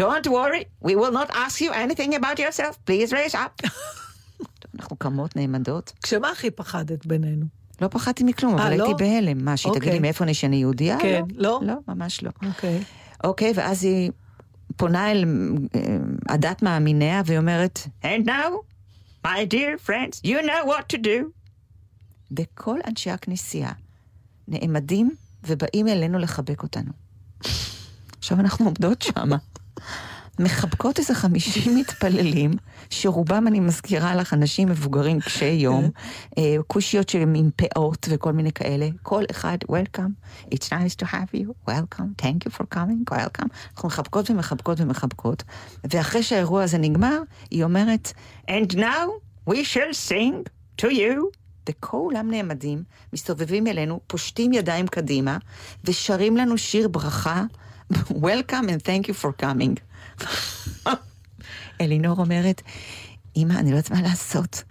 Don't 0.01 0.28
worry, 0.28 0.86
we 0.86 0.91
will 0.91 1.14
not 1.14 1.32
ask 1.32 1.61
you 1.61 1.72
anything 1.72 2.14
about 2.14 2.39
yourself, 2.39 2.78
please 2.89 3.11
raise 3.11 3.36
up. 3.36 3.68
אנחנו 4.80 4.95
קמות 4.95 5.36
נעמדות. 5.36 5.93
ממה 6.04 6.30
הכי 6.30 6.51
פחדת 6.51 7.05
בינינו? 7.05 7.45
לא 7.82 7.88
פחדתי 7.88 8.24
מכלום, 8.24 8.59
אה, 8.59 8.68
אבל 8.68 8.78
לא? 8.78 8.84
הייתי 8.86 9.03
בהלם. 9.03 9.45
מה, 9.45 9.57
שהיא 9.57 9.72
תגיד 9.72 9.84
לי 9.84 9.89
אוקיי. 9.89 9.99
מאיפה 9.99 10.24
אני 10.24 10.34
שאני 10.34 10.55
יהודייה? 10.55 10.99
כן, 10.99 11.24
לא? 11.36 11.59
לא, 11.64 11.74
ממש 11.88 12.24
לא. 12.24 12.30
אוקיי. 12.47 12.84
אוקיי, 13.24 13.51
ואז 13.55 13.84
היא 13.84 14.11
פונה 14.78 15.11
אל 15.11 15.26
אה, 15.76 15.97
עדת 16.28 16.61
מאמיניה 16.61 17.22
והיא 17.26 17.38
אומרת, 17.39 17.80
And 18.03 18.26
now, 18.26 18.51
my 19.26 19.46
dear 19.46 19.78
friends, 19.78 20.22
you 20.24 20.42
know 20.42 20.66
what 20.66 20.96
to 20.96 20.98
do. 20.98 21.32
וכל 22.38 22.80
אנשי 22.88 23.10
הכנסייה 23.10 23.72
נעמדים 24.48 25.16
ובאים 25.44 25.88
אלינו 25.88 26.20
לחבק 26.20 26.64
אותנו. 26.64 26.92
עכשיו 28.20 28.40
אנחנו 28.40 28.66
עומדות 28.66 29.02
שמה, 29.02 29.38
מחבקות 30.40 31.00
איזה 31.00 31.16
חמישים 31.16 31.76
מתפללים, 31.80 32.52
שרובם, 32.90 33.48
אני 33.48 33.60
מזכירה 33.60 34.16
לך, 34.16 34.34
אנשים 34.34 34.68
מבוגרים 34.68 35.20
קשי 35.20 35.46
יום, 35.46 35.90
אה, 36.38 36.56
כושיות 36.68 37.10
שהם 37.10 37.34
עם 37.36 37.50
פאות 37.56 38.08
וכל 38.10 38.32
מיני 38.34 38.52
כאלה, 38.52 38.88
כל 39.04 39.24
אחד, 39.32 39.58
Welcome, 39.72 40.12
it's 40.54 40.68
nice 40.70 40.96
to 41.04 41.06
have 41.06 41.34
you, 41.34 41.70
welcome, 41.70 42.22
thank 42.22 42.46
you 42.46 42.52
for 42.58 42.76
coming, 42.76 43.14
welcome. 43.14 43.48
אנחנו 43.74 43.88
מחבקות 43.88 44.30
ומחבקות 44.30 44.82
ומחבקות, 44.82 45.44
ואחרי 45.92 46.24
שהאירוע 46.24 46.64
הזה 46.64 46.78
נגמר, 46.78 47.20
היא 47.52 47.64
אומרת, 47.64 48.14
And 48.48 48.76
now 48.76 49.10
we 49.50 49.56
shall 49.56 50.10
sing 50.10 50.50
to 50.82 50.86
you. 50.86 51.44
וכולם 51.70 52.32
נעמדים, 52.32 52.84
מסתובבים 53.14 53.68
אלינו, 53.68 54.00
פושטים 54.08 54.54
ידיים 54.54 54.88
קדימה, 54.88 55.38
ושרים 55.84 56.38
לנו 56.38 56.58
שיר 56.58 56.88
ברכה, 56.88 57.44
Welcome 57.94 58.68
and 58.70 58.82
thank 58.82 59.08
you 59.08 59.14
for 59.14 59.32
coming. 59.44 59.93
אלינור 61.82 62.18
אומרת, 62.20 62.62
אמא, 63.38 63.54
אני 63.54 63.72
לא 63.72 63.78
יודעת 63.78 63.92
מה 63.92 64.02
לעשות. 64.02 64.64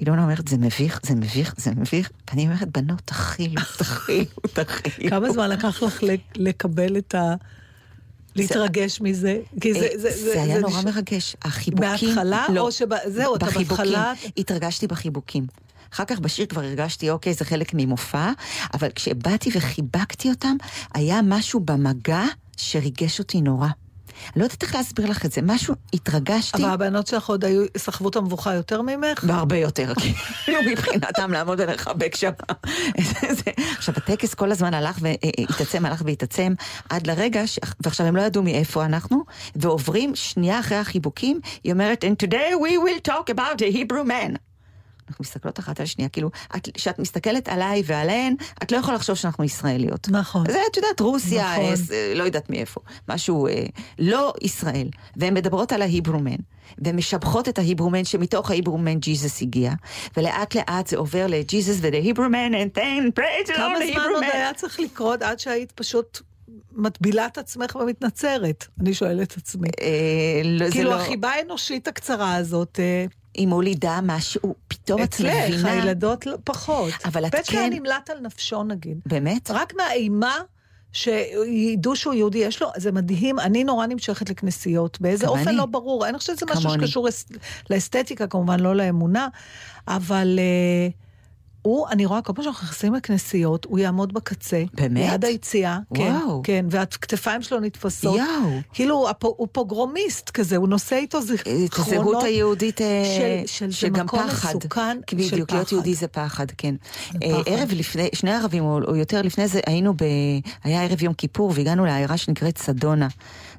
אילונה 0.00 0.22
אומרת, 0.22 0.48
זה 0.48 0.56
מביך, 0.58 1.00
זה 1.06 1.14
מביך, 1.14 1.54
זה 1.56 1.70
מביך. 1.70 2.10
ואני 2.30 2.42
אומרת, 2.46 2.68
בנות, 2.76 3.00
תכילו, 3.04 3.62
תכילו, 3.78 4.24
תכילו. 4.54 5.10
כמה 5.10 5.32
זמן 5.32 5.50
לקח 5.50 5.82
לך 5.82 6.02
לקבל 6.36 6.96
את 6.98 7.14
ה... 7.14 7.34
להתרגש 8.36 9.00
מזה? 9.00 9.38
כי 9.60 9.72
זה... 9.74 9.86
אה, 9.92 9.98
זה 9.98 10.42
היה 10.42 10.58
נורא 10.60 10.82
מרגש. 10.82 11.36
החיבוקים... 11.42 11.90
בהתחלה, 12.08 12.46
לא, 12.54 12.60
או 12.60 12.72
שב- 12.72 13.08
זהו, 13.08 13.36
אתה 13.36 13.46
בחיבוקים. 13.46 13.76
בהתחלה- 13.86 14.12
התרגשתי 14.36 14.86
בחיבוקים. 14.86 15.46
אחר 15.94 16.04
כך 16.04 16.18
בשיר 16.18 16.46
כבר 16.46 16.62
הרגשתי, 16.62 17.10
אוקיי, 17.10 17.34
זה 17.34 17.44
חלק 17.44 17.70
ממופע, 17.74 18.30
אבל 18.74 18.88
כשבאתי 18.94 19.50
וחיבקתי 19.54 20.30
אותם, 20.30 20.56
היה 20.94 21.20
משהו 21.24 21.60
במגע 21.60 22.22
שריגש 22.56 23.18
אותי 23.18 23.40
נורא. 23.40 23.68
אני 24.26 24.40
לא 24.40 24.44
יודעת 24.44 24.62
איך 24.62 24.74
להסביר 24.74 25.06
לך 25.10 25.24
את 25.26 25.32
זה, 25.32 25.40
משהו, 25.42 25.74
התרגשתי. 25.92 26.62
אבל 26.62 26.70
הבנות 26.72 27.06
שלך 27.06 27.28
עוד 27.28 27.44
היו, 27.44 27.62
סחבו 27.76 28.08
את 28.08 28.16
המבוכה 28.16 28.54
יותר 28.54 28.82
ממך? 28.82 29.24
והרבה 29.26 29.56
יותר, 29.56 29.92
כאילו 30.44 30.60
מבחינתם 30.70 31.32
לעמוד 31.32 31.60
ולחבק 31.60 32.16
שם. 32.16 32.30
זה- 33.38 33.50
עכשיו, 33.76 33.94
הטקס 33.96 34.34
כל 34.34 34.52
הזמן 34.52 34.74
הלך 34.74 34.98
והתעצם, 35.00 35.86
הלך 35.86 36.02
והתעצם, 36.04 36.54
עד 36.90 37.06
לרגע, 37.06 37.46
ש- 37.46 37.58
ועכשיו 37.80 38.06
הם 38.06 38.16
לא 38.16 38.22
ידעו 38.22 38.42
מאיפה 38.42 38.84
אנחנו, 38.84 39.24
ועוברים 39.56 40.14
שנייה 40.14 40.60
אחרי 40.60 40.78
החיבוקים, 40.78 41.40
היא 41.64 41.72
אומרת, 41.72 42.04
And 42.04 42.26
today 42.26 42.34
we 42.54 42.72
will 42.84 43.12
talk 43.12 43.34
about 43.34 43.58
the 43.58 43.74
Hebrew 43.76 44.08
man. 44.08 44.36
אנחנו 45.08 45.22
מסתכלות 45.22 45.58
אחת 45.58 45.80
על 45.80 45.84
השנייה, 45.84 46.08
כאילו, 46.08 46.30
את- 46.56 46.68
כשאת 46.74 46.98
מסתכלת 46.98 47.48
עליי 47.48 47.82
ועליהן, 47.86 48.34
את 48.62 48.72
לא 48.72 48.76
יכולה 48.76 48.96
לחשוב 48.96 49.16
שאנחנו 49.16 49.44
ישראליות. 49.44 50.08
נכון. 50.10 50.44
זה, 50.50 50.58
את 50.70 50.76
יודעת, 50.76 51.00
רוסיה, 51.00 51.52
נכון. 51.52 51.64
אה, 51.70 51.76
ס- 51.76 51.90
אה, 51.92 52.12
לא 52.16 52.22
יודעת 52.24 52.50
מאיפה, 52.50 52.80
משהו, 53.08 53.46
אה, 53.46 53.64
לא 53.98 54.32
ישראל. 54.42 54.88
והן 55.16 55.34
מדברות 55.34 55.72
על 55.72 55.82
ההיברומן, 55.82 56.36
והן 56.78 56.96
משבחות 56.96 57.48
את 57.48 57.58
ההיברומן, 57.58 58.04
שמתוך 58.04 58.50
ההיברומן 58.50 58.98
ג'יזוס 58.98 59.42
הגיע, 59.42 59.72
ולאט 60.16 60.54
לאט 60.56 60.86
זה 60.86 60.96
עובר 60.96 61.26
לג'יזוס 61.26 61.78
ול-היברומן, 61.80 62.52
and 62.54 62.78
then 62.78 63.20
praise 63.20 63.48
the 63.48 63.54
כמה 63.56 63.74
זמן 63.92 64.02
עוד. 64.14 64.22
היה 64.22 64.54
צריך 64.54 64.80
לקרות 64.80 65.22
עד 65.22 65.40
שהיית 65.40 65.72
פשוט 65.72 66.20
מטבילה 66.72 67.26
את 67.26 67.38
עצמך 67.38 67.76
ומתנצרת? 67.76 68.66
אני 68.80 68.94
שואלת 68.94 69.32
את 69.32 69.36
עצמי. 69.36 69.68
אה, 69.80 69.86
לא, 70.44 70.70
כאילו 70.70 70.90
לא, 70.90 70.94
החיבה 71.00 71.28
האנושית 71.30 71.88
הקצרה 71.88 72.34
הזאת, 72.34 72.80
אה, 72.82 73.04
היא 73.38 73.46
מולידה 73.48 73.98
משהו, 74.02 74.54
פתאום 74.68 75.02
את 75.02 75.08
אצלך, 75.08 75.34
מבינה, 75.48 75.72
הילדות 75.72 76.26
לא- 76.26 76.36
פחות. 76.44 76.92
אבל 77.04 77.26
את 77.26 77.34
כן- 77.46 77.70
נמלט 77.72 78.10
על 78.10 78.20
נפשו 78.20 78.62
נגיד. 78.62 78.98
באמת? 79.06 79.50
רק 79.50 79.72
מהאימה 79.76 80.34
שידעו 80.92 81.96
שהוא 81.96 82.14
יהודי, 82.14 82.38
יש 82.38 82.62
לו, 82.62 82.68
זה 82.76 82.92
מדהים, 82.92 83.38
אני 83.38 83.64
נורא 83.64 83.86
נמשכת 83.86 84.30
לכנסיות, 84.30 85.00
באיזה 85.00 85.26
גם 85.26 85.30
אופן. 85.32 85.54
לא 85.54 85.66
ברור, 85.66 86.08
אני 86.08 86.18
חושבת 86.18 86.36
שזה 86.36 86.46
משהו 86.50 86.62
כמוני. 86.62 86.86
שקשור 86.86 87.08
אס- 87.08 87.28
לאסתטיקה, 87.70 88.26
כמובן, 88.26 88.60
לא 88.60 88.76
לאמונה, 88.76 89.28
אבל 89.88 90.38
אה, 90.38 90.88
הוא, 91.68 91.88
אני 91.88 92.06
רואה, 92.06 92.22
כל 92.22 92.32
פעם 92.32 92.44
שאנחנו 92.44 92.64
נכנסים 92.66 92.94
לכנסיות, 92.94 93.64
הוא 93.64 93.78
יעמוד 93.78 94.12
בקצה, 94.14 94.62
באמת? 94.74 95.10
ליד 95.10 95.24
היציאה, 95.24 95.78
כן, 95.94 96.02
וואו. 96.24 96.40
כן, 96.44 96.66
והכתפיים 96.70 97.42
שלו 97.42 97.60
נתפסות. 97.60 98.16
יואו. 98.18 98.58
כאילו, 98.72 99.08
הפ- 99.10 99.24
הוא 99.24 99.48
פוגרומיסט 99.52 100.30
כזה, 100.30 100.56
הוא 100.56 100.68
נושא 100.68 100.96
איתו 100.96 101.18
את 101.18 101.22
זיכרונות. 101.24 101.68
הזהות 101.92 102.22
היהודית, 102.24 102.80
אה, 102.80 103.42
של- 103.46 103.70
שגם 103.70 104.06
מקום 104.06 104.20
פחד. 104.28 104.48
מסוכן 104.56 104.98
של 105.10 105.16
בדיוק, 105.16 105.32
להיות 105.52 105.66
פחד. 105.66 105.72
יהודי 105.72 105.94
זה 105.94 106.08
פחד, 106.08 106.46
כן. 106.58 106.74
אה, 107.22 107.30
פחד. 107.32 107.42
ערב 107.52 107.68
לפני, 107.72 108.08
שני 108.14 108.30
ערבים 108.34 108.64
או, 108.64 108.80
או 108.88 108.96
יותר 108.96 109.22
לפני 109.22 109.48
זה, 109.48 109.60
היינו 109.66 109.94
ב... 109.94 109.98
היה 110.64 110.82
ערב 110.84 111.02
יום 111.02 111.14
כיפור, 111.14 111.52
והגענו 111.54 111.84
לעיירה 111.84 112.16
שנקראת 112.16 112.58
סדונה. 112.58 113.08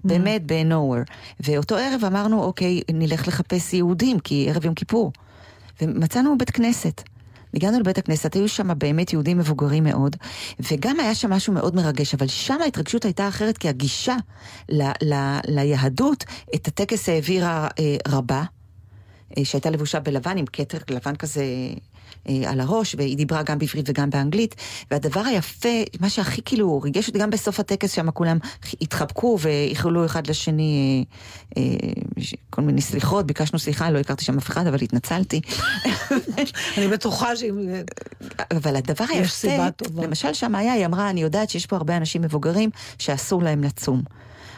באמת, 0.03 0.41
ב-nowhere. 0.45 1.13
ואותו 1.39 1.75
ערב 1.75 2.05
אמרנו, 2.05 2.43
אוקיי, 2.43 2.81
נלך 2.93 3.27
לחפש 3.27 3.73
יהודים, 3.73 4.19
כי 4.19 4.45
ערב 4.49 4.65
יום 4.65 4.73
כיפור. 4.73 5.11
ומצאנו 5.81 6.37
בית 6.37 6.49
כנסת. 6.51 7.01
הגענו 7.53 7.79
לבית 7.79 7.97
הכנסת, 7.97 8.33
היו 8.33 8.47
שם 8.47 8.79
באמת 8.79 9.13
יהודים 9.13 9.37
מבוגרים 9.37 9.83
מאוד, 9.83 10.15
וגם 10.71 10.99
היה 10.99 11.15
שם 11.15 11.29
משהו 11.29 11.53
מאוד 11.53 11.75
מרגש, 11.75 12.13
אבל 12.13 12.27
שם 12.27 12.61
ההתרגשות 12.61 13.05
הייתה 13.05 13.27
אחרת, 13.27 13.57
כי 13.57 13.69
הגישה 13.69 14.15
ל, 14.69 14.81
ל, 14.83 15.39
ליהדות, 15.47 16.23
את 16.55 16.67
הטקס 16.67 17.09
העבירה 17.09 17.67
אה, 17.79 17.95
רבה, 18.07 18.43
אה, 19.37 19.45
שהייתה 19.45 19.69
לבושה 19.69 19.99
בלבן 19.99 20.37
עם 20.37 20.45
כתר 20.53 20.77
לבן 20.89 21.15
כזה 21.15 21.43
על 22.47 22.59
הראש, 22.59 22.95
והיא 22.97 23.17
דיברה 23.17 23.43
גם 23.43 23.59
בעברית 23.59 23.89
וגם 23.89 24.09
באנגלית. 24.09 24.55
והדבר 24.91 25.21
היפה, 25.21 25.83
מה 25.99 26.09
שהכי 26.09 26.41
כאילו 26.45 26.81
ריגש 26.81 27.07
אותי, 27.07 27.19
גם 27.19 27.29
בסוף 27.29 27.59
הטקס 27.59 27.91
שם 27.91 28.11
כולם 28.11 28.37
התחבקו 28.81 29.37
ואיחלו 29.41 30.05
אחד 30.05 30.27
לשני 30.27 31.05
אה, 31.57 31.61
אה, 31.61 31.89
כל 32.49 32.61
מיני 32.61 32.81
סליחות, 32.81 33.25
ביקשנו 33.25 33.59
סליחה, 33.59 33.89
לא 33.89 33.99
הכרתי 33.99 34.25
שם 34.25 34.37
אף 34.37 34.49
אחד, 34.49 34.67
אבל 34.67 34.81
התנצלתי. 34.81 35.41
אני 36.77 36.87
בטוחה 36.87 37.35
שאם... 37.35 37.69
אבל 38.51 38.75
הדבר 38.75 39.05
היפה. 39.09 39.47
למשל 39.95 40.33
שם 40.33 40.55
היה, 40.55 40.73
היא 40.73 40.85
אמרה, 40.85 41.09
אני 41.09 41.21
יודעת 41.21 41.49
שיש 41.49 41.65
פה 41.65 41.75
הרבה 41.75 41.97
אנשים 41.97 42.21
מבוגרים 42.21 42.69
שאסור 42.99 43.43
להם 43.43 43.63
לצום. 43.63 44.01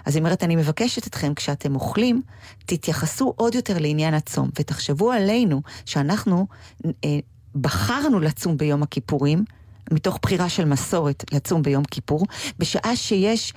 אז 0.06 0.16
היא 0.16 0.22
אומרת, 0.22 0.44
אני 0.44 0.56
מבקשת 0.56 1.08
אתכם, 1.08 1.34
כשאתם 1.34 1.76
אוכלים, 1.76 2.22
תתייחסו 2.66 3.34
עוד 3.38 3.56
יותר 3.56 3.78
לעניין 3.80 4.14
הצום, 4.14 4.50
ותחשבו 4.60 5.12
עלינו 5.12 5.62
שאנחנו 5.86 6.48
אה, 6.86 7.20
בחרנו 7.56 8.20
לצום 8.20 8.58
ביום 8.58 8.84
הכיפורים, 8.84 9.44
מתוך 9.92 10.20
בחירה 10.22 10.50
של 10.50 10.66
מסורת 10.66 11.24
לצום 11.34 11.62
ביום 11.62 11.84
כיפור, 11.84 12.26
בשעה 12.60 12.96
שיש 12.96 13.54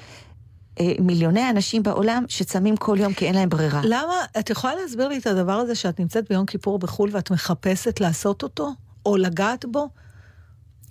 אה, 0.80 0.92
מיליוני 1.00 1.50
אנשים 1.50 1.82
בעולם 1.82 2.24
שצמים 2.28 2.76
כל 2.76 2.96
יום 3.00 3.14
כי 3.14 3.26
אין 3.26 3.34
להם 3.34 3.48
ברירה. 3.48 3.80
למה, 3.84 4.14
את 4.38 4.50
יכולה 4.50 4.74
להסביר 4.82 5.08
לי 5.08 5.18
את 5.18 5.26
הדבר 5.26 5.52
הזה 5.52 5.74
שאת 5.74 6.00
נמצאת 6.00 6.28
ביום 6.28 6.46
כיפור 6.46 6.78
בחו"ל 6.78 7.10
ואת 7.12 7.30
מחפשת 7.30 8.00
לעשות 8.00 8.42
אותו? 8.42 8.70
או 9.06 9.16
לגעת 9.16 9.64
בו? 9.70 9.88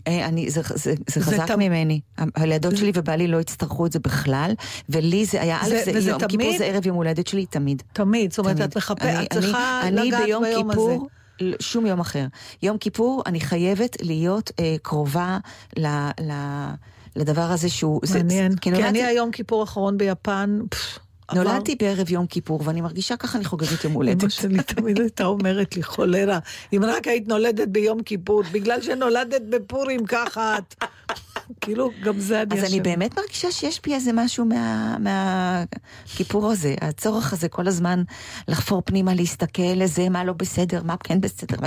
אה, 0.08 0.26
אני, 0.26 0.50
זה, 0.52 0.62
זה, 0.70 0.76
זה 0.76 0.94
זה 1.08 1.22
חזק 1.22 1.48
תמ- 1.48 1.60
ממני. 1.60 2.00
הילדות 2.36 2.78
שלי 2.78 2.92
ובעלי 2.96 3.28
לא 3.28 3.38
יצטרכו 3.38 3.86
את 3.86 3.92
זה 3.92 4.00
בכלל, 4.00 4.52
ולי 4.90 5.26
זה 5.26 5.42
היה, 5.42 5.58
א', 5.62 5.70
זה- 5.70 5.82
זה 5.86 5.92
וזה 5.96 6.10
יום 6.10 6.20
כיפור 6.20 6.38
תמיד? 6.46 6.58
זה 6.58 6.66
ערב 6.66 6.88
יום 6.88 6.96
הולדת 6.98 7.28
שלי, 7.28 7.46
תמיד. 7.46 7.84
תמיד. 7.94 8.32
זאת 8.32 8.40
אומרת. 8.40 8.62
את 8.62 8.78
מחפשת, 8.78 9.06
אני- 9.06 9.24
את 9.26 9.34
צריכה 9.34 9.82
אני 9.84 10.08
לגעת 10.08 10.26
ביום 10.26 10.44
ביום 10.44 10.70
כיפור, 10.70 10.90
הזה. 10.90 11.23
שום 11.60 11.86
יום 11.86 12.00
אחר. 12.00 12.26
יום 12.64 12.78
כיפור, 12.78 13.24
אני 13.26 13.40
חייבת 13.40 13.98
להיות 14.02 14.52
אה, 14.60 14.76
קרובה 14.82 15.38
ל, 15.78 15.88
ל, 16.22 16.32
לדבר 17.16 17.42
הזה 17.42 17.70
שהוא... 17.70 18.02
מעניין. 18.14 18.52
זה- 18.52 18.58
כי 18.62 18.70
נולדתי- 18.72 18.90
אני 18.90 19.04
היום 19.04 19.32
כיפור 19.32 19.62
האחרון 19.62 19.98
ביפן, 19.98 20.60
פפ. 20.70 21.00
נולדתי 21.36 21.76
בערב 21.76 22.10
יום 22.12 22.26
כיפור, 22.28 22.62
ואני 22.66 22.82
מרגישה 22.82 23.18
ככה 23.18 23.38
אני 23.38 23.46
חוגגת 23.46 23.84
יום 23.84 23.94
אמא 23.94 23.98
הולדת. 23.98 24.32
שלי 24.32 24.64
תמיד 24.64 25.00
הייתה 25.02 25.26
אומרת 25.26 25.76
לי, 25.76 25.84
חולרה, 25.84 26.40
אם 26.74 26.84
רק 26.84 27.08
היית 27.08 27.28
נולדת 27.28 27.68
ביום 27.68 28.04
כיפור, 28.04 28.44
בגלל 28.52 28.82
שנולדת 28.82 29.42
בפורים 29.50 30.06
ככה 30.06 30.58
את. 30.58 30.76
כאילו, 31.62 31.90
גם 32.04 32.20
זה 32.20 32.42
אני 32.42 32.60
אז 32.62 32.64
אני. 32.74 32.80
באמת 32.82 33.20
מרגישה 33.20 33.52
שיש 33.52 33.80
בי 33.86 33.94
איזה 33.94 34.12
משהו 34.14 34.46
מה- 34.46 34.98
מהכיפור 35.00 36.52
הזה, 36.52 36.76
הצורך 36.82 37.34
הזה 37.34 37.50
כל 37.50 37.68
הזמן 37.68 38.04
לחפור 38.48 38.82
פנימה, 38.86 39.14
להסתכל 39.14 39.62
לזה, 39.76 40.10
מה 40.10 40.24
לא 40.24 40.34
בסדר, 40.34 40.84
מה 40.84 40.96
כן 41.04 41.22
בסדר. 41.22 41.58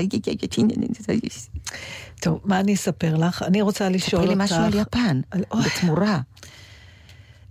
טוב, 2.20 2.40
מה 2.44 2.60
אני 2.60 2.74
אספר 2.74 3.14
לך? 3.16 3.42
אני 3.42 3.62
רוצה 3.62 3.88
לשאול 3.88 4.22
ספרי 4.22 4.34
אותך... 4.34 4.38
לי 4.38 4.44
משהו 4.44 4.56
על 4.56 4.74
יפן. 4.74 5.20
בתמורה. 5.66 6.20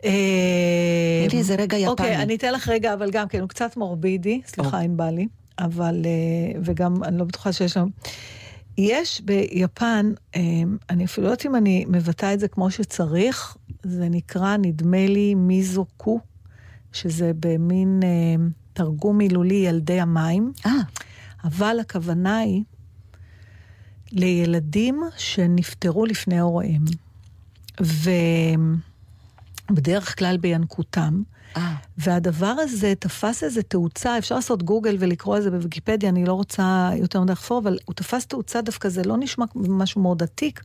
אה, 0.05 1.25
תני 1.27 1.33
לי 1.33 1.37
איזה 1.37 1.55
רגע 1.55 1.87
אוקיי, 1.87 2.11
יפני. 2.11 2.23
אני 2.23 2.35
אתן 2.35 2.53
לך 2.53 2.67
רגע, 2.67 2.93
אבל 2.93 3.11
גם 3.11 3.27
כן, 3.27 3.39
הוא 3.39 3.49
קצת 3.49 3.77
מורבידי, 3.77 4.41
סליחה 4.45 4.81
אם 4.81 4.97
בא 4.97 5.09
לי, 5.09 5.27
אבל, 5.59 6.01
אה, 6.05 6.59
וגם 6.63 7.03
אני 7.03 7.17
לא 7.17 7.25
בטוחה 7.25 7.53
שיש 7.53 7.73
שם. 7.73 7.87
יש 8.77 9.21
ביפן, 9.21 10.11
אה, 10.35 10.41
אני 10.89 11.05
אפילו 11.05 11.27
לא 11.27 11.31
יודעת 11.31 11.45
אם 11.45 11.55
אני 11.55 11.85
מבטאה 11.87 12.33
את 12.33 12.39
זה 12.39 12.47
כמו 12.47 12.71
שצריך, 12.71 13.57
זה 13.83 14.09
נקרא, 14.09 14.57
נדמה 14.57 15.07
לי, 15.07 15.35
מיזוקו, 15.35 16.19
שזה 16.93 17.31
במין 17.39 17.99
תרגום 18.73 19.17
מילולי 19.17 19.55
ילדי 19.55 19.99
המים, 19.99 20.51
אה, 20.65 20.71
אבל 21.43 21.77
הכוונה 21.81 22.37
היא 22.37 22.63
לילדים 24.11 25.03
שנפטרו 25.17 26.05
לפני 26.05 26.39
הוריהם, 26.39 26.83
ובדרך 29.71 30.19
כלל 30.19 30.37
בינקותם. 30.37 31.21
אה, 31.57 31.73
והדבר 31.97 32.53
הזה 32.59 32.93
תפס 32.99 33.43
איזה 33.43 33.63
תאוצה, 33.63 34.17
אפשר 34.17 34.35
לעשות 34.35 34.63
גוגל 34.63 34.95
ולקרוא 34.99 35.35
על 35.35 35.41
זה 35.41 35.51
בוויקיפדיה, 35.51 36.09
אני 36.09 36.25
לא 36.25 36.33
רוצה 36.33 36.89
יותר 36.95 37.21
מדי 37.21 37.31
לחפור, 37.31 37.59
אבל 37.59 37.77
הוא 37.85 37.93
תפס 37.93 38.25
תאוצה 38.25 38.61
דווקא, 38.61 38.89
זה 38.89 39.03
לא 39.03 39.17
נשמע 39.17 39.45
משהו 39.55 40.01
מאוד 40.01 40.23
עתיק, 40.23 40.61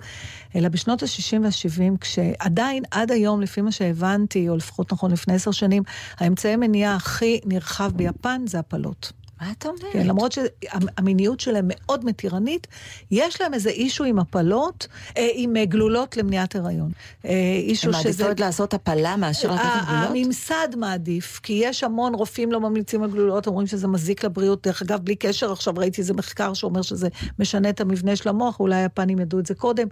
אלא 0.56 0.68
בשנות 0.68 1.02
ה-60 1.02 1.40
וה-70, 1.42 1.98
כשעדיין, 2.00 2.82
עד 2.90 3.12
היום, 3.12 3.40
לפי 3.40 3.60
מה 3.60 3.72
שהבנתי, 3.72 4.48
או 4.48 4.56
לפחות 4.56 4.92
נכון 4.92 5.10
לפני 5.10 5.34
עשר 5.34 5.50
שנים, 5.50 5.82
האמצעי 6.18 6.56
מניעה 6.56 6.94
הכי 6.94 7.40
נרחב 7.44 7.92
ביפן 7.96 8.42
זה 8.46 8.58
הפלות. 8.58 9.12
מה 9.40 9.52
את 9.58 9.66
אומרת? 9.66 9.80
כן, 9.92 10.06
למרות 10.06 10.32
שהמיניות 10.32 11.40
שלהם 11.40 11.64
מאוד 11.68 12.04
מתירנית, 12.04 12.66
יש 13.10 13.40
להם 13.40 13.54
איזה 13.54 13.70
אישו 13.70 14.04
עם 14.04 14.18
הפלות, 14.18 14.86
אה, 15.16 15.28
עם 15.34 15.56
אה, 15.56 15.64
גלולות 15.64 16.16
למניעת 16.16 16.56
הריון. 16.56 16.90
אה, 17.24 17.30
אישו 17.58 17.88
הן 17.88 17.92
שזה... 18.02 18.22
מעדיפות 18.24 18.40
לעשות 18.40 18.74
הפלה 18.74 19.16
מאשר 19.16 19.52
לקחת 19.54 19.64
ה- 19.64 19.82
גבולות? 19.84 20.10
הממסד 20.24 20.68
מעדיף, 20.76 21.40
כי 21.42 21.52
יש 21.64 21.84
המון 21.84 22.14
רופאים 22.14 22.52
לא 22.52 22.60
ממליצים 22.60 23.02
על 23.02 23.10
גלולות, 23.10 23.46
אומרים 23.46 23.66
שזה 23.66 23.88
מזיק 23.88 24.24
לבריאות. 24.24 24.66
דרך 24.66 24.82
אגב, 24.82 24.98
בלי 25.04 25.16
קשר, 25.16 25.52
עכשיו 25.52 25.74
ראיתי 25.76 26.00
איזה 26.00 26.14
מחקר 26.14 26.54
שאומר 26.54 26.82
שזה 26.82 27.08
משנה 27.38 27.68
את 27.70 27.80
המבנה 27.80 28.16
של 28.16 28.28
המוח, 28.28 28.60
אולי 28.60 28.76
היפנים 28.76 29.18
ידעו 29.18 29.40
את 29.40 29.46
זה 29.46 29.54
קודם. 29.54 29.86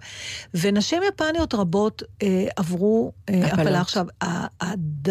ונשים 0.53 1.03
יפניות 1.13 1.53
רבות 1.53 2.03
אה, 2.21 2.47
עברו 2.55 3.11
אה. 3.29 3.45
הפלה. 3.47 3.81
עכשיו, 3.81 4.05
הד- 4.21 5.09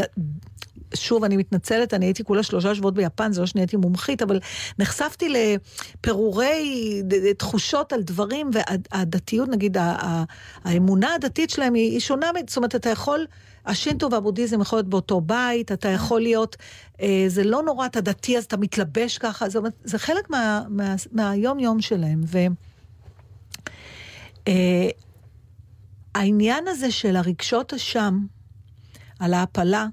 שוב, 0.95 1.25
אני 1.25 1.37
מתנצלת, 1.37 1.95
אני 1.95 2.07
הייתי 2.07 2.25
כולה 2.25 2.43
שלושה 2.43 2.75
שבועות 2.75 2.95
ביפן, 2.95 3.33
זה 3.33 3.41
לא 3.41 3.47
שאני 3.47 3.61
הייתי 3.61 3.77
מומחית, 3.77 4.23
אבל 4.23 4.41
נחשפתי 4.79 5.29
לפירורי 5.29 7.03
תחושות 7.39 7.93
על 7.93 8.03
דברים, 8.03 8.51
והדתיות, 8.53 9.49
נגיד, 9.49 9.77
האמונה 10.65 11.15
הדתית 11.15 11.51
שלהם 11.51 11.75
היא, 11.75 12.01
שונה, 12.01 12.31
זאת 12.47 12.57
אומרת, 12.57 12.75
אתה 12.75 12.91
יכול, 12.91 13.27
השינטו 13.67 14.11
והבודהיזם 14.11 14.61
יכול 14.61 14.77
להיות 14.77 14.89
באותו 14.89 15.21
בית, 15.21 15.73
אתה 15.73 15.89
יכול 15.89 16.21
להיות, 16.21 16.57
אה, 17.01 17.25
זה 17.29 17.45
לא 17.45 17.63
נורא, 17.63 17.87
אתה 17.87 18.01
דתי, 18.01 18.39
אז 18.39 18.45
אתה 18.45 18.57
מתלבש 18.57 19.19
ככה, 19.19 19.49
זאת 19.49 19.57
אומרת, 19.57 19.73
זה 19.85 19.99
חלק 19.99 20.31
מה, 20.31 20.63
מה, 20.69 20.95
מהיום-יום 21.13 21.81
שלהם. 21.81 22.21
ו... 22.25 22.39
אה, 24.49 24.89
העניין 26.15 26.69
הזה 26.69 26.91
של 26.91 27.17
הרגשות 27.17 27.75
אשם, 27.75 28.19
על 29.19 29.35
ההעפלה, 29.35 29.87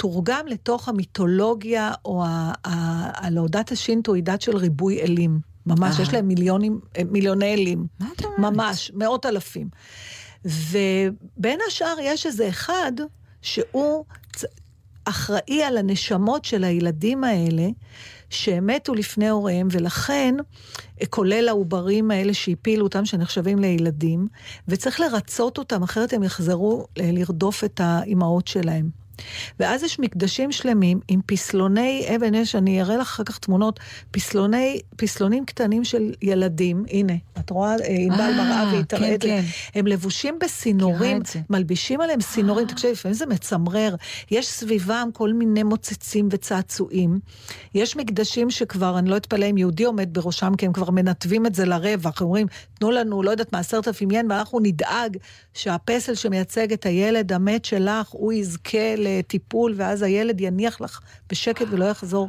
תורגם 0.00 0.46
לתוך 0.46 0.88
המיתולוגיה, 0.88 1.92
או 2.04 2.24
ה- 2.24 2.52
ה- 2.66 3.26
על 3.26 3.38
הדת 3.38 3.72
השינטו 3.72 4.14
היא 4.14 4.22
דת 4.22 4.40
של 4.42 4.56
ריבוי 4.56 5.00
אלים. 5.02 5.40
ממש, 5.66 5.96
אה. 5.98 6.02
יש 6.02 6.12
להם 6.14 6.28
מיליונים, 6.28 6.80
אה, 6.98 7.02
מיליוני 7.10 7.54
אלים. 7.54 7.86
מה 8.00 8.08
את 8.16 8.24
אומרת? 8.24 8.38
ממש, 8.38 8.90
מאות 8.94 9.26
אלפים. 9.26 9.68
ובין 10.44 11.58
השאר 11.68 11.94
יש 12.02 12.26
איזה 12.26 12.48
אחד 12.48 12.92
שהוא 13.42 14.04
אחראי 15.04 15.62
על 15.62 15.76
הנשמות 15.78 16.44
של 16.44 16.64
הילדים 16.64 17.24
האלה, 17.24 17.68
שהם 18.30 18.66
מתו 18.66 18.94
לפני 18.94 19.28
הוריהם, 19.28 19.68
ולכן, 19.70 20.34
אה, 21.00 21.06
כולל 21.06 21.48
העוברים 21.48 22.10
האלה 22.10 22.34
שהפילו 22.34 22.84
אותם, 22.84 23.04
שנחשבים 23.04 23.58
לילדים, 23.58 24.28
וצריך 24.68 25.00
לרצות 25.00 25.58
אותם, 25.58 25.82
אחרת 25.82 26.12
הם 26.12 26.22
יחזרו 26.22 26.86
אה, 27.00 27.10
לרדוף 27.12 27.64
את 27.64 27.80
האימהות 27.84 28.46
שלהם. 28.46 29.00
ואז 29.60 29.82
יש 29.82 30.00
מקדשים 30.00 30.52
שלמים 30.52 31.00
עם 31.08 31.20
פסלוני 31.26 32.06
אבן 32.16 32.34
אש, 32.34 32.54
אני 32.54 32.82
אראה 32.82 32.96
לך 32.96 33.06
אחר 33.06 33.24
כך 33.24 33.38
תמונות, 33.38 33.80
פסלוני, 34.10 34.80
פסלונים 34.96 35.44
קטנים 35.44 35.84
של 35.84 36.12
ילדים, 36.22 36.84
הנה, 36.90 37.12
את 37.38 37.50
רואה, 37.50 37.70
אה, 37.70 37.76
ענבל 37.98 38.20
אה, 38.20 38.36
מראה 38.36 38.64
והיא 38.72 38.84
כן, 38.88 38.96
תראה 38.96 39.14
את 39.14 39.22
זה. 39.22 39.28
כן. 39.28 39.42
הם 39.74 39.86
לבושים 39.86 40.38
בסינורים. 40.40 41.22
מלבישים 41.50 42.00
עליהם 42.00 42.20
סינורים, 42.20 42.66
תקשיבי, 42.66 42.92
לפעמים 42.92 43.14
זה 43.14 43.26
מצמרר. 43.26 43.94
יש 44.30 44.48
סביבם 44.48 45.08
כל 45.12 45.32
מיני 45.32 45.62
מוצצים 45.62 46.28
וצעצועים. 46.30 47.18
יש 47.74 47.96
מקדשים 47.96 48.50
שכבר, 48.50 48.98
אני 48.98 49.10
לא 49.10 49.16
אתפלא 49.16 49.46
אם 49.50 49.58
יהודי 49.58 49.84
עומד 49.84 50.08
בראשם, 50.12 50.52
כי 50.58 50.66
הם 50.66 50.72
כבר 50.72 50.90
מנתבים 50.90 51.46
את 51.46 51.54
זה 51.54 51.64
לרווח. 51.64 52.22
הם 52.22 52.26
אומרים, 52.26 52.46
תנו 52.80 52.90
לנו, 52.90 53.22
לא 53.22 53.30
יודעת 53.30 53.52
מה, 53.52 53.58
עשרת 53.58 53.88
אלפים 53.88 54.10
ין, 54.10 54.30
ואנחנו 54.30 54.60
נדאג 54.60 55.16
שהפסל 55.54 56.14
שמייצג 56.14 56.72
את 56.72 56.86
הילד 56.86 57.32
המת 57.32 57.64
שלך, 57.64 58.08
הוא 58.08 58.32
יזכה 58.32 58.94
לטיפול, 58.96 59.74
ואז 59.76 60.02
הילד 60.02 60.40
יניח 60.40 60.80
לך 60.80 61.00
בשקט 61.30 61.66
ולא 61.70 61.84
יחזור. 61.84 62.28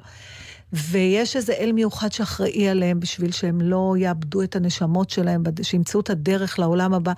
ויש 0.74 1.36
איזה 1.36 1.54
אל 1.54 1.72
מיוחד 1.72 2.12
שאחראי 2.12 2.70
עליהם 2.70 3.00
בשביל 3.00 3.32
שהם 3.32 3.62
לא 3.62 3.94
יאבדו 3.98 4.42
את 4.44 4.56
הנשמות 4.56 5.10
שלהם, 5.10 5.44
שימצאו 5.62 6.00
את 6.00 6.10
הדרך 6.10 6.60
לעולם 6.60 6.94
הבא. 6.94 7.14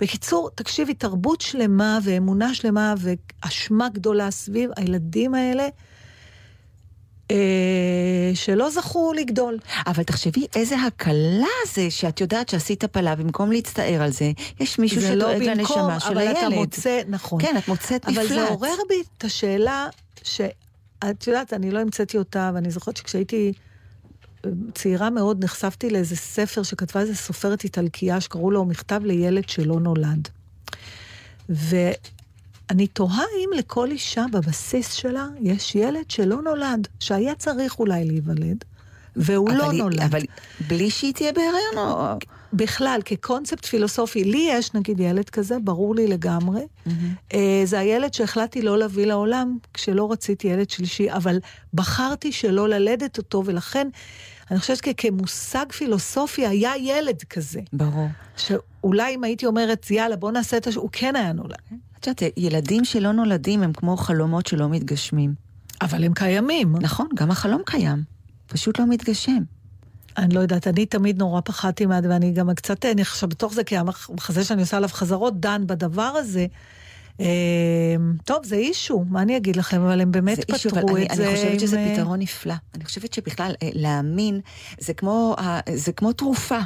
בקיצור, 0.00 0.50
תקשיבי, 0.54 0.94
תרבות 0.94 1.40
שלמה 1.40 1.98
ואמונה 2.04 2.54
שלמה 2.54 2.94
ואשמה 2.98 3.88
גדולה 3.88 4.30
סביב 4.30 4.70
הילדים 4.76 5.34
האלה, 5.34 5.68
שלא 8.34 8.70
זכו 8.70 9.12
לגדול. 9.16 9.58
אבל 9.86 10.02
תחשבי 10.02 10.46
איזה 10.56 10.76
הקלה 10.80 11.46
זה 11.72 11.90
שאת 11.90 12.20
יודעת 12.20 12.48
שעשית 12.48 12.84
הפלה, 12.84 13.14
במקום 13.16 13.52
להצטער 13.52 14.02
על 14.02 14.10
זה, 14.10 14.32
יש 14.60 14.78
מישהו 14.78 15.00
זה 15.00 15.14
לא 15.14 15.34
שדואג 15.34 15.58
במקום, 15.58 15.78
לנשמה 15.78 16.00
של 16.00 16.10
אבל 16.10 16.30
אתה 16.30 16.40
הילד. 16.40 16.54
מוצא, 16.54 17.00
נכון. 17.08 17.42
כן, 17.42 17.54
את 17.58 17.68
מוצאת 17.68 18.08
מפלט. 18.08 18.18
אבל 18.18 18.28
זה 18.28 18.48
עורר 18.48 18.76
בי 18.88 19.02
את 19.18 19.24
השאלה 19.24 19.88
שאת 20.22 21.26
יודעת, 21.26 21.52
אני 21.52 21.70
לא 21.70 21.78
המצאתי 21.78 22.18
אותה, 22.18 22.50
ואני 22.54 22.70
זוכרת 22.70 22.96
שכשהייתי 22.96 23.52
אה, 24.46 24.50
צעירה 24.74 25.10
מאוד, 25.10 25.44
נחשפתי 25.44 25.90
לאיזה 25.90 26.16
ספר 26.16 26.62
שכתבה 26.62 27.00
איזה 27.00 27.14
סופרת 27.14 27.64
איטלקייה 27.64 28.20
שקראו 28.20 28.50
לו 28.50 28.64
מכתב 28.64 29.00
לילד 29.04 29.48
שלא 29.48 29.80
נולד. 29.80 30.28
ואני 32.70 32.86
תוהה 32.86 33.24
אם 33.38 33.50
לכל 33.58 33.90
אישה 33.90 34.24
בבסיס 34.32 34.92
שלה 34.92 35.26
יש 35.40 35.74
ילד 35.74 36.10
שלא 36.10 36.42
נולד, 36.42 36.88
שהיה 37.00 37.34
צריך 37.34 37.78
אולי 37.78 38.04
להיוולד, 38.04 38.64
והוא 39.16 39.50
לא 39.50 39.70
היא- 39.70 39.82
נולד. 39.82 40.00
אבל 40.00 40.20
בלי 40.68 40.90
שהיא 40.90 41.14
תהיה 41.14 41.32
בהיריון 41.32 41.76
או... 41.76 42.18
בכלל, 42.52 43.00
כקונספט 43.04 43.64
פילוסופי, 43.64 44.24
לי 44.24 44.48
יש 44.50 44.74
נגיד 44.74 45.00
ילד 45.00 45.30
כזה, 45.30 45.56
ברור 45.64 45.94
לי 45.94 46.06
לגמרי. 46.06 46.60
אה, 47.34 47.62
זה 47.64 47.78
הילד 47.78 48.14
שהחלטתי 48.14 48.62
לא 48.62 48.78
להביא 48.78 49.06
לעולם, 49.06 49.58
כשלא 49.74 50.12
רציתי 50.12 50.48
ילד 50.48 50.70
שלישי, 50.70 51.12
אבל 51.12 51.38
בחרתי 51.74 52.32
שלא 52.32 52.68
ללדת 52.68 53.18
אותו, 53.18 53.42
ולכן 53.46 53.88
אני 54.50 54.58
חושבת 54.60 54.76
שכמושג 54.84 55.66
פילוסופי 55.72 56.46
היה 56.46 56.72
ילד 56.78 57.22
כזה. 57.30 57.60
ברור. 57.72 58.06
שאולי 58.36 59.14
אם 59.14 59.24
הייתי 59.24 59.46
אומרת, 59.46 59.90
יאללה, 59.90 60.16
בוא 60.16 60.32
נעשה 60.32 60.56
את 60.56 60.66
הש... 60.66 60.74
הוא 60.74 60.88
כן 60.92 61.16
היה 61.16 61.32
נולד. 61.32 61.56
את 62.00 62.06
יודעת, 62.06 62.22
ילדים 62.36 62.84
שלא 62.84 63.12
נולדים 63.12 63.62
הם 63.62 63.72
כמו 63.72 63.96
חלומות 63.96 64.46
שלא 64.46 64.68
מתגשמים. 64.68 65.34
אבל 65.82 66.04
הם 66.04 66.14
קיימים. 66.14 66.74
נכון, 66.80 67.08
גם 67.14 67.30
החלום 67.30 67.62
קיים, 67.66 68.02
פשוט 68.46 68.78
לא 68.78 68.86
מתגשם. 68.86 69.42
אני 70.16 70.34
לא 70.34 70.40
יודעת, 70.40 70.66
אני 70.66 70.86
תמיד 70.86 71.18
נורא 71.18 71.40
פחדתי 71.44 71.86
מה... 71.86 72.00
ואני 72.02 72.32
גם 72.32 72.54
קצת, 72.54 72.84
אני 72.84 73.02
עכשיו 73.02 73.28
בתוך 73.28 73.54
זה, 73.54 73.64
כי 73.64 73.76
המחזה 73.76 74.44
שאני 74.44 74.60
עושה 74.60 74.76
עליו 74.76 74.88
חזרות, 74.88 75.40
דן 75.40 75.66
בדבר 75.66 76.02
הזה. 76.02 76.46
אה, 77.20 77.26
טוב, 78.24 78.44
זה 78.44 78.56
אישו, 78.56 79.04
מה 79.08 79.22
אני 79.22 79.36
אגיד 79.36 79.56
לכם, 79.56 79.80
אבל 79.80 80.00
הם 80.00 80.12
באמת 80.12 80.40
פתרו 80.40 80.54
אישו, 80.54 80.68
את 80.68 80.72
אבל 80.76 81.16
זה. 81.16 81.22
אני, 81.22 81.28
אני 81.28 81.36
חושבת 81.36 81.60
שזה 81.60 81.80
עם, 81.80 81.88
אה, 81.88 81.94
פתרון 81.94 82.18
נפלא. 82.18 82.54
אני 82.74 82.84
חושבת 82.84 83.12
שבכלל, 83.12 83.54
אה, 83.62 83.68
להאמין, 83.72 84.40
זה 84.78 84.94
כמו, 84.94 85.36
זה 85.74 85.92
כמו 85.92 86.12
תרופה. 86.12 86.58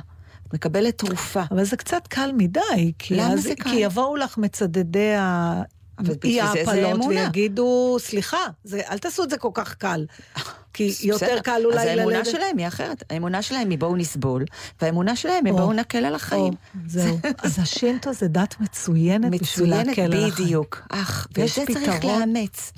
את 0.49 0.55
מקבלת 0.55 0.99
תרופה. 0.99 1.43
אבל 1.51 1.65
זה 1.65 1.77
קצת 1.77 2.07
קל 2.07 2.31
מדי, 2.37 2.93
כי, 2.99 3.15
למה 3.15 3.33
אז, 3.33 3.43
זה 3.43 3.55
קל? 3.55 3.71
כי 3.71 3.77
יבואו 3.77 4.17
לך 4.17 4.39
מצדדי 4.39 5.15
ה... 5.15 5.63
בשביל 6.01 6.19
אי 6.25 6.41
ההפלות. 6.41 7.01
ויגידו, 7.09 7.97
סליחה, 8.01 8.47
זה, 8.65 8.81
אל 8.91 8.99
תעשו 8.99 9.25
את 9.25 9.31
זה 9.31 9.39
כל 9.39 9.51
כך 9.55 9.75
קל. 9.75 10.07
כי 10.75 10.95
יותר 11.03 11.27
בסדר, 11.27 11.41
קל 11.41 11.63
אולי 11.65 11.79
אז 11.79 11.87
ללדת... 11.87 11.99
האמונה 11.99 12.25
שלהם 12.25 12.59
היא 12.59 12.69
אחרת. 12.69 13.03
האמונה 13.11 13.43
שלהם 13.43 13.71
היא 13.71 13.79
בואו 13.79 13.97
נסבול, 13.97 14.45
והאמונה 14.83 15.17
שלהם 15.17 15.45
היא 15.45 15.53
או, 15.53 15.59
בואו 15.59 15.73
נקל 15.73 16.05
על 16.05 16.15
החיים. 16.15 16.53
או, 16.53 16.81
זהו. 16.87 17.19
אז 17.45 17.59
השינטו 17.59 18.13
זה 18.13 18.29
דת 18.29 18.61
מצוינת 18.61 19.31
בשביל 19.41 19.69
מצוינת 19.69 19.87
להקל 19.87 20.03
על 20.03 20.13
החיים. 20.13 20.31
בדיוק. 20.47 20.83
אך, 20.91 21.27
ואת 21.31 21.39
יש 21.39 21.59
זה 21.59 21.65
צריך. 21.75 22.05
לאמץ. 22.05 22.73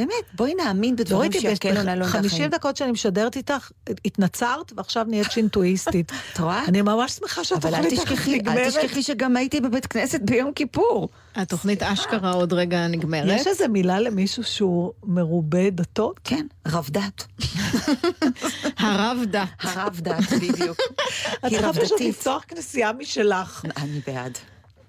באמת, 0.00 0.24
בואי 0.34 0.54
נאמין 0.54 0.96
בדברים 0.96 1.30
דורית, 1.30 1.58
שיקלו 1.62 1.82
לנו 1.82 2.04
את 2.04 2.10
50 2.10 2.26
החיים. 2.26 2.50
דקות 2.50 2.76
שאני 2.76 2.92
משדרת 2.92 3.36
איתך, 3.36 3.70
התנצרת 4.04 4.72
ועכשיו 4.76 5.06
נהיית 5.08 5.30
שינטואיסטית. 5.30 6.12
את 6.32 6.40
רואה? 6.40 6.64
אני 6.64 6.82
ממש 6.82 7.12
שמחה 7.12 7.40
אבל 7.56 7.74
אל 7.74 7.82
שהתוכנית 7.82 8.00
שלך 8.00 8.12
תשכחי, 8.12 8.32
אל 8.32 8.36
נגמרת. 8.36 8.68
תשכחי 8.68 9.02
שגם 9.02 9.36
הייתי 9.36 9.60
בבית 9.60 9.86
כנסת 9.86 10.20
ביום 10.20 10.52
כיפור. 10.52 11.08
התוכנית 11.34 11.82
אשכרה 11.82 12.32
עוד 12.32 12.52
רגע 12.52 12.86
נגמרת. 12.86 13.40
יש 13.40 13.46
איזה 13.46 13.68
מילה 13.68 14.00
למישהו 14.00 14.44
שהוא 14.44 14.92
מרובה 15.04 15.70
דתות? 15.70 16.20
כן, 16.24 16.46
רב 16.68 16.88
דת. 16.90 17.26
הרב 18.78 19.18
דת. 19.24 19.48
הרב 19.60 20.00
דת, 20.00 20.32
בדיוק. 20.32 20.78
את 21.46 21.50
צריכה 21.50 21.72
פשוט. 21.72 22.00
לפתוח 22.00 22.44
כנסייה 22.48 22.92
משלך. 22.92 23.64
אני 23.76 24.00
בעד. 24.06 24.38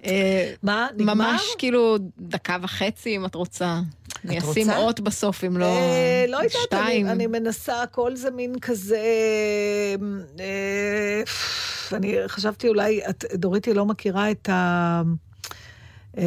אה, 0.05 0.53
מה, 0.64 0.88
נגמר? 0.97 1.14
ממש 1.14 1.41
כאילו 1.57 1.97
דקה 2.20 2.57
וחצי 2.62 3.16
אם 3.16 3.26
את 3.26 3.36
רוצה. 3.36 3.80
אני 4.26 4.39
אשים? 4.39 4.69
אות 4.69 4.99
בסוף 4.99 5.43
אם 5.43 5.57
לא 5.57 5.65
אה, 5.65 6.26
לא 6.28 6.38
יודעת, 6.38 6.74
אני, 7.11 7.28
מנסה, 7.28 7.82
הכל 7.82 8.15
זה 8.15 8.32
מין 8.32 8.59
כזה... 8.59 9.01
אה, 10.39 11.22
אני 11.93 12.17
חשבתי 12.28 12.67
אולי, 12.67 13.01
את, 13.09 13.26
דוריתי 13.34 13.74
לא 13.74 13.86
מכירה 13.86 14.32
את 14.32 14.49
ה... 14.49 15.01
אה, 16.18 16.24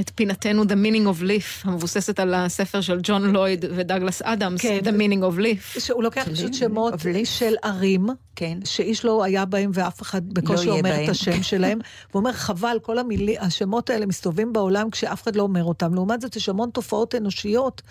את 0.00 0.10
פינתנו 0.14 0.62
The 0.62 0.66
Meaning 0.66 1.18
of 1.18 1.22
Leaf, 1.22 1.64
המבוססת 1.64 2.20
על 2.20 2.34
הספר 2.34 2.80
של 2.80 3.00
ג'ון 3.02 3.22
לויד 3.22 3.64
ודגלס 3.76 4.22
אדמס, 4.22 4.60
כן. 4.60 4.78
The 4.84 4.88
Meaning 4.88 5.22
of 5.22 5.40
Leaf. 5.40 5.80
שהוא 5.80 6.02
לוקח 6.02 6.28
פשוט 6.32 6.54
שמות 6.54 6.94
של 7.24 7.54
ערים, 7.62 8.06
כן. 8.36 8.58
שאיש 8.64 9.04
לא 9.04 9.24
היה 9.24 9.44
בהם 9.44 9.70
ואף 9.74 10.02
אחד 10.02 10.28
בקושי 10.34 10.64
יהיה 10.64 10.72
אומר 10.72 10.90
בהם. 10.90 11.04
את 11.04 11.08
השם 11.08 11.42
שלהם. 11.52 11.78
והוא 12.10 12.20
אומר, 12.20 12.32
חבל, 12.32 12.78
כל 12.82 12.98
המילי, 12.98 13.38
השמות 13.38 13.90
האלה 13.90 14.06
מסתובבים 14.06 14.52
בעולם 14.52 14.90
כשאף 14.90 15.22
אחד 15.22 15.36
לא 15.36 15.42
אומר 15.42 15.64
אותם. 15.64 15.94
לעומת 15.94 16.20
זאת, 16.20 16.36
יש 16.36 16.48
המון 16.48 16.70
תופעות 16.70 17.14
אנושיות 17.14 17.82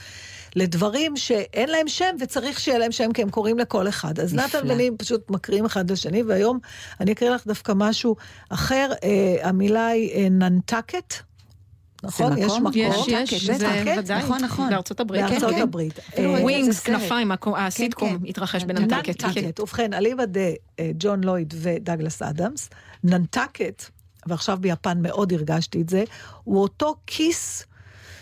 לדברים 0.56 1.18
שאין 1.18 1.70
להם 1.70 1.88
שם 1.88 2.16
וצריך 2.20 2.60
שיהיה 2.60 2.78
להם 2.80 2.91
שם, 2.91 3.14
כי 3.14 3.22
הם 3.22 3.30
קורים 3.30 3.60
לכל 3.60 3.88
אחד. 3.88 4.20
אז 4.20 4.34
נפלא. 4.34 4.45
נתן 4.60 4.70
ואני 4.70 4.89
פשוט 4.97 5.30
מקריאים 5.32 5.66
אחד 5.66 5.91
לשני, 5.91 6.24
והיום 6.24 6.60
אני 6.99 7.12
אקריא 7.12 7.30
לך 7.32 7.47
דווקא 7.47 7.74
משהו 7.76 8.16
אחר. 8.49 8.91
אה, 9.04 9.36
המילה 9.49 9.88
היא 9.88 10.12
אה, 10.24 10.30
ננטקט. 10.30 11.14
נכון? 12.04 12.38
יש 12.38 12.52
מקום? 12.54 12.72
יש, 12.76 13.08
יש, 13.32 13.49
זה 13.49 13.82
כן, 13.86 13.95
ודאי. 13.99 14.24
נכון, 14.24 14.43
נכון. 14.43 14.70
בארצות 14.70 14.99
הברית. 14.99 15.22
כן, 15.26 15.30
בארצות 15.30 15.49
כן. 15.56 15.62
הברית. 15.62 15.99
אה, 16.18 16.30
Wings, 16.41 16.66
זה 16.76 16.82
סרט. 16.82 16.86
כנפיים, 17.02 17.32
הקו- 17.32 17.58
הסיטקום 17.58 18.18
כן. 18.20 18.26
התרחש 18.28 18.64
בננטקט. 18.64 19.22
כן. 19.22 19.28
ננטקט. 19.28 19.60
ובכן, 19.60 19.93
אליבא 19.93 20.26
דה 20.26 20.39
אה, 20.80 20.91
ג'ון 20.99 21.24
לויד 21.24 21.54
ודגלס 21.58 22.22
אדמס, 22.22 22.70
ננטקט, 23.04 23.84
ועכשיו 24.26 24.58
ביפן 24.62 25.02
מאוד 25.02 25.34
הרגשתי 25.34 25.82
את 25.82 25.89
זה, 25.89 26.04
הוא 26.43 26.62
אותו 26.62 26.95
כיס 27.08 27.66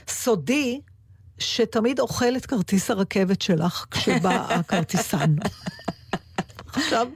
סודי 0.07 0.81
שתמיד 1.39 1.99
אוכל 1.99 2.35
את 2.37 2.45
כרטיס 2.45 2.91
הרכבת 2.91 3.41
שלך 3.41 3.85
כשבא 3.91 4.45
הכרטיסן. 4.59 5.35
עכשיו. 6.73 7.07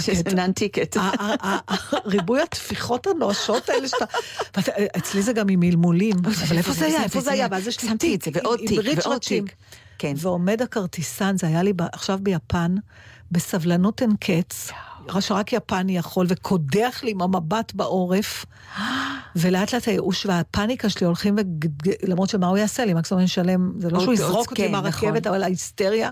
שזה 0.00 0.22
ננטיקט. 0.34 0.96
ה- 1.00 1.00
ה- 1.00 1.34
ה- 1.48 1.58
ה- 1.68 1.96
ריבוי 2.06 2.40
הטפיחות 2.42 3.06
הנואשות 3.06 3.68
האלה 3.68 3.88
שאתה... 3.88 4.04
אצלי 4.96 5.22
זה 5.22 5.32
גם 5.32 5.48
עם 5.48 5.60
מלמולים, 5.60 6.16
אבל 6.46 6.56
איפה 6.58 6.72
זה 6.72 6.86
היה? 6.86 7.02
איפה 7.02 7.20
זה 7.20 7.32
היה? 7.32 7.48
ואז 7.50 7.66
יש 7.68 7.82
לי 7.82 7.88
שמתי 7.88 8.14
את 8.14 8.22
זה, 8.22 8.30
ועוד 8.34 8.58
תיק, 8.66 8.80
ועוד. 9.04 9.18
תיק. 9.18 9.54
כן. 9.98 10.14
ועומד 10.16 10.62
הכרטיסן, 10.62 11.36
זה 11.38 11.46
היה 11.46 11.62
לי 11.62 11.72
עכשיו 11.92 12.18
ביפן, 12.22 12.74
בסבלנות 13.30 14.02
אין 14.02 14.12
קץ, 14.20 14.70
שרק 15.20 15.52
יפני 15.52 15.96
יכול, 15.96 16.26
וקודח 16.28 17.00
לי 17.02 17.10
עם 17.10 17.22
המבט 17.22 17.72
בעורף, 17.74 18.44
ולאט 19.36 19.74
לאט 19.74 19.88
הייאוש 19.88 20.26
והפאניקה 20.26 20.88
שלי 20.88 21.06
הולכים 21.06 21.34
וגד... 21.38 21.92
למרות 22.08 22.30
שמה 22.30 22.46
הוא 22.46 22.58
יעשה 22.58 22.84
לי? 22.84 22.94
מקסימום 22.94 23.18
אני 23.18 23.26
אשלם, 23.26 23.72
זה 23.78 23.90
לא 23.90 24.00
שהוא 24.00 24.12
יזרוק 24.14 24.50
אותי 24.50 24.66
כן, 24.66 24.72
מהרכבת, 24.72 25.26
נכון. 25.26 25.34
אבל 25.34 25.42
ההיסטריה. 25.42 26.10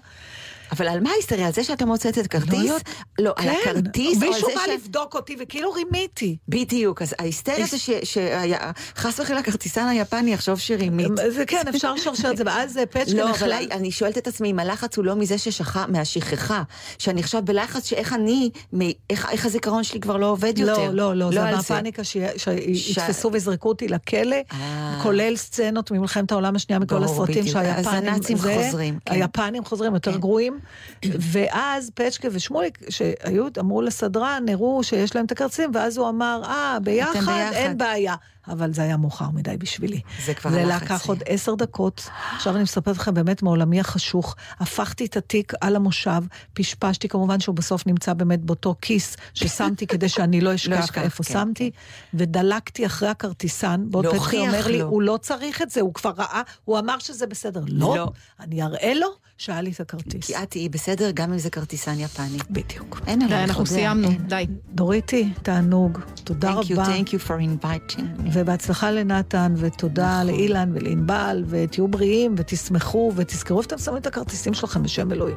אבל 0.72 0.88
על 0.88 1.00
מה 1.00 1.10
ההיסטריה? 1.10 1.46
על 1.46 1.52
זה 1.52 1.64
שאתה 1.64 1.86
מוצאת 1.86 2.18
את 2.18 2.34
לא. 2.34 2.76
לא, 3.18 3.32
על 3.36 3.44
כן, 3.44 3.70
הכרטיס 3.70 4.22
או 4.22 4.22
על 4.22 4.28
מישהו 4.28 4.48
זה 4.48 4.54
בא 4.54 4.60
ש... 4.66 4.68
לבדוק 4.68 5.14
אותי, 5.14 5.36
וכאילו 5.40 5.72
רימיתי. 5.72 6.36
בדיוק, 6.48 7.02
אז 7.02 7.14
ההיסטריה 7.18 7.66
זה 7.66 7.76
שחס 8.04 9.20
וחלילה 9.20 9.40
הכרטיסן 9.40 9.86
היפני 9.86 10.32
יחשוב 10.32 10.58
שרימית. 10.58 11.08
זה 11.28 11.46
כן, 11.46 11.68
אפשר 11.68 11.94
לשרשר 11.94 12.30
את 12.30 12.36
זה, 12.36 12.42
ואז 12.46 12.78
פצ'קה 12.90 13.14
לא. 13.14 13.30
אבל 13.30 13.52
אני 13.70 13.90
שואלת 13.90 14.18
את 14.18 14.26
עצמי 14.26 14.50
אם 14.50 14.58
הלחץ 14.58 14.96
הוא 14.96 15.04
לא 15.04 15.14
מזה 15.14 15.38
ששכח, 15.38 15.76
מהשכחה, 15.88 16.62
שאני 16.98 17.20
עכשיו 17.20 17.42
בלחץ 17.44 17.86
שאיך 17.86 18.12
אני, 18.12 18.50
מ- 18.72 18.90
איך 19.10 19.28
איך 19.30 19.46
הזיכרון 19.46 19.84
שלי 19.84 20.00
כבר 20.00 20.16
לא 20.16 20.26
עובד 20.26 20.58
יותר. 20.58 20.90
לא, 20.90 21.14
לא, 21.14 21.14
לא, 21.14 21.30
זה 21.30 21.56
מהפאניקה 21.56 22.02
שיתפסו 22.04 23.32
ויזרקו 23.32 23.68
אותי 23.68 23.88
לכלא, 23.88 24.36
אה. 24.52 25.00
כולל 25.02 25.36
סצנות 25.36 25.90
ממלחמת 25.90 26.32
העולם 26.32 26.56
השנייה 26.56 26.78
מכל 26.78 27.04
הסרטים 27.04 27.42
בדיוק. 27.42 27.56
אז 27.56 27.84
שהיפנים... 27.84 28.08
הנאצים 28.08 28.38
חוזרים, 28.38 28.98
כן. 29.04 29.14
היפנים 29.14 29.64
חוזרים 29.64 29.94
יותר 29.94 30.12
כן. 30.12 30.18
גרועים, 30.18 30.58
ואז 31.04 31.90
פצ'קה 31.94 32.28
ושמוליק, 32.32 32.78
שהיו, 32.90 33.46
אמרו 33.60 33.82
לסדרן, 33.82 34.44
הראו 34.48 34.82
שיש 34.82 35.16
להם 35.16 35.24
את 35.24 35.32
הכרטיסים, 35.32 35.70
ואז 35.74 35.98
הוא 35.98 36.08
אמר, 36.08 36.42
אה, 36.44 36.78
ביחד, 36.82 37.12
ביחד." 37.18 37.52
אין 37.52 37.78
בעיה. 37.78 38.14
אבל 38.48 38.72
זה 38.72 38.82
היה 38.82 38.96
מאוחר 38.96 39.30
מדי 39.30 39.56
בשבילי. 39.56 40.00
זה 40.26 40.34
כבר 40.34 40.50
זה 40.50 40.62
הלחץ, 40.62 40.82
לקח 40.82 40.98
כן. 41.02 41.08
עוד 41.08 41.22
עשר 41.26 41.54
דקות. 41.54 42.08
עכשיו 42.36 42.54
אני 42.54 42.62
מספרת 42.62 42.96
לכם 42.96 43.14
באמת 43.14 43.42
מעולמי 43.42 43.80
החשוך. 43.80 44.36
הפכתי 44.60 45.04
את 45.04 45.16
התיק 45.16 45.52
על 45.60 45.76
המושב, 45.76 46.22
פשפשתי, 46.52 47.08
כמובן 47.08 47.40
שהוא 47.40 47.54
בסוף 47.54 47.86
נמצא 47.86 48.12
באמת 48.12 48.40
באותו 48.40 48.74
כיס 48.80 49.16
ששמתי 49.34 49.86
כדי 49.86 50.08
שאני 50.08 50.40
לא 50.40 50.54
אשכח 50.54 50.78
אשכח, 50.78 51.02
איפה 51.02 51.24
כן, 51.24 51.32
שמתי, 51.32 51.70
ודלקתי 52.14 52.86
אחרי 52.86 53.08
הכרטיסן. 53.08 53.84
בעוד 53.90 54.04
להוכיח 54.04 54.40
אומר 54.40 54.66
לי, 54.66 54.78
לו. 54.78 54.88
הוא 54.88 55.02
לא 55.02 55.18
צריך 55.22 55.62
את 55.62 55.70
זה, 55.70 55.80
הוא 55.80 55.94
כבר 55.94 56.12
ראה, 56.16 56.42
הוא 56.64 56.78
אמר 56.78 56.98
שזה 56.98 57.26
בסדר. 57.26 57.60
לא, 57.68 57.96
לא. 57.96 58.08
אני 58.40 58.62
אראה 58.62 58.94
לו 58.94 59.08
שהיה 59.38 59.60
לי 59.60 59.70
את 59.70 59.80
הכרטיס. 59.80 60.26
כי 60.26 60.36
את 60.36 60.50
תהיי 60.50 60.68
בסדר 60.68 61.10
גם 61.14 61.32
אם 61.32 61.38
זה 61.38 61.50
כרטיסן 61.50 61.98
יפני. 61.98 62.38
בדיוק. 62.50 63.00
אין 63.06 63.18
די, 63.18 63.24
עלייך, 63.24 63.50
אנחנו 63.50 63.66
סיימנו. 63.66 64.08
די. 64.26 64.46
דוריתי, 64.72 65.32
תענוג. 65.42 65.98
תודה 66.24 66.50
Thank 66.50 66.64
you, 66.64 66.72
רבה. 66.72 66.84
thank 66.84 67.08
you 67.08 67.28
for 67.28 67.64
inviting 67.64 68.00
me. 68.00 68.31
ובהצלחה 68.32 68.90
לנתן, 68.90 69.54
ותודה 69.56 70.22
נכון. 70.22 70.26
לאילן 70.26 70.70
ולענבל, 70.74 71.44
ותהיו 71.46 71.88
בריאים, 71.88 72.34
ותשמחו, 72.38 73.12
ותזכרו 73.16 73.58
איפה 73.58 73.66
אתם 73.66 73.78
שמים 73.78 73.96
את 73.96 74.06
הכרטיסים 74.06 74.54
שלכם 74.54 74.82
בשם 74.82 75.12
אלוהים. 75.12 75.36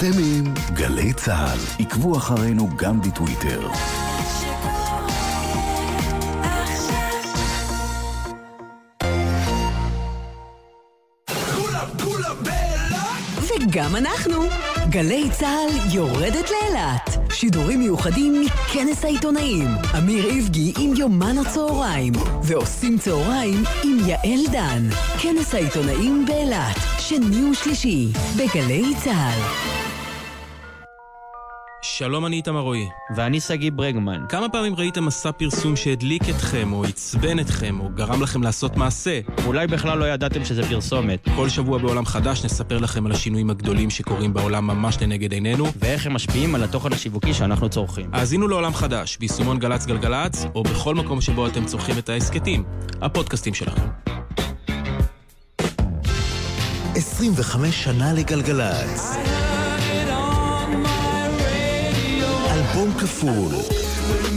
אתם 0.00 0.18
עם 0.18 0.54
גלי 0.74 1.12
צה"ל. 1.12 1.84
עקבו 1.84 2.16
אחרינו 2.16 2.68
גם 2.76 3.00
בטוויטר. 3.00 3.68
וגם 13.48 13.96
אנחנו. 13.96 14.42
גלי 14.90 15.30
צה"ל 15.30 15.94
יורדת 15.94 16.50
לאילת. 16.50 17.32
שידורים 17.32 17.78
מיוחדים 17.78 18.42
מכנס 18.42 19.04
העיתונאים. 19.04 19.68
אמיר 19.98 20.26
איבגי 20.26 20.72
עם 20.78 20.92
יומן 20.96 21.38
הצהריים. 21.38 22.12
ועושים 22.42 22.98
צהריים 22.98 23.62
עם 23.84 23.98
יעל 24.06 24.52
דן. 24.52 24.82
כנס 25.18 25.54
העיתונאים 25.54 26.24
באילת, 26.26 26.76
שני 26.98 27.50
ושלישי, 27.50 28.12
בגלי 28.36 28.94
צה"ל. 29.04 29.79
שלום, 32.00 32.26
אני 32.26 32.36
איתמר 32.36 32.60
רועי. 32.60 32.88
ואני 33.16 33.40
שגיא 33.40 33.70
ברגמן. 33.74 34.24
כמה 34.28 34.48
פעמים 34.48 34.74
ראיתם 34.74 35.04
מסע 35.04 35.32
פרסום 35.32 35.76
שהדליק 35.76 36.22
אתכם, 36.28 36.72
או 36.72 36.84
עצבן 36.84 37.38
אתכם, 37.38 37.80
או 37.80 37.88
גרם 37.88 38.22
לכם 38.22 38.42
לעשות 38.42 38.76
מעשה? 38.76 39.20
אולי 39.46 39.66
בכלל 39.66 39.98
לא 39.98 40.04
ידעתם 40.04 40.44
שזה 40.44 40.62
פרסומת. 40.62 41.28
כל 41.36 41.48
שבוע 41.48 41.78
בעולם 41.78 42.06
חדש 42.06 42.44
נספר 42.44 42.78
לכם 42.78 43.06
על 43.06 43.12
השינויים 43.12 43.50
הגדולים 43.50 43.90
שקורים 43.90 44.34
בעולם 44.34 44.66
ממש 44.66 44.96
לנגד 45.02 45.32
עינינו. 45.32 45.66
ואיך 45.76 46.06
הם 46.06 46.14
משפיעים 46.14 46.54
על 46.54 46.62
התוכן 46.64 46.92
השיווקי 46.92 47.34
שאנחנו 47.34 47.68
צורכים. 47.68 48.10
האזינו 48.12 48.48
לעולם 48.48 48.74
חדש, 48.74 49.16
ביישומון 49.16 49.58
גל"צ 49.58 49.86
גלגלצ, 49.86 50.46
או 50.54 50.62
בכל 50.62 50.94
מקום 50.94 51.20
שבו 51.20 51.46
אתם 51.46 51.64
צורכים 51.64 51.98
את 51.98 52.08
ההסכתים, 52.08 52.64
הפודקאסטים 53.02 53.54
שלכם. 53.54 53.88
25 56.94 57.84
שנה 57.84 58.12
לגלגלצ. 58.12 59.16
אלבום 62.70 62.92
כפול. 62.94 63.52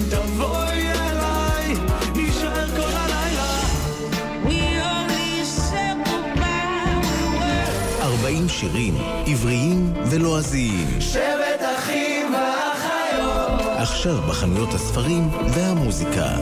תבואי 0.10 0.88
אליי, 0.92 1.74
נשאר 2.16 2.68
כל 2.68 2.92
הלילה. 2.94 3.60
We 4.46 4.80
only 4.82 5.46
said 5.46 6.08
goodbye. 6.08 8.04
40 8.04 8.50
שירים, 8.50 8.94
עבריים 9.28 9.94
ולועזיים. 10.06 10.88
שבט 11.00 11.62
אחים 11.78 12.34
ואחיות. 12.34 13.62
עכשיו 13.78 14.18
בחנויות 14.30 14.74
הספרים 14.74 15.30
והמוזיקה. 15.54 16.36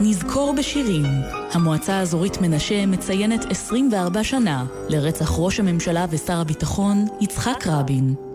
נזכור 0.00 0.54
בשירים. 0.58 1.06
המועצה 1.52 1.94
האזורית 1.94 2.40
מנשה 2.40 2.86
מציינת 2.86 3.50
24 3.50 4.24
שנה 4.24 4.64
לרצח 4.88 5.32
ראש 5.38 5.60
הממשלה 5.60 6.06
ושר 6.10 6.40
הביטחון 6.40 7.04
יצחק 7.20 7.66
רבין. 7.66 8.29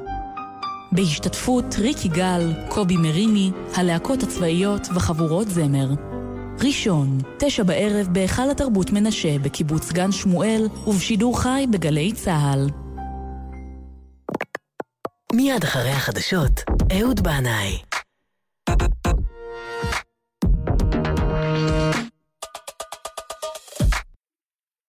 בהשתתפות 0.95 1.65
ריק 1.79 2.05
יגאל, 2.05 2.53
קובי 2.69 2.97
מרימי, 2.97 3.51
הלהקות 3.75 4.23
הצבאיות 4.23 4.81
וחבורות 4.95 5.49
זמר. 5.49 5.89
ראשון, 6.63 7.19
תשע 7.39 7.63
בערב 7.63 8.07
בהיכל 8.11 8.51
התרבות 8.51 8.91
מנשה 8.91 9.39
בקיבוץ 9.39 9.91
גן 9.91 10.11
שמואל 10.11 10.67
ובשידור 10.87 11.41
חי 11.41 11.65
בגלי 11.71 12.11
צה"ל. 12.11 12.69
מיד 15.33 15.63
אחרי 15.63 15.91
החדשות, 15.91 16.63
אהוד 16.91 17.23
בנאי. 17.23 17.77